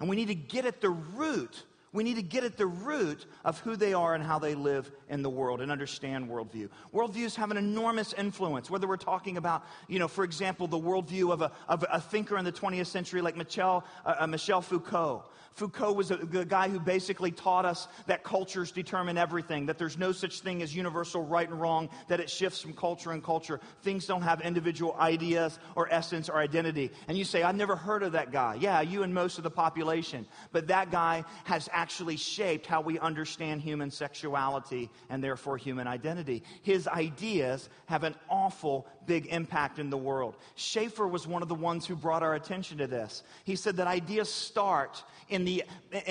And 0.00 0.08
we 0.08 0.16
need 0.16 0.28
to 0.28 0.34
get 0.34 0.66
at 0.66 0.80
the 0.80 0.90
root 0.90 1.62
We 1.92 2.04
need 2.04 2.16
to 2.16 2.22
get 2.22 2.42
at 2.42 2.56
the 2.56 2.66
root 2.66 3.26
of 3.44 3.60
who 3.60 3.76
they 3.76 3.92
are 3.92 4.14
and 4.14 4.24
how 4.24 4.38
they 4.38 4.54
live 4.54 4.90
in 5.10 5.22
the 5.22 5.28
world 5.28 5.60
and 5.60 5.70
understand 5.70 6.28
worldview. 6.28 6.70
Worldviews 6.94 7.34
have 7.36 7.50
an 7.50 7.58
enormous 7.58 8.14
influence, 8.14 8.70
whether 8.70 8.88
we're 8.88 8.96
talking 8.96 9.36
about, 9.36 9.64
you 9.88 9.98
know, 9.98 10.08
for 10.08 10.24
example, 10.24 10.66
the 10.66 10.78
worldview 10.78 11.30
of 11.30 11.42
a, 11.42 11.52
of 11.68 11.84
a 11.90 12.00
thinker 12.00 12.38
in 12.38 12.46
the 12.46 12.52
20th 12.52 12.86
century 12.86 13.20
like 13.20 13.36
Michel, 13.36 13.84
uh, 14.06 14.14
uh, 14.20 14.26
Michel 14.26 14.62
Foucault. 14.62 15.24
Foucault 15.54 15.92
was 15.92 16.10
a, 16.10 16.16
the 16.16 16.44
guy 16.44 16.68
who 16.68 16.80
basically 16.80 17.30
taught 17.30 17.64
us 17.64 17.88
that 18.06 18.24
cultures 18.24 18.72
determine 18.72 19.18
everything, 19.18 19.66
that 19.66 19.78
there's 19.78 19.98
no 19.98 20.12
such 20.12 20.40
thing 20.40 20.62
as 20.62 20.74
universal 20.74 21.22
right 21.24 21.48
and 21.48 21.60
wrong, 21.60 21.90
that 22.08 22.20
it 22.20 22.30
shifts 22.30 22.60
from 22.60 22.72
culture 22.72 23.12
and 23.12 23.22
culture. 23.22 23.60
Things 23.82 24.06
don't 24.06 24.22
have 24.22 24.40
individual 24.40 24.96
ideas 24.98 25.58
or 25.76 25.92
essence 25.92 26.28
or 26.28 26.38
identity. 26.38 26.90
And 27.06 27.18
you 27.18 27.24
say, 27.24 27.42
I've 27.42 27.56
never 27.56 27.76
heard 27.76 28.02
of 28.02 28.12
that 28.12 28.32
guy. 28.32 28.56
Yeah, 28.60 28.80
you 28.80 29.02
and 29.02 29.12
most 29.12 29.36
of 29.36 29.44
the 29.44 29.50
population. 29.50 30.26
But 30.52 30.68
that 30.68 30.90
guy 30.90 31.24
has 31.44 31.68
actually 31.82 32.16
shaped 32.16 32.64
how 32.64 32.80
we 32.80 32.96
understand 33.00 33.60
human 33.60 33.90
sexuality 33.90 34.88
and 35.10 35.22
therefore 35.22 35.56
human 35.56 35.88
identity. 35.88 36.44
His 36.62 36.86
ideas 36.86 37.68
have 37.86 38.04
an 38.04 38.14
awful 38.30 38.86
big 39.04 39.26
impact 39.26 39.80
in 39.80 39.90
the 39.90 39.96
world. 39.98 40.36
Schaeffer 40.54 41.08
was 41.08 41.26
one 41.26 41.42
of 41.42 41.48
the 41.48 41.56
ones 41.56 41.84
who 41.84 41.96
brought 41.96 42.22
our 42.22 42.36
attention 42.36 42.78
to 42.78 42.86
this. 42.86 43.24
He 43.42 43.56
said 43.56 43.78
that 43.78 43.88
ideas 43.88 44.32
start 44.32 45.02
in 45.28 45.44
the, 45.44 45.64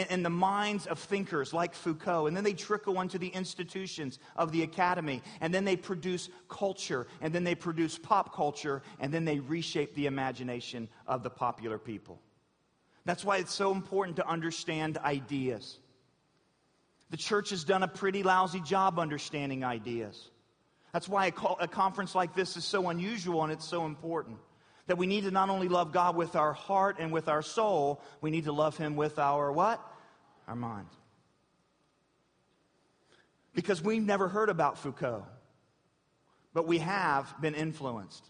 in 0.10 0.24
the 0.24 0.30
minds 0.30 0.88
of 0.88 1.00
thinkers 1.00 1.54
like 1.54 1.74
Foucault, 1.74 2.28
and 2.28 2.36
then 2.36 2.44
they 2.44 2.52
trickle 2.52 3.00
into 3.00 3.18
the 3.18 3.30
institutions 3.30 4.20
of 4.36 4.52
the 4.52 4.64
academy, 4.64 5.22
and 5.40 5.54
then 5.54 5.64
they 5.64 5.78
produce 5.78 6.28
culture, 6.50 7.08
and 7.22 7.34
then 7.34 7.46
they 7.46 7.56
produce 7.56 7.98
pop 7.98 8.36
culture, 8.36 8.82
and 9.00 9.14
then 9.14 9.24
they 9.24 9.40
reshape 9.40 9.96
the 9.96 10.08
imagination 10.08 10.90
of 11.08 11.24
the 11.24 11.30
popular 11.30 11.78
people. 11.78 12.20
That's 13.06 13.26
why 13.26 13.38
it's 13.38 13.54
so 13.54 13.72
important 13.72 14.18
to 14.18 14.28
understand 14.28 14.98
ideas. 14.98 15.80
The 17.10 17.18
church 17.18 17.50
has 17.50 17.64
done 17.64 17.84
a 17.84 17.88
pretty 17.88 18.24
lousy 18.24 18.62
job 18.62 19.00
understanding 19.00 19.64
ideas. 19.64 20.30
That's 20.94 21.10
why 21.10 21.28
a, 21.28 21.64
a 21.64 21.68
conference 21.68 22.16
like 22.16 22.36
this 22.36 22.58
is 22.58 22.66
so 22.66 22.90
unusual 22.90 23.44
and 23.44 23.52
it's 23.52 23.68
so 23.68 23.86
important. 23.86 24.38
That 24.88 24.98
we 24.98 25.08
need 25.08 25.24
to 25.24 25.32
not 25.32 25.50
only 25.50 25.68
love 25.68 25.92
God 25.92 26.16
with 26.16 26.36
our 26.36 26.54
heart 26.54 26.98
and 27.00 27.12
with 27.12 27.28
our 27.28 27.42
soul, 27.42 28.02
we 28.20 28.30
need 28.30 28.46
to 28.46 28.52
love 28.52 28.78
Him 28.78 28.96
with 28.96 29.20
our 29.20 29.52
what? 29.52 29.80
Our 30.48 30.56
mind. 30.56 30.88
Because 33.54 33.82
we've 33.82 34.04
never 34.04 34.28
heard 34.28 34.50
about 34.50 34.78
Foucault, 34.78 35.26
but 36.54 36.68
we 36.68 36.80
have 36.80 37.34
been 37.42 37.56
influenced. 37.56 38.26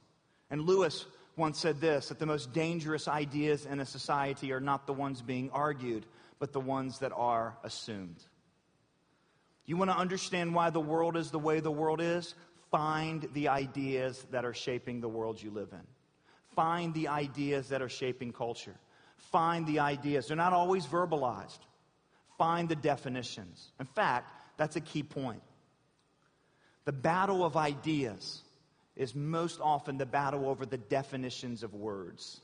And 0.49 0.61
Lewis 0.63 1.05
once 1.35 1.59
said 1.59 1.79
this 1.79 2.09
that 2.09 2.19
the 2.19 2.25
most 2.25 2.53
dangerous 2.53 3.07
ideas 3.07 3.65
in 3.65 3.79
a 3.79 3.85
society 3.85 4.51
are 4.51 4.59
not 4.59 4.85
the 4.85 4.93
ones 4.93 5.21
being 5.21 5.49
argued, 5.51 6.05
but 6.39 6.51
the 6.51 6.59
ones 6.59 6.99
that 6.99 7.11
are 7.15 7.57
assumed. 7.63 8.23
You 9.65 9.77
want 9.77 9.91
to 9.91 9.97
understand 9.97 10.53
why 10.53 10.69
the 10.69 10.81
world 10.81 11.15
is 11.15 11.31
the 11.31 11.39
way 11.39 11.59
the 11.59 11.71
world 11.71 12.01
is? 12.01 12.35
Find 12.71 13.27
the 13.33 13.49
ideas 13.49 14.25
that 14.31 14.45
are 14.45 14.53
shaping 14.53 15.01
the 15.01 15.09
world 15.09 15.41
you 15.41 15.51
live 15.51 15.69
in. 15.71 15.85
Find 16.55 16.93
the 16.93 17.07
ideas 17.07 17.69
that 17.69 17.81
are 17.81 17.89
shaping 17.89 18.33
culture. 18.33 18.75
Find 19.17 19.65
the 19.67 19.79
ideas. 19.79 20.27
They're 20.27 20.37
not 20.37 20.53
always 20.53 20.85
verbalized. 20.85 21.59
Find 22.37 22.67
the 22.67 22.75
definitions. 22.75 23.71
In 23.79 23.85
fact, 23.85 24.31
that's 24.57 24.75
a 24.75 24.81
key 24.81 25.03
point. 25.03 25.41
The 26.85 26.91
battle 26.91 27.45
of 27.45 27.55
ideas 27.55 28.41
is 29.01 29.15
most 29.15 29.59
often 29.61 29.97
the 29.97 30.05
battle 30.05 30.47
over 30.47 30.65
the 30.65 30.77
definitions 30.77 31.63
of 31.63 31.73
words. 31.73 32.39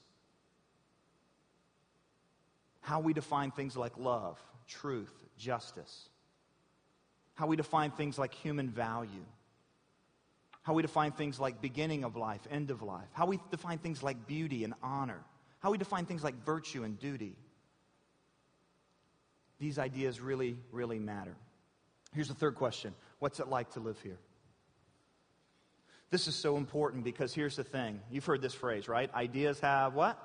How 2.82 3.00
we 3.00 3.14
define 3.14 3.52
things 3.52 3.78
like 3.78 3.98
love, 3.98 4.40
truth, 4.68 5.14
justice. 5.38 6.10
How 7.36 7.48
we 7.48 7.56
define 7.56 7.92
things 7.92 8.18
like 8.18 8.34
human 8.34 8.70
value 8.70 9.26
how 10.68 10.74
we 10.74 10.82
define 10.82 11.14
things 11.14 11.40
like 11.40 11.62
beginning 11.62 12.04
of 12.04 12.18
life, 12.18 12.42
end 12.52 12.72
of 12.72 12.82
life, 12.82 13.08
how 13.14 13.26
we 13.26 13.40
define 13.52 13.78
things 13.78 14.04
like 14.04 14.28
beauty 14.28 14.66
and 14.66 14.74
honor, 14.84 15.22
how 15.60 15.72
we 15.72 15.78
define 15.78 16.06
things 16.06 16.26
like 16.26 16.36
virtue 16.44 16.84
and 16.84 17.00
duty. 17.00 17.38
These 19.60 19.80
ideas 19.80 20.20
really, 20.20 20.58
really 20.74 21.00
matter. 21.00 21.38
Here's 22.14 22.28
the 22.28 22.34
third 22.34 22.56
question 22.56 22.94
What's 23.20 23.40
it 23.40 23.48
like 23.48 23.72
to 23.76 23.80
live 23.80 23.98
here? 24.02 24.18
This 26.10 26.28
is 26.28 26.36
so 26.36 26.58
important 26.58 27.04
because 27.04 27.34
here's 27.34 27.58
the 27.58 27.64
thing. 27.64 28.00
You've 28.10 28.26
heard 28.26 28.42
this 28.42 28.54
phrase, 28.54 28.88
right? 28.88 29.14
Ideas 29.14 29.60
have 29.60 29.94
what? 29.94 30.18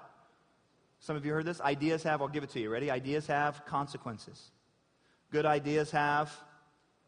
Some 1.00 1.16
of 1.16 1.26
you 1.26 1.32
heard 1.32 1.44
this? 1.44 1.60
Ideas 1.60 2.04
have, 2.04 2.22
I'll 2.22 2.28
give 2.28 2.44
it 2.44 2.50
to 2.50 2.60
you. 2.60 2.70
Ready? 2.70 2.90
Ideas 2.90 3.26
have 3.26 3.66
consequences. 3.66 4.50
Good 5.32 5.44
ideas 5.44 5.90
have 5.90 6.32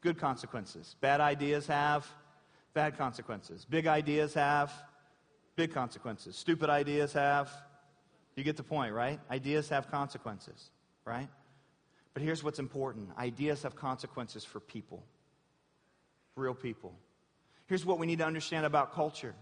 good 0.00 0.18
consequences. 0.18 0.96
Bad 1.00 1.20
ideas 1.20 1.68
have 1.68 2.06
bad 2.74 2.98
consequences. 2.98 3.64
Big 3.64 3.86
ideas 3.86 4.34
have 4.34 4.72
big 5.54 5.72
consequences. 5.72 6.36
Stupid 6.36 6.68
ideas 6.68 7.12
have, 7.12 7.50
you 8.34 8.42
get 8.42 8.56
the 8.56 8.64
point, 8.64 8.92
right? 8.92 9.20
Ideas 9.30 9.68
have 9.68 9.88
consequences, 9.90 10.70
right? 11.04 11.28
But 12.12 12.22
here's 12.22 12.42
what's 12.42 12.58
important 12.58 13.08
ideas 13.18 13.62
have 13.62 13.76
consequences 13.76 14.44
for 14.44 14.58
people, 14.58 15.04
real 16.34 16.54
people. 16.54 16.94
Here's 17.66 17.84
what 17.84 17.98
we 17.98 18.06
need 18.06 18.18
to 18.18 18.26
understand 18.26 18.66
about 18.66 18.94
culture 18.94 19.34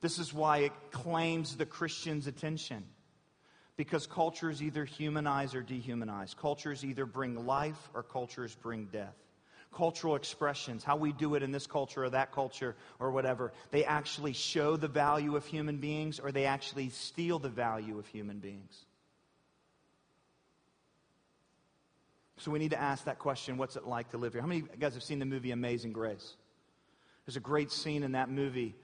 this 0.00 0.18
is 0.18 0.32
why 0.32 0.58
it 0.58 0.72
claims 0.90 1.56
the 1.56 1.66
Christian's 1.66 2.26
attention. 2.26 2.84
Because 3.76 4.06
cultures 4.06 4.62
either 4.62 4.84
humanize 4.84 5.54
or 5.54 5.62
dehumanize. 5.62 6.36
Cultures 6.36 6.84
either 6.84 7.06
bring 7.06 7.46
life 7.46 7.90
or 7.94 8.02
cultures 8.02 8.54
bring 8.54 8.86
death 8.86 9.16
cultural 9.72 10.16
expressions, 10.16 10.84
how 10.84 10.96
we 10.96 11.12
do 11.12 11.34
it 11.34 11.42
in 11.42 11.50
this 11.50 11.66
culture 11.66 12.04
or 12.04 12.10
that 12.10 12.32
culture 12.32 12.76
or 12.98 13.10
whatever, 13.10 13.52
they 13.70 13.84
actually 13.84 14.32
show 14.32 14.76
the 14.76 14.88
value 14.88 15.34
of 15.34 15.44
human 15.46 15.78
beings 15.78 16.20
or 16.20 16.30
they 16.30 16.44
actually 16.44 16.90
steal 16.90 17.38
the 17.38 17.48
value 17.48 17.98
of 17.98 18.06
human 18.06 18.38
beings. 18.38 18.84
So 22.38 22.50
we 22.50 22.58
need 22.58 22.70
to 22.70 22.80
ask 22.80 23.04
that 23.04 23.18
question 23.18 23.56
what's 23.56 23.76
it 23.76 23.86
like 23.86 24.10
to 24.10 24.18
live 24.18 24.32
here? 24.32 24.42
How 24.42 24.48
many 24.48 24.60
of 24.60 24.68
you 24.72 24.76
guys 24.78 24.94
have 24.94 25.02
seen 25.02 25.18
the 25.18 25.24
movie 25.24 25.52
Amazing 25.52 25.92
Grace? 25.92 26.34
There's 27.26 27.36
a 27.36 27.40
great 27.40 27.70
scene 27.70 28.02
in 28.02 28.12
that 28.12 28.28
movie 28.28 28.74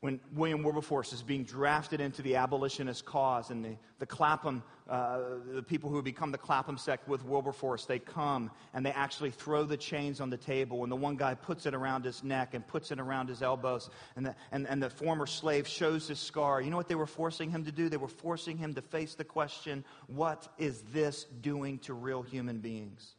when 0.00 0.18
William 0.34 0.62
Wilberforce 0.62 1.12
is 1.12 1.22
being 1.22 1.44
drafted 1.44 2.00
into 2.00 2.22
the 2.22 2.36
abolitionist 2.36 3.04
cause, 3.04 3.50
and 3.50 3.62
the, 3.62 3.76
the 3.98 4.06
Clapham, 4.06 4.62
uh, 4.88 5.18
the 5.52 5.62
people 5.62 5.90
who 5.90 6.00
become 6.00 6.32
the 6.32 6.38
Clapham 6.38 6.78
sect 6.78 7.06
with 7.06 7.22
Wilberforce, 7.22 7.84
they 7.84 7.98
come 7.98 8.50
and 8.72 8.84
they 8.84 8.92
actually 8.92 9.30
throw 9.30 9.64
the 9.64 9.76
chains 9.76 10.22
on 10.22 10.30
the 10.30 10.38
table, 10.38 10.82
and 10.84 10.90
the 10.90 10.96
one 10.96 11.16
guy 11.16 11.34
puts 11.34 11.66
it 11.66 11.74
around 11.74 12.06
his 12.06 12.24
neck 12.24 12.54
and 12.54 12.66
puts 12.66 12.90
it 12.90 12.98
around 12.98 13.28
his 13.28 13.42
elbows, 13.42 13.90
and 14.16 14.24
the, 14.24 14.34
and, 14.52 14.66
and 14.68 14.82
the 14.82 14.88
former 14.88 15.26
slave 15.26 15.68
shows 15.68 16.08
his 16.08 16.18
scar. 16.18 16.62
You 16.62 16.70
know 16.70 16.78
what 16.78 16.88
they 16.88 16.94
were 16.94 17.06
forcing 17.06 17.50
him 17.50 17.66
to 17.66 17.72
do? 17.72 17.90
They 17.90 17.98
were 17.98 18.08
forcing 18.08 18.56
him 18.56 18.72
to 18.74 18.82
face 18.82 19.14
the 19.14 19.24
question 19.24 19.84
what 20.06 20.48
is 20.56 20.80
this 20.94 21.24
doing 21.42 21.78
to 21.80 21.92
real 21.92 22.22
human 22.22 22.60
beings? 22.60 23.16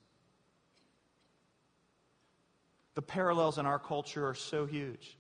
The 2.96 3.02
parallels 3.02 3.58
in 3.58 3.66
our 3.66 3.80
culture 3.80 4.28
are 4.28 4.36
so 4.36 4.66
huge 4.66 5.18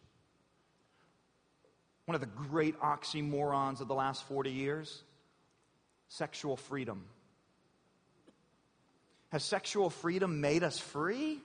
one 2.11 2.15
of 2.15 2.21
the 2.21 2.47
great 2.49 2.77
oxymorons 2.81 3.79
of 3.79 3.87
the 3.87 3.93
last 3.93 4.27
40 4.27 4.51
years 4.51 5.03
sexual 6.09 6.57
freedom. 6.57 7.05
Has 9.31 9.45
sexual 9.45 9.89
freedom 9.89 10.41
made 10.41 10.61
us 10.61 10.77
free? 10.77 11.39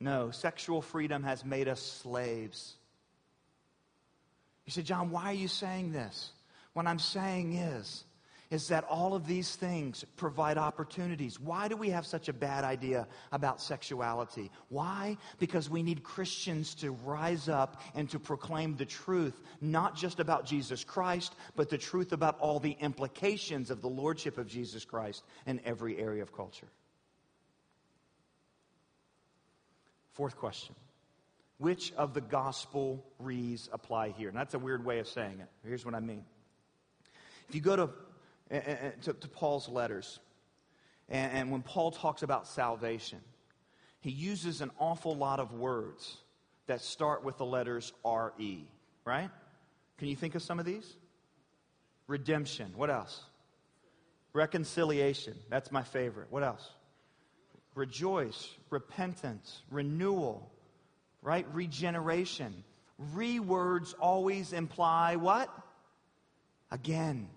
No, 0.00 0.32
sexual 0.32 0.82
freedom 0.82 1.22
has 1.22 1.44
made 1.44 1.68
us 1.68 1.80
slaves. 1.80 2.74
You 4.66 4.72
say, 4.72 4.82
John, 4.82 5.10
why 5.10 5.26
are 5.26 5.32
you 5.32 5.46
saying 5.46 5.92
this? 5.92 6.32
What 6.72 6.88
I'm 6.88 6.98
saying 6.98 7.54
is, 7.54 8.02
is 8.50 8.68
that 8.68 8.84
all 8.84 9.14
of 9.14 9.26
these 9.26 9.54
things 9.56 10.04
provide 10.16 10.56
opportunities. 10.56 11.38
Why 11.38 11.68
do 11.68 11.76
we 11.76 11.90
have 11.90 12.06
such 12.06 12.28
a 12.28 12.32
bad 12.32 12.64
idea 12.64 13.06
about 13.30 13.60
sexuality? 13.60 14.50
Why? 14.70 15.18
Because 15.38 15.68
we 15.68 15.82
need 15.82 16.02
Christians 16.02 16.74
to 16.76 16.92
rise 16.92 17.48
up 17.48 17.82
and 17.94 18.08
to 18.10 18.18
proclaim 18.18 18.76
the 18.76 18.86
truth, 18.86 19.38
not 19.60 19.96
just 19.96 20.18
about 20.18 20.46
Jesus 20.46 20.82
Christ, 20.82 21.34
but 21.56 21.68
the 21.68 21.76
truth 21.76 22.12
about 22.12 22.38
all 22.40 22.58
the 22.58 22.76
implications 22.80 23.70
of 23.70 23.82
the 23.82 23.88
lordship 23.88 24.38
of 24.38 24.46
Jesus 24.48 24.84
Christ 24.84 25.24
in 25.46 25.60
every 25.64 25.98
area 25.98 26.22
of 26.22 26.32
culture. 26.32 26.68
Fourth 30.12 30.36
question 30.36 30.74
Which 31.58 31.92
of 31.98 32.14
the 32.14 32.22
gospel 32.22 33.04
rees 33.18 33.68
apply 33.74 34.10
here? 34.10 34.28
And 34.28 34.36
that's 34.38 34.54
a 34.54 34.58
weird 34.58 34.86
way 34.86 35.00
of 35.00 35.06
saying 35.06 35.40
it. 35.40 35.48
Here's 35.66 35.84
what 35.84 35.94
I 35.94 36.00
mean. 36.00 36.24
If 37.48 37.54
you 37.54 37.60
go 37.60 37.76
to 37.76 37.90
to, 38.50 39.12
to 39.12 39.28
Paul's 39.28 39.68
letters. 39.68 40.20
And, 41.08 41.32
and 41.32 41.50
when 41.52 41.62
Paul 41.62 41.90
talks 41.90 42.22
about 42.22 42.46
salvation, 42.46 43.20
he 44.00 44.10
uses 44.10 44.60
an 44.60 44.70
awful 44.78 45.14
lot 45.16 45.40
of 45.40 45.52
words 45.52 46.16
that 46.66 46.80
start 46.80 47.24
with 47.24 47.38
the 47.38 47.46
letters 47.46 47.92
R-E, 48.04 48.64
right? 49.04 49.30
Can 49.98 50.08
you 50.08 50.16
think 50.16 50.34
of 50.34 50.42
some 50.42 50.58
of 50.58 50.66
these? 50.66 50.96
Redemption. 52.06 52.72
What 52.76 52.90
else? 52.90 53.22
Reconciliation. 54.32 55.34
That's 55.50 55.72
my 55.72 55.82
favorite. 55.82 56.28
What 56.30 56.42
else? 56.42 56.70
rejoice, 57.78 58.50
repentance, 58.70 59.62
renewal, 59.70 60.50
right? 61.22 61.46
Regeneration. 61.54 62.64
Re 63.14 63.38
words 63.38 63.94
always 63.94 64.52
imply 64.52 65.16
what? 65.16 65.48
Again, 66.70 67.28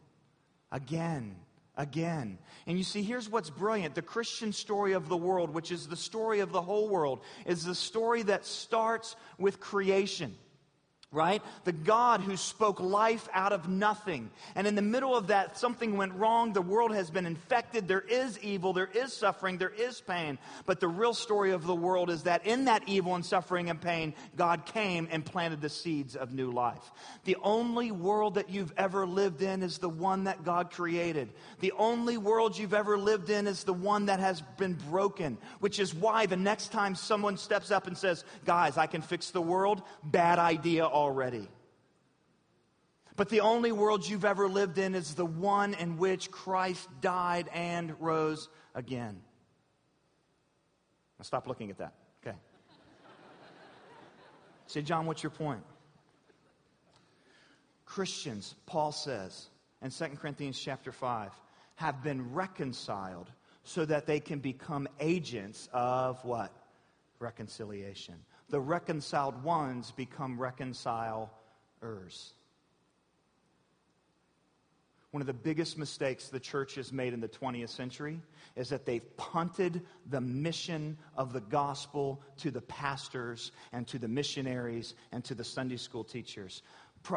again, 0.71 1.35
again. 1.75 2.37
And 2.67 2.77
you 2.77 2.83
see, 2.83 3.03
here's 3.03 3.29
what's 3.29 3.49
brilliant 3.49 3.95
the 3.95 4.01
Christian 4.01 4.53
story 4.53 4.93
of 4.93 5.09
the 5.09 5.17
world, 5.17 5.53
which 5.53 5.71
is 5.71 5.87
the 5.87 5.95
story 5.95 6.39
of 6.39 6.51
the 6.51 6.61
whole 6.61 6.89
world, 6.89 7.21
is 7.45 7.63
the 7.63 7.75
story 7.75 8.23
that 8.23 8.45
starts 8.45 9.15
with 9.37 9.59
creation 9.59 10.35
right? 11.13 11.41
The 11.65 11.73
God 11.73 12.21
who 12.21 12.37
spoke 12.37 12.79
life 12.79 13.27
out 13.33 13.51
of 13.51 13.67
nothing. 13.67 14.31
And 14.55 14.65
in 14.65 14.75
the 14.75 14.81
middle 14.81 15.13
of 15.13 15.27
that, 15.27 15.57
something 15.57 15.97
went 15.97 16.13
wrong. 16.13 16.53
The 16.53 16.61
world 16.61 16.93
has 16.95 17.11
been 17.11 17.25
infected. 17.25 17.85
There 17.85 17.99
is 17.99 18.39
evil. 18.39 18.71
There 18.71 18.89
is 18.93 19.11
suffering. 19.11 19.57
There 19.57 19.69
is 19.69 19.99
pain. 19.99 20.37
But 20.65 20.79
the 20.79 20.87
real 20.87 21.13
story 21.13 21.51
of 21.51 21.67
the 21.67 21.75
world 21.75 22.09
is 22.09 22.23
that 22.23 22.45
in 22.47 22.65
that 22.65 22.83
evil 22.87 23.15
and 23.15 23.25
suffering 23.25 23.69
and 23.69 23.81
pain, 23.81 24.13
God 24.37 24.65
came 24.65 25.09
and 25.11 25.25
planted 25.25 25.59
the 25.59 25.69
seeds 25.69 26.15
of 26.15 26.33
new 26.33 26.49
life. 26.49 26.91
The 27.25 27.35
only 27.43 27.91
world 27.91 28.35
that 28.35 28.49
you've 28.49 28.73
ever 28.77 29.05
lived 29.05 29.41
in 29.41 29.63
is 29.63 29.79
the 29.79 29.89
one 29.89 30.23
that 30.23 30.45
God 30.45 30.71
created. 30.71 31.33
The 31.59 31.73
only 31.73 32.17
world 32.17 32.57
you've 32.57 32.73
ever 32.73 32.97
lived 32.97 33.29
in 33.29 33.47
is 33.47 33.65
the 33.65 33.73
one 33.73 34.05
that 34.05 34.21
has 34.21 34.41
been 34.57 34.77
broken, 34.89 35.37
which 35.59 35.77
is 35.77 35.93
why 35.93 36.25
the 36.25 36.37
next 36.37 36.71
time 36.71 36.95
someone 36.95 37.35
steps 37.35 37.69
up 37.69 37.87
and 37.87 37.97
says, 37.97 38.23
Guys, 38.45 38.77
I 38.77 38.87
can 38.87 39.01
fix 39.01 39.31
the 39.31 39.41
world, 39.41 39.81
bad 40.03 40.39
idea 40.39 40.85
already. 41.01 41.47
But 43.15 43.29
the 43.29 43.41
only 43.41 43.71
world 43.71 44.07
you've 44.07 44.25
ever 44.25 44.47
lived 44.47 44.77
in 44.77 44.95
is 44.95 45.15
the 45.15 45.25
one 45.25 45.73
in 45.73 45.97
which 45.97 46.31
Christ 46.31 46.87
died 47.01 47.49
and 47.53 47.99
rose 47.99 48.49
again. 48.73 49.21
Now 51.19 51.23
stop 51.23 51.47
looking 51.47 51.69
at 51.69 51.77
that. 51.79 51.93
Okay. 52.25 52.37
Say, 54.67 54.81
John, 54.81 55.05
what's 55.05 55.23
your 55.23 55.31
point? 55.31 55.63
Christians, 57.85 58.55
Paul 58.65 58.91
says 58.91 59.49
in 59.81 59.91
2 59.91 60.05
Corinthians 60.19 60.57
chapter 60.57 60.91
5, 60.91 61.31
have 61.75 62.03
been 62.03 62.33
reconciled 62.33 63.29
so 63.63 63.85
that 63.85 64.05
they 64.05 64.19
can 64.19 64.39
become 64.39 64.87
agents 64.99 65.67
of 65.73 66.23
what? 66.23 66.51
Reconciliation 67.19 68.15
the 68.51 68.59
reconciled 68.59 69.43
ones 69.43 69.91
become 69.91 70.39
reconcilers. 70.39 71.29
One 75.11 75.19
of 75.19 75.27
the 75.27 75.33
biggest 75.33 75.77
mistakes 75.77 76.29
the 76.29 76.39
church 76.39 76.75
has 76.75 76.93
made 76.93 77.13
in 77.13 77.19
the 77.19 77.27
20th 77.27 77.69
century 77.69 78.21
is 78.55 78.69
that 78.69 78.85
they've 78.85 79.17
punted 79.17 79.81
the 80.09 80.21
mission 80.21 80.97
of 81.17 81.33
the 81.33 81.41
gospel 81.41 82.21
to 82.37 82.51
the 82.51 82.61
pastors 82.61 83.51
and 83.73 83.85
to 83.87 83.99
the 83.99 84.07
missionaries 84.07 84.95
and 85.11 85.23
to 85.25 85.35
the 85.35 85.43
Sunday 85.43 85.75
school 85.75 86.05
teachers. 86.05 86.61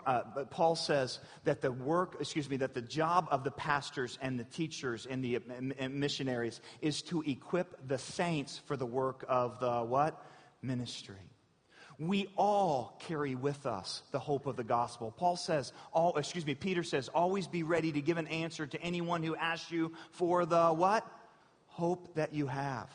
Uh, 0.07 0.23
Paul 0.51 0.75
says 0.75 1.21
that 1.45 1.61
the 1.61 1.71
work, 1.71 2.17
excuse 2.19 2.49
me, 2.49 2.57
that 2.57 2.75
the 2.75 2.83
job 2.83 3.29
of 3.31 3.45
the 3.45 3.51
pastors 3.51 4.19
and 4.23 4.41
the 4.41 4.45
teachers 4.45 5.07
and 5.07 5.23
the 5.23 5.41
missionaries 5.89 6.61
is 6.81 7.03
to 7.03 7.23
equip 7.23 7.87
the 7.87 7.99
saints 7.99 8.61
for 8.67 8.77
the 8.77 8.87
work 8.87 9.25
of 9.29 9.61
the 9.61 9.83
what? 9.83 10.21
Ministry. 10.65 11.17
We 11.99 12.29
all 12.37 13.01
carry 13.07 13.37
with 13.37 13.67
us 13.67 14.03
the 14.11 14.19
hope 14.19 14.47
of 14.47 14.57
the 14.57 14.65
gospel. 14.65 15.15
Paul 15.17 15.37
says, 15.37 15.73
all, 15.93 16.17
excuse 16.17 16.45
me, 16.45 16.55
Peter 16.55 16.83
says, 16.83 17.09
always 17.09 17.47
be 17.47 17.63
ready 17.63 17.93
to 17.93 18.01
give 18.01 18.19
an 18.19 18.27
answer 18.27 18.67
to 18.67 18.83
anyone 18.83 19.23
who 19.23 19.37
asks 19.37 19.71
you 19.71 19.93
for 20.11 20.45
the 20.45 20.69
what? 20.69 21.07
Hope 21.67 22.15
that 22.17 22.35
you 22.35 22.47
have. 22.47 22.91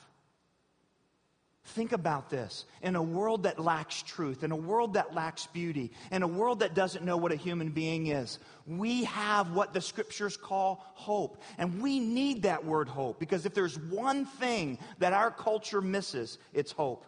Think 1.66 1.92
about 1.92 2.30
this. 2.30 2.66
In 2.82 2.96
a 2.96 3.04
world 3.04 3.44
that 3.44 3.60
lacks 3.60 4.02
truth, 4.02 4.44
in 4.44 4.52
a 4.52 4.56
world 4.56 4.96
that 4.96 5.14
lacks 5.14 5.46
beauty, 5.48 5.92
in 6.12 6.24
a 6.24 6.28
world 6.28 6.62
that 6.62 6.74
doesn't 6.74 7.06
know 7.06 7.18
what 7.18 7.32
a 7.32 7.36
human 7.36 7.70
being 7.70 8.08
is, 8.08 8.40
we 8.66 9.04
have 9.04 9.52
what 9.52 9.74
the 9.74 9.82
scriptures 9.82 10.36
call 10.36 10.84
hope. 10.96 11.42
And 11.58 11.82
we 11.82 12.00
need 12.00 12.44
that 12.44 12.66
word 12.66 12.88
hope 12.88 13.20
because 13.20 13.46
if 13.46 13.54
there's 13.54 13.78
one 13.78 14.26
thing 14.26 14.80
that 14.98 15.14
our 15.14 15.30
culture 15.30 15.82
misses, 15.82 16.40
it's 16.54 16.72
hope. 16.72 17.06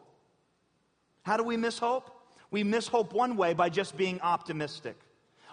How 1.23 1.37
do 1.37 1.43
we 1.43 1.57
miss 1.57 1.77
hope? 1.77 2.09
We 2.49 2.63
miss 2.63 2.87
hope 2.87 3.13
one 3.13 3.37
way 3.37 3.53
by 3.53 3.69
just 3.69 3.95
being 3.97 4.19
optimistic 4.21 4.97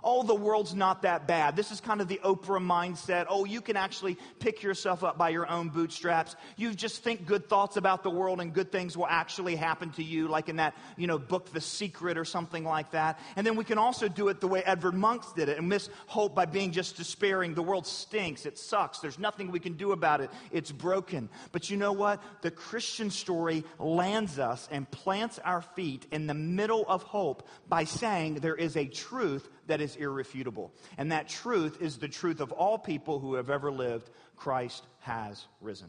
oh, 0.02 0.22
the 0.22 0.34
world's 0.34 0.74
not 0.74 1.02
that 1.02 1.26
bad. 1.26 1.56
This 1.56 1.70
is 1.70 1.80
kind 1.80 2.00
of 2.00 2.08
the 2.08 2.20
Oprah 2.24 2.62
mindset. 2.62 3.26
Oh, 3.28 3.44
you 3.44 3.60
can 3.60 3.76
actually 3.76 4.18
pick 4.38 4.62
yourself 4.62 5.04
up 5.04 5.18
by 5.18 5.30
your 5.30 5.48
own 5.48 5.68
bootstraps. 5.68 6.36
You 6.56 6.74
just 6.74 7.02
think 7.02 7.26
good 7.26 7.48
thoughts 7.48 7.76
about 7.76 8.02
the 8.02 8.10
world 8.10 8.40
and 8.40 8.52
good 8.52 8.72
things 8.72 8.96
will 8.96 9.06
actually 9.06 9.56
happen 9.56 9.90
to 9.92 10.02
you, 10.02 10.28
like 10.28 10.48
in 10.48 10.56
that, 10.56 10.74
you 10.96 11.06
know, 11.06 11.18
book, 11.18 11.52
The 11.52 11.60
Secret 11.60 12.16
or 12.18 12.24
something 12.24 12.64
like 12.64 12.92
that. 12.92 13.18
And 13.36 13.46
then 13.46 13.56
we 13.56 13.64
can 13.64 13.78
also 13.78 14.08
do 14.08 14.28
it 14.28 14.40
the 14.40 14.48
way 14.48 14.62
Edward 14.64 14.94
Munch 14.94 15.24
did 15.34 15.48
it 15.48 15.58
and 15.58 15.68
miss 15.68 15.88
hope 16.06 16.34
by 16.34 16.46
being 16.46 16.72
just 16.72 16.96
despairing. 16.96 17.54
The 17.54 17.62
world 17.62 17.86
stinks. 17.86 18.46
It 18.46 18.58
sucks. 18.58 19.00
There's 19.00 19.18
nothing 19.18 19.50
we 19.50 19.60
can 19.60 19.74
do 19.74 19.92
about 19.92 20.20
it. 20.20 20.30
It's 20.52 20.72
broken. 20.72 21.28
But 21.52 21.70
you 21.70 21.76
know 21.76 21.92
what? 21.92 22.22
The 22.42 22.50
Christian 22.50 23.10
story 23.10 23.64
lands 23.78 24.38
us 24.38 24.68
and 24.70 24.90
plants 24.90 25.38
our 25.38 25.62
feet 25.62 26.06
in 26.10 26.26
the 26.26 26.34
middle 26.34 26.84
of 26.88 27.02
hope 27.02 27.48
by 27.68 27.84
saying 27.84 28.36
there 28.36 28.56
is 28.56 28.76
a 28.76 28.86
truth 28.86 29.48
that 29.68 29.80
is 29.80 29.96
irrefutable. 29.96 30.72
And 30.98 31.12
that 31.12 31.28
truth 31.28 31.80
is 31.80 31.96
the 31.96 32.08
truth 32.08 32.40
of 32.40 32.52
all 32.52 32.78
people 32.78 33.20
who 33.20 33.34
have 33.34 33.48
ever 33.48 33.70
lived 33.70 34.10
Christ 34.36 34.84
has 35.00 35.46
risen. 35.60 35.88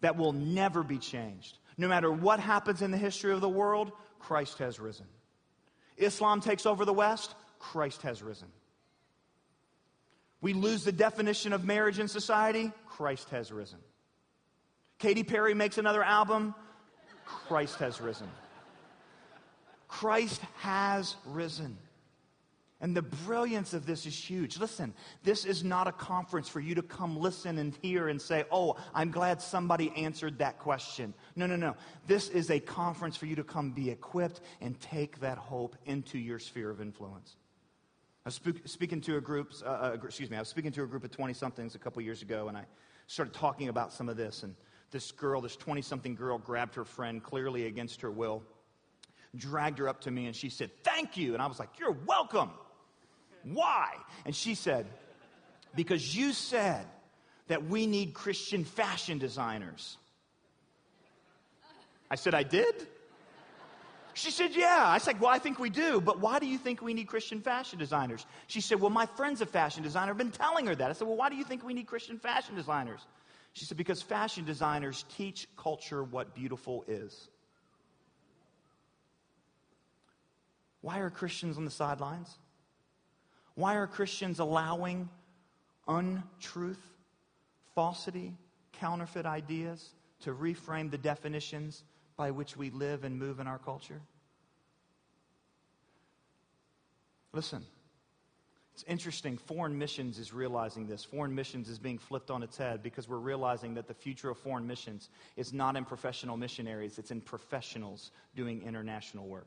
That 0.00 0.16
will 0.16 0.32
never 0.32 0.82
be 0.82 0.98
changed. 0.98 1.58
No 1.78 1.88
matter 1.88 2.10
what 2.10 2.40
happens 2.40 2.82
in 2.82 2.90
the 2.90 2.98
history 2.98 3.32
of 3.32 3.40
the 3.40 3.48
world, 3.48 3.92
Christ 4.18 4.58
has 4.58 4.80
risen. 4.80 5.06
Islam 5.96 6.40
takes 6.40 6.66
over 6.66 6.84
the 6.84 6.92
West, 6.92 7.34
Christ 7.58 8.02
has 8.02 8.22
risen. 8.22 8.48
We 10.40 10.54
lose 10.54 10.84
the 10.84 10.92
definition 10.92 11.52
of 11.52 11.64
marriage 11.64 11.98
in 11.98 12.08
society, 12.08 12.72
Christ 12.86 13.30
has 13.30 13.52
risen. 13.52 13.78
Katy 14.98 15.22
Perry 15.22 15.54
makes 15.54 15.78
another 15.78 16.02
album, 16.02 16.54
Christ 17.24 17.76
has 17.78 18.00
risen. 18.00 18.28
Christ 19.88 20.40
has 20.58 21.16
risen. 21.26 21.76
And 22.82 22.96
the 22.96 23.02
brilliance 23.02 23.74
of 23.74 23.86
this 23.86 24.06
is 24.06 24.14
huge. 24.14 24.58
Listen, 24.58 24.92
this 25.22 25.44
is 25.44 25.62
not 25.62 25.86
a 25.86 25.92
conference 25.92 26.48
for 26.48 26.58
you 26.58 26.74
to 26.74 26.82
come 26.82 27.16
listen 27.16 27.58
and 27.58 27.78
hear 27.80 28.08
and 28.08 28.20
say, 28.20 28.44
oh, 28.50 28.74
I'm 28.92 29.12
glad 29.12 29.40
somebody 29.40 29.92
answered 29.96 30.38
that 30.38 30.58
question. 30.58 31.14
No, 31.36 31.46
no, 31.46 31.54
no. 31.54 31.76
This 32.08 32.28
is 32.28 32.50
a 32.50 32.58
conference 32.58 33.16
for 33.16 33.26
you 33.26 33.36
to 33.36 33.44
come 33.44 33.70
be 33.70 33.88
equipped 33.88 34.40
and 34.60 34.78
take 34.80 35.20
that 35.20 35.38
hope 35.38 35.76
into 35.86 36.18
your 36.18 36.40
sphere 36.40 36.70
of 36.70 36.80
influence. 36.80 37.36
I 38.26 38.28
was 38.28 38.40
speaking 38.64 39.00
to 39.02 39.16
a 39.16 39.20
group, 39.20 39.52
uh, 39.64 39.68
uh, 39.68 39.96
excuse 40.02 40.28
me, 40.28 40.36
I 40.36 40.40
was 40.40 40.48
speaking 40.48 40.72
to 40.72 40.82
a 40.82 40.86
group 40.86 41.04
of 41.04 41.12
20 41.12 41.34
somethings 41.34 41.76
a 41.76 41.78
couple 41.78 42.02
years 42.02 42.22
ago, 42.22 42.48
and 42.48 42.56
I 42.56 42.64
started 43.06 43.32
talking 43.32 43.68
about 43.68 43.92
some 43.92 44.08
of 44.08 44.16
this. 44.16 44.42
And 44.42 44.56
this 44.90 45.12
girl, 45.12 45.40
this 45.40 45.54
20 45.54 45.82
something 45.82 46.16
girl, 46.16 46.36
grabbed 46.36 46.74
her 46.74 46.84
friend 46.84 47.22
clearly 47.22 47.66
against 47.66 48.00
her 48.00 48.10
will, 48.10 48.42
dragged 49.36 49.78
her 49.78 49.88
up 49.88 50.00
to 50.00 50.10
me, 50.10 50.26
and 50.26 50.34
she 50.34 50.48
said, 50.48 50.70
Thank 50.82 51.16
you. 51.16 51.34
And 51.34 51.40
I 51.40 51.46
was 51.46 51.60
like, 51.60 51.78
You're 51.78 51.96
welcome. 52.06 52.50
Why? 53.44 53.94
And 54.24 54.34
she 54.34 54.54
said, 54.54 54.86
Because 55.74 56.16
you 56.16 56.32
said 56.32 56.86
that 57.48 57.64
we 57.64 57.86
need 57.86 58.14
Christian 58.14 58.64
fashion 58.64 59.18
designers. 59.18 59.96
I 62.10 62.14
said, 62.16 62.34
I 62.34 62.42
did? 62.42 62.74
She 64.14 64.30
said, 64.30 64.50
Yeah. 64.54 64.84
I 64.86 64.98
said, 64.98 65.20
Well, 65.20 65.30
I 65.30 65.38
think 65.38 65.58
we 65.58 65.70
do, 65.70 66.00
but 66.00 66.20
why 66.20 66.38
do 66.38 66.46
you 66.46 66.58
think 66.58 66.82
we 66.82 66.94
need 66.94 67.06
Christian 67.06 67.40
fashion 67.40 67.78
designers? 67.78 68.26
She 68.46 68.60
said, 68.60 68.80
Well, 68.80 68.90
my 68.90 69.06
friend's 69.06 69.40
a 69.40 69.46
fashion 69.46 69.82
designer. 69.82 70.12
I've 70.12 70.18
been 70.18 70.30
telling 70.30 70.66
her 70.66 70.74
that. 70.74 70.90
I 70.90 70.92
said, 70.92 71.08
Well, 71.08 71.16
why 71.16 71.28
do 71.28 71.36
you 71.36 71.44
think 71.44 71.64
we 71.64 71.74
need 71.74 71.86
Christian 71.86 72.18
fashion 72.18 72.54
designers? 72.54 73.00
She 73.54 73.64
said, 73.64 73.76
Because 73.76 74.02
fashion 74.02 74.44
designers 74.44 75.04
teach 75.16 75.48
culture 75.56 76.04
what 76.04 76.34
beautiful 76.34 76.84
is. 76.86 77.28
Why 80.82 80.98
are 80.98 81.10
Christians 81.10 81.56
on 81.56 81.64
the 81.64 81.70
sidelines? 81.70 82.36
Why 83.54 83.76
are 83.76 83.86
Christians 83.86 84.38
allowing 84.38 85.08
untruth, 85.86 86.82
falsity, 87.74 88.34
counterfeit 88.72 89.26
ideas 89.26 89.90
to 90.20 90.32
reframe 90.32 90.90
the 90.90 90.98
definitions 90.98 91.84
by 92.16 92.30
which 92.30 92.56
we 92.56 92.70
live 92.70 93.04
and 93.04 93.18
move 93.18 93.40
in 93.40 93.46
our 93.46 93.58
culture? 93.58 94.00
Listen, 97.32 97.64
it's 98.74 98.84
interesting. 98.84 99.38
Foreign 99.38 99.78
missions 99.78 100.18
is 100.18 100.32
realizing 100.32 100.86
this. 100.86 101.04
Foreign 101.04 101.34
missions 101.34 101.68
is 101.68 101.78
being 101.78 101.98
flipped 101.98 102.30
on 102.30 102.42
its 102.42 102.56
head 102.56 102.82
because 102.82 103.08
we're 103.08 103.16
realizing 103.18 103.74
that 103.74 103.86
the 103.86 103.94
future 103.94 104.30
of 104.30 104.38
foreign 104.38 104.66
missions 104.66 105.08
is 105.36 105.52
not 105.52 105.76
in 105.76 105.84
professional 105.84 106.36
missionaries, 106.36 106.98
it's 106.98 107.10
in 107.10 107.20
professionals 107.20 108.10
doing 108.34 108.62
international 108.62 109.26
work. 109.26 109.46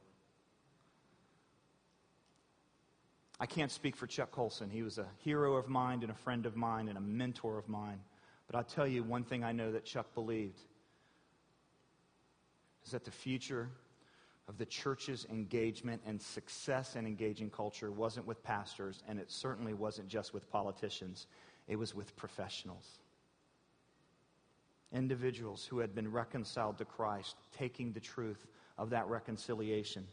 I 3.39 3.45
can't 3.45 3.71
speak 3.71 3.95
for 3.95 4.07
Chuck 4.07 4.31
Colson. 4.31 4.69
He 4.69 4.81
was 4.81 4.97
a 4.97 5.07
hero 5.17 5.55
of 5.55 5.67
mine 5.67 6.01
and 6.01 6.11
a 6.11 6.15
friend 6.15 6.45
of 6.45 6.55
mine 6.55 6.87
and 6.87 6.97
a 6.97 7.01
mentor 7.01 7.57
of 7.57 7.67
mine. 7.67 7.99
But 8.47 8.55
I'll 8.55 8.63
tell 8.63 8.87
you 8.87 9.03
one 9.03 9.23
thing 9.23 9.43
I 9.43 9.51
know 9.51 9.71
that 9.73 9.83
Chuck 9.83 10.13
believed 10.13 10.59
is 12.85 12.91
that 12.91 13.03
the 13.03 13.11
future 13.11 13.69
of 14.47 14.57
the 14.57 14.65
church's 14.65 15.25
engagement 15.29 16.01
and 16.05 16.21
success 16.21 16.95
in 16.95 17.05
engaging 17.05 17.49
culture 17.49 17.91
wasn't 17.91 18.27
with 18.27 18.43
pastors, 18.43 19.01
and 19.07 19.19
it 19.19 19.31
certainly 19.31 19.73
wasn't 19.73 20.07
just 20.07 20.33
with 20.33 20.49
politicians, 20.51 21.25
it 21.67 21.77
was 21.77 21.95
with 21.95 22.15
professionals. 22.15 22.99
Individuals 24.93 25.65
who 25.65 25.79
had 25.79 25.95
been 25.95 26.09
reconciled 26.09 26.77
to 26.77 26.85
Christ, 26.85 27.35
taking 27.57 27.91
the 27.91 27.99
truth 27.99 28.45
of 28.77 28.91
that 28.91 29.07
reconciliation 29.07 30.05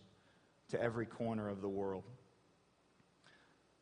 to 0.71 0.83
every 0.83 1.05
corner 1.05 1.51
of 1.51 1.61
the 1.61 1.69
world. 1.69 2.05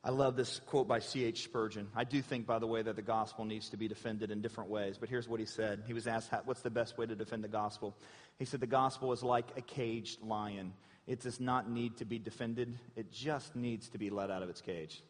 I 0.02 0.10
love 0.10 0.34
this 0.34 0.60
quote 0.64 0.88
by 0.88 1.00
C.H. 1.00 1.44
Spurgeon. 1.44 1.88
I 1.94 2.04
do 2.04 2.22
think, 2.22 2.46
by 2.46 2.58
the 2.58 2.66
way, 2.66 2.80
that 2.80 2.96
the 2.96 3.02
gospel 3.02 3.44
needs 3.44 3.68
to 3.70 3.76
be 3.76 3.86
defended 3.86 4.30
in 4.30 4.40
different 4.40 4.70
ways, 4.70 4.96
but 4.98 5.10
here's 5.10 5.28
what 5.28 5.40
he 5.40 5.46
said. 5.46 5.82
He 5.86 5.92
was 5.92 6.06
asked, 6.06 6.30
What's 6.46 6.62
the 6.62 6.70
best 6.70 6.96
way 6.96 7.04
to 7.04 7.14
defend 7.14 7.44
the 7.44 7.48
gospel? 7.48 7.94
He 8.38 8.46
said, 8.46 8.60
The 8.60 8.66
gospel 8.66 9.12
is 9.12 9.22
like 9.22 9.46
a 9.58 9.60
caged 9.60 10.22
lion. 10.22 10.72
It 11.06 11.20
does 11.20 11.38
not 11.38 11.70
need 11.70 11.98
to 11.98 12.06
be 12.06 12.18
defended, 12.18 12.78
it 12.96 13.12
just 13.12 13.54
needs 13.54 13.88
to 13.90 13.98
be 13.98 14.08
let 14.08 14.30
out 14.30 14.42
of 14.42 14.48
its 14.48 14.62
cage. 14.62 15.02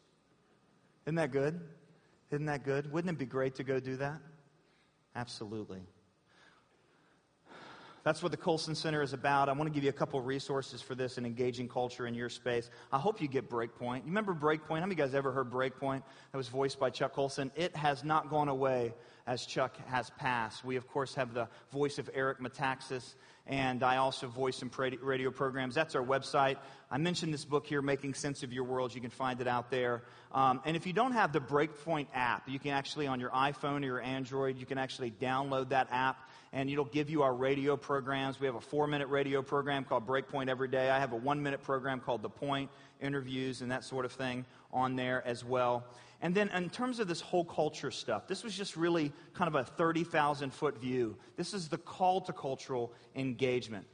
Isn't 1.05 1.15
that 1.15 1.31
good? 1.31 1.59
Isn't 2.29 2.45
that 2.47 2.65
good? 2.65 2.91
Wouldn't 2.91 3.13
it 3.13 3.17
be 3.17 3.25
great 3.25 3.55
to 3.55 3.63
go 3.63 3.79
do 3.79 3.97
that? 3.97 4.19
Absolutely. 5.15 5.81
That's 8.03 8.23
what 8.23 8.31
the 8.31 8.37
Colson 8.37 8.73
Center 8.73 9.01
is 9.01 9.13
about. 9.13 9.47
I 9.47 9.53
want 9.53 9.67
to 9.67 9.73
give 9.73 9.83
you 9.83 9.89
a 9.89 9.93
couple 9.93 10.19
resources 10.21 10.81
for 10.81 10.95
this 10.95 11.17
and 11.17 11.25
engaging 11.25 11.67
culture 11.67 12.07
in 12.07 12.15
your 12.15 12.29
space. 12.29 12.69
I 12.91 12.97
hope 12.97 13.21
you 13.21 13.27
get 13.27 13.49
Breakpoint. 13.49 13.97
You 13.97 14.07
remember 14.07 14.33
Breakpoint? 14.33 14.79
How 14.79 14.85
many 14.87 14.93
of 14.93 14.99
you 14.99 15.05
guys 15.05 15.13
ever 15.13 15.31
heard 15.31 15.51
Breakpoint? 15.51 16.01
That 16.31 16.37
was 16.37 16.47
voiced 16.47 16.79
by 16.79 16.89
Chuck 16.89 17.13
Colson. 17.13 17.51
It 17.55 17.75
has 17.75 18.03
not 18.03 18.29
gone 18.29 18.47
away 18.47 18.93
as 19.27 19.45
Chuck 19.45 19.77
has 19.87 20.09
passed. 20.11 20.65
We, 20.65 20.77
of 20.77 20.87
course, 20.87 21.13
have 21.13 21.33
the 21.33 21.47
voice 21.71 21.99
of 21.99 22.09
Eric 22.13 22.39
Metaxas, 22.39 23.13
and 23.45 23.83
I 23.83 23.97
also 23.97 24.27
voice 24.27 24.57
some 24.57 24.71
radio 24.77 25.29
programs. 25.29 25.75
That's 25.75 25.93
our 25.95 26.03
website. 26.03 26.57
I 26.89 26.97
mentioned 26.97 27.33
this 27.33 27.45
book 27.45 27.67
here, 27.67 27.81
Making 27.81 28.15
Sense 28.15 28.41
of 28.41 28.51
Your 28.51 28.63
World. 28.63 28.95
You 28.95 29.01
can 29.01 29.11
find 29.11 29.39
it 29.41 29.47
out 29.47 29.69
there. 29.69 30.03
Um, 30.31 30.61
and 30.65 30.75
if 30.75 30.87
you 30.87 30.93
don't 30.93 31.11
have 31.11 31.33
the 31.33 31.39
Breakpoint 31.39 32.07
app, 32.13 32.49
you 32.49 32.57
can 32.57 32.71
actually, 32.71 33.05
on 33.05 33.19
your 33.19 33.29
iPhone 33.29 33.81
or 33.81 33.85
your 33.85 34.01
Android, 34.01 34.57
you 34.57 34.65
can 34.65 34.77
actually 34.77 35.11
download 35.11 35.69
that 35.69 35.87
app 35.91 36.29
and 36.53 36.69
it'll 36.69 36.85
give 36.85 37.09
you 37.09 37.23
our 37.23 37.33
radio 37.33 37.77
programs. 37.77 38.39
We 38.39 38.45
have 38.45 38.55
a 38.55 38.61
four 38.61 38.87
minute 38.87 39.07
radio 39.07 39.41
program 39.41 39.83
called 39.83 40.05
Breakpoint 40.05 40.49
every 40.49 40.67
day. 40.67 40.89
I 40.89 40.99
have 40.99 41.13
a 41.13 41.17
one 41.17 41.41
minute 41.41 41.63
program 41.63 41.99
called 41.99 42.21
The 42.21 42.29
Point, 42.29 42.69
interviews 43.01 43.61
and 43.61 43.71
that 43.71 43.83
sort 43.83 44.05
of 44.05 44.11
thing 44.11 44.45
on 44.71 44.95
there 44.95 45.25
as 45.25 45.43
well. 45.43 45.85
And 46.21 46.35
then, 46.35 46.49
in 46.49 46.69
terms 46.69 46.99
of 46.99 47.07
this 47.07 47.19
whole 47.19 47.43
culture 47.43 47.89
stuff, 47.89 48.27
this 48.27 48.43
was 48.43 48.55
just 48.55 48.77
really 48.77 49.11
kind 49.33 49.47
of 49.47 49.55
a 49.55 49.63
30,000 49.63 50.53
foot 50.53 50.79
view. 50.79 51.17
This 51.35 51.53
is 51.53 51.67
the 51.67 51.79
call 51.79 52.21
to 52.21 52.33
cultural 52.33 52.93
engagement. 53.15 53.87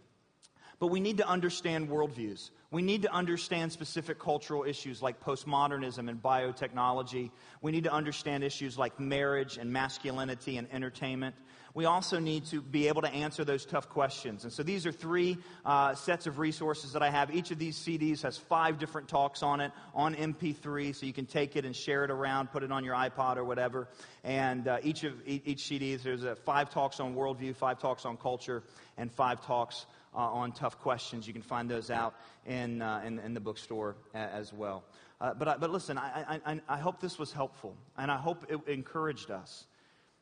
But 0.79 0.87
we 0.87 0.99
need 0.99 1.17
to 1.17 1.27
understand 1.27 1.89
worldviews. 1.89 2.51
We 2.69 2.81
need 2.81 3.01
to 3.03 3.11
understand 3.11 3.71
specific 3.71 4.19
cultural 4.19 4.63
issues 4.65 5.01
like 5.01 5.21
postmodernism 5.21 6.09
and 6.09 6.21
biotechnology. 6.21 7.31
We 7.61 7.71
need 7.71 7.85
to 7.85 7.93
understand 7.93 8.43
issues 8.43 8.77
like 8.77 8.99
marriage 8.99 9.57
and 9.57 9.71
masculinity 9.71 10.57
and 10.57 10.67
entertainment 10.71 11.33
we 11.78 11.86
also 11.86 12.17
need 12.17 12.43
to 12.43 12.59
be 12.59 12.88
able 12.88 13.03
to 13.03 13.13
answer 13.13 13.45
those 13.45 13.63
tough 13.63 13.88
questions. 13.88 14.45
And 14.45 14.51
so 14.51 14.63
these 14.63 14.88
are 14.88 14.91
three 14.91 15.38
uh, 15.63 15.93
sets 15.93 16.25
of 16.25 16.39
resources 16.39 16.93
that 16.93 17.03
I 17.03 17.11
have. 17.11 17.30
Each 17.36 17.51
of 17.51 17.59
these 17.59 17.78
CDs 17.78 18.23
has 18.23 18.36
five 18.36 18.80
different 18.80 19.07
talks 19.07 19.43
on 19.43 19.61
it 19.61 19.71
on 19.93 20.15
MP3, 20.15 20.95
so 20.95 21.05
you 21.05 21.13
can 21.13 21.28
take 21.28 21.55
it 21.55 21.65
and 21.65 21.75
share 21.75 22.03
it 22.03 22.09
around, 22.09 22.51
put 22.51 22.63
it 22.63 22.71
on 22.71 22.84
your 22.84 22.95
iPod 22.95 23.38
or 23.38 23.43
whatever. 23.43 23.88
And 24.23 24.67
uh, 24.67 24.80
each 24.82 25.03
of 25.03 25.13
each 25.28 25.69
CDs, 25.69 26.01
there's 26.01 26.23
a 26.23 26.36
five 26.36 26.71
talks 26.71 26.99
on 26.99 27.13
worldview, 27.13 27.55
five 27.55 27.78
talks 27.78 28.05
on 28.05 28.17
culture, 28.17 28.63
and 28.97 29.11
five 29.11 29.45
talks 29.45 29.86
uh, 30.15 30.17
on 30.17 30.53
tough 30.53 30.80
questions. 30.80 31.28
You 31.28 31.34
can 31.34 31.43
find 31.43 31.69
those 31.69 31.91
out 31.91 32.15
in, 32.47 32.82
uh, 32.82 33.03
in, 33.05 33.19
in, 33.19 33.36
the 33.36 33.39
bookstore 33.39 33.97
as 34.15 34.51
well. 34.51 34.84
Uh, 35.21 35.36
but, 35.36 35.47
I, 35.47 35.57
but 35.57 35.69
listen, 35.69 35.99
I, 35.99 36.39
I, 36.43 36.59
I 36.67 36.78
hope 36.80 36.99
this 37.01 37.19
was 37.19 37.32
helpful, 37.32 37.78
and 37.99 38.09
I 38.09 38.17
hope 38.17 38.47
it 38.49 38.67
encouraged 38.67 39.30
us. 39.30 39.67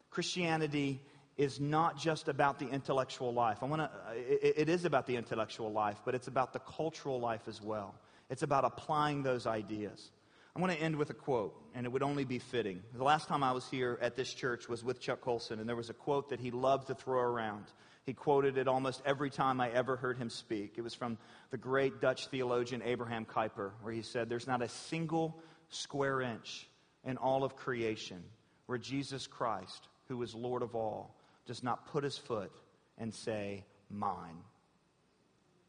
Christianity 0.10 1.01
is 1.38 1.59
not 1.59 1.97
just 1.97 2.27
about 2.27 2.59
the 2.59 2.67
intellectual 2.69 3.33
life. 3.33 3.59
I 3.61 3.65
want 3.65 3.81
to, 3.81 3.91
it, 4.15 4.69
is 4.69 4.86
about 4.86 5.05
the 5.05 5.17
intellectual 5.17 5.71
life, 5.71 6.01
but 6.05 6.15
it's 6.15 6.27
about 6.27 6.53
the 6.53 6.59
cultural 6.59 7.19
life 7.19 7.47
as 7.47 7.61
well. 7.61 7.93
It's 8.29 8.43
about 8.43 8.63
applying 8.63 9.23
those 9.23 9.45
ideas. 9.45 10.11
I 10.55 10.61
want 10.61 10.71
to 10.71 10.79
end 10.79 10.95
with 10.95 11.09
a 11.09 11.13
quote, 11.13 11.53
and 11.73 11.86
it 11.86 11.91
would 11.91 12.03
only 12.03 12.23
be 12.23 12.39
fitting. 12.39 12.81
The 12.93 13.03
last 13.03 13.27
time 13.27 13.43
I 13.43 13.51
was 13.51 13.67
here 13.69 13.99
at 14.01 14.15
this 14.15 14.33
church 14.33 14.69
was 14.69 14.83
with 14.83 15.01
Chuck 15.01 15.19
Colson, 15.19 15.59
and 15.59 15.67
there 15.67 15.75
was 15.75 15.89
a 15.89 15.93
quote 15.93 16.29
that 16.29 16.39
he 16.39 16.51
loved 16.51 16.88
to 16.88 16.95
throw 16.95 17.19
around. 17.19 17.65
He 18.05 18.13
quoted 18.13 18.57
it 18.57 18.69
almost 18.69 19.01
every 19.05 19.29
time 19.29 19.59
I 19.59 19.69
ever 19.71 19.97
heard 19.97 20.17
him 20.17 20.29
speak. 20.29 20.75
It 20.77 20.81
was 20.81 20.95
from 20.95 21.17
the 21.49 21.57
great 21.57 21.99
Dutch 21.99 22.27
theologian 22.27 22.81
Abraham 22.86 23.25
Kuyper, 23.25 23.71
where 23.81 23.93
he 23.93 24.01
said, 24.01 24.29
There's 24.29 24.47
not 24.47 24.61
a 24.61 24.69
single 24.69 25.38
square 25.69 26.21
inch 26.21 26.69
in 27.03 27.17
all 27.17 27.43
of 27.43 27.57
creation 27.57 28.23
where 28.67 28.77
Jesus 28.77 29.27
Christ, 29.27 29.89
who 30.07 30.21
is 30.23 30.33
Lord 30.33 30.61
of 30.61 30.73
all, 30.73 31.15
does 31.46 31.64
not 31.64 31.88
put 31.88 32.04
his 32.04 32.18
foot 32.18 32.52
and 32.98 33.14
say, 33.14 33.64
Mine. 33.89 34.38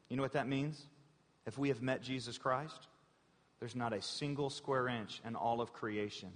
You 0.08 0.16
know 0.16 0.22
what 0.22 0.32
that 0.32 0.48
means? 0.48 0.86
If 1.46 1.58
we 1.58 1.68
have 1.68 1.82
met 1.82 2.02
Jesus 2.02 2.38
Christ, 2.38 2.88
there's 3.60 3.76
not 3.76 3.92
a 3.92 4.02
single 4.02 4.50
square 4.50 4.88
inch 4.88 5.20
in 5.24 5.36
all 5.36 5.60
of 5.60 5.72
creation 5.72 6.30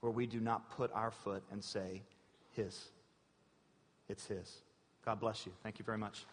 where 0.00 0.12
we 0.12 0.26
do 0.26 0.40
not 0.40 0.70
put 0.70 0.92
our 0.92 1.10
foot 1.10 1.42
and 1.50 1.62
say, 1.62 2.02
His. 2.52 2.88
It's 4.08 4.26
His. 4.26 4.50
God 5.04 5.20
bless 5.20 5.46
you. 5.46 5.52
Thank 5.62 5.78
you 5.78 5.84
very 5.84 5.98
much. 5.98 6.24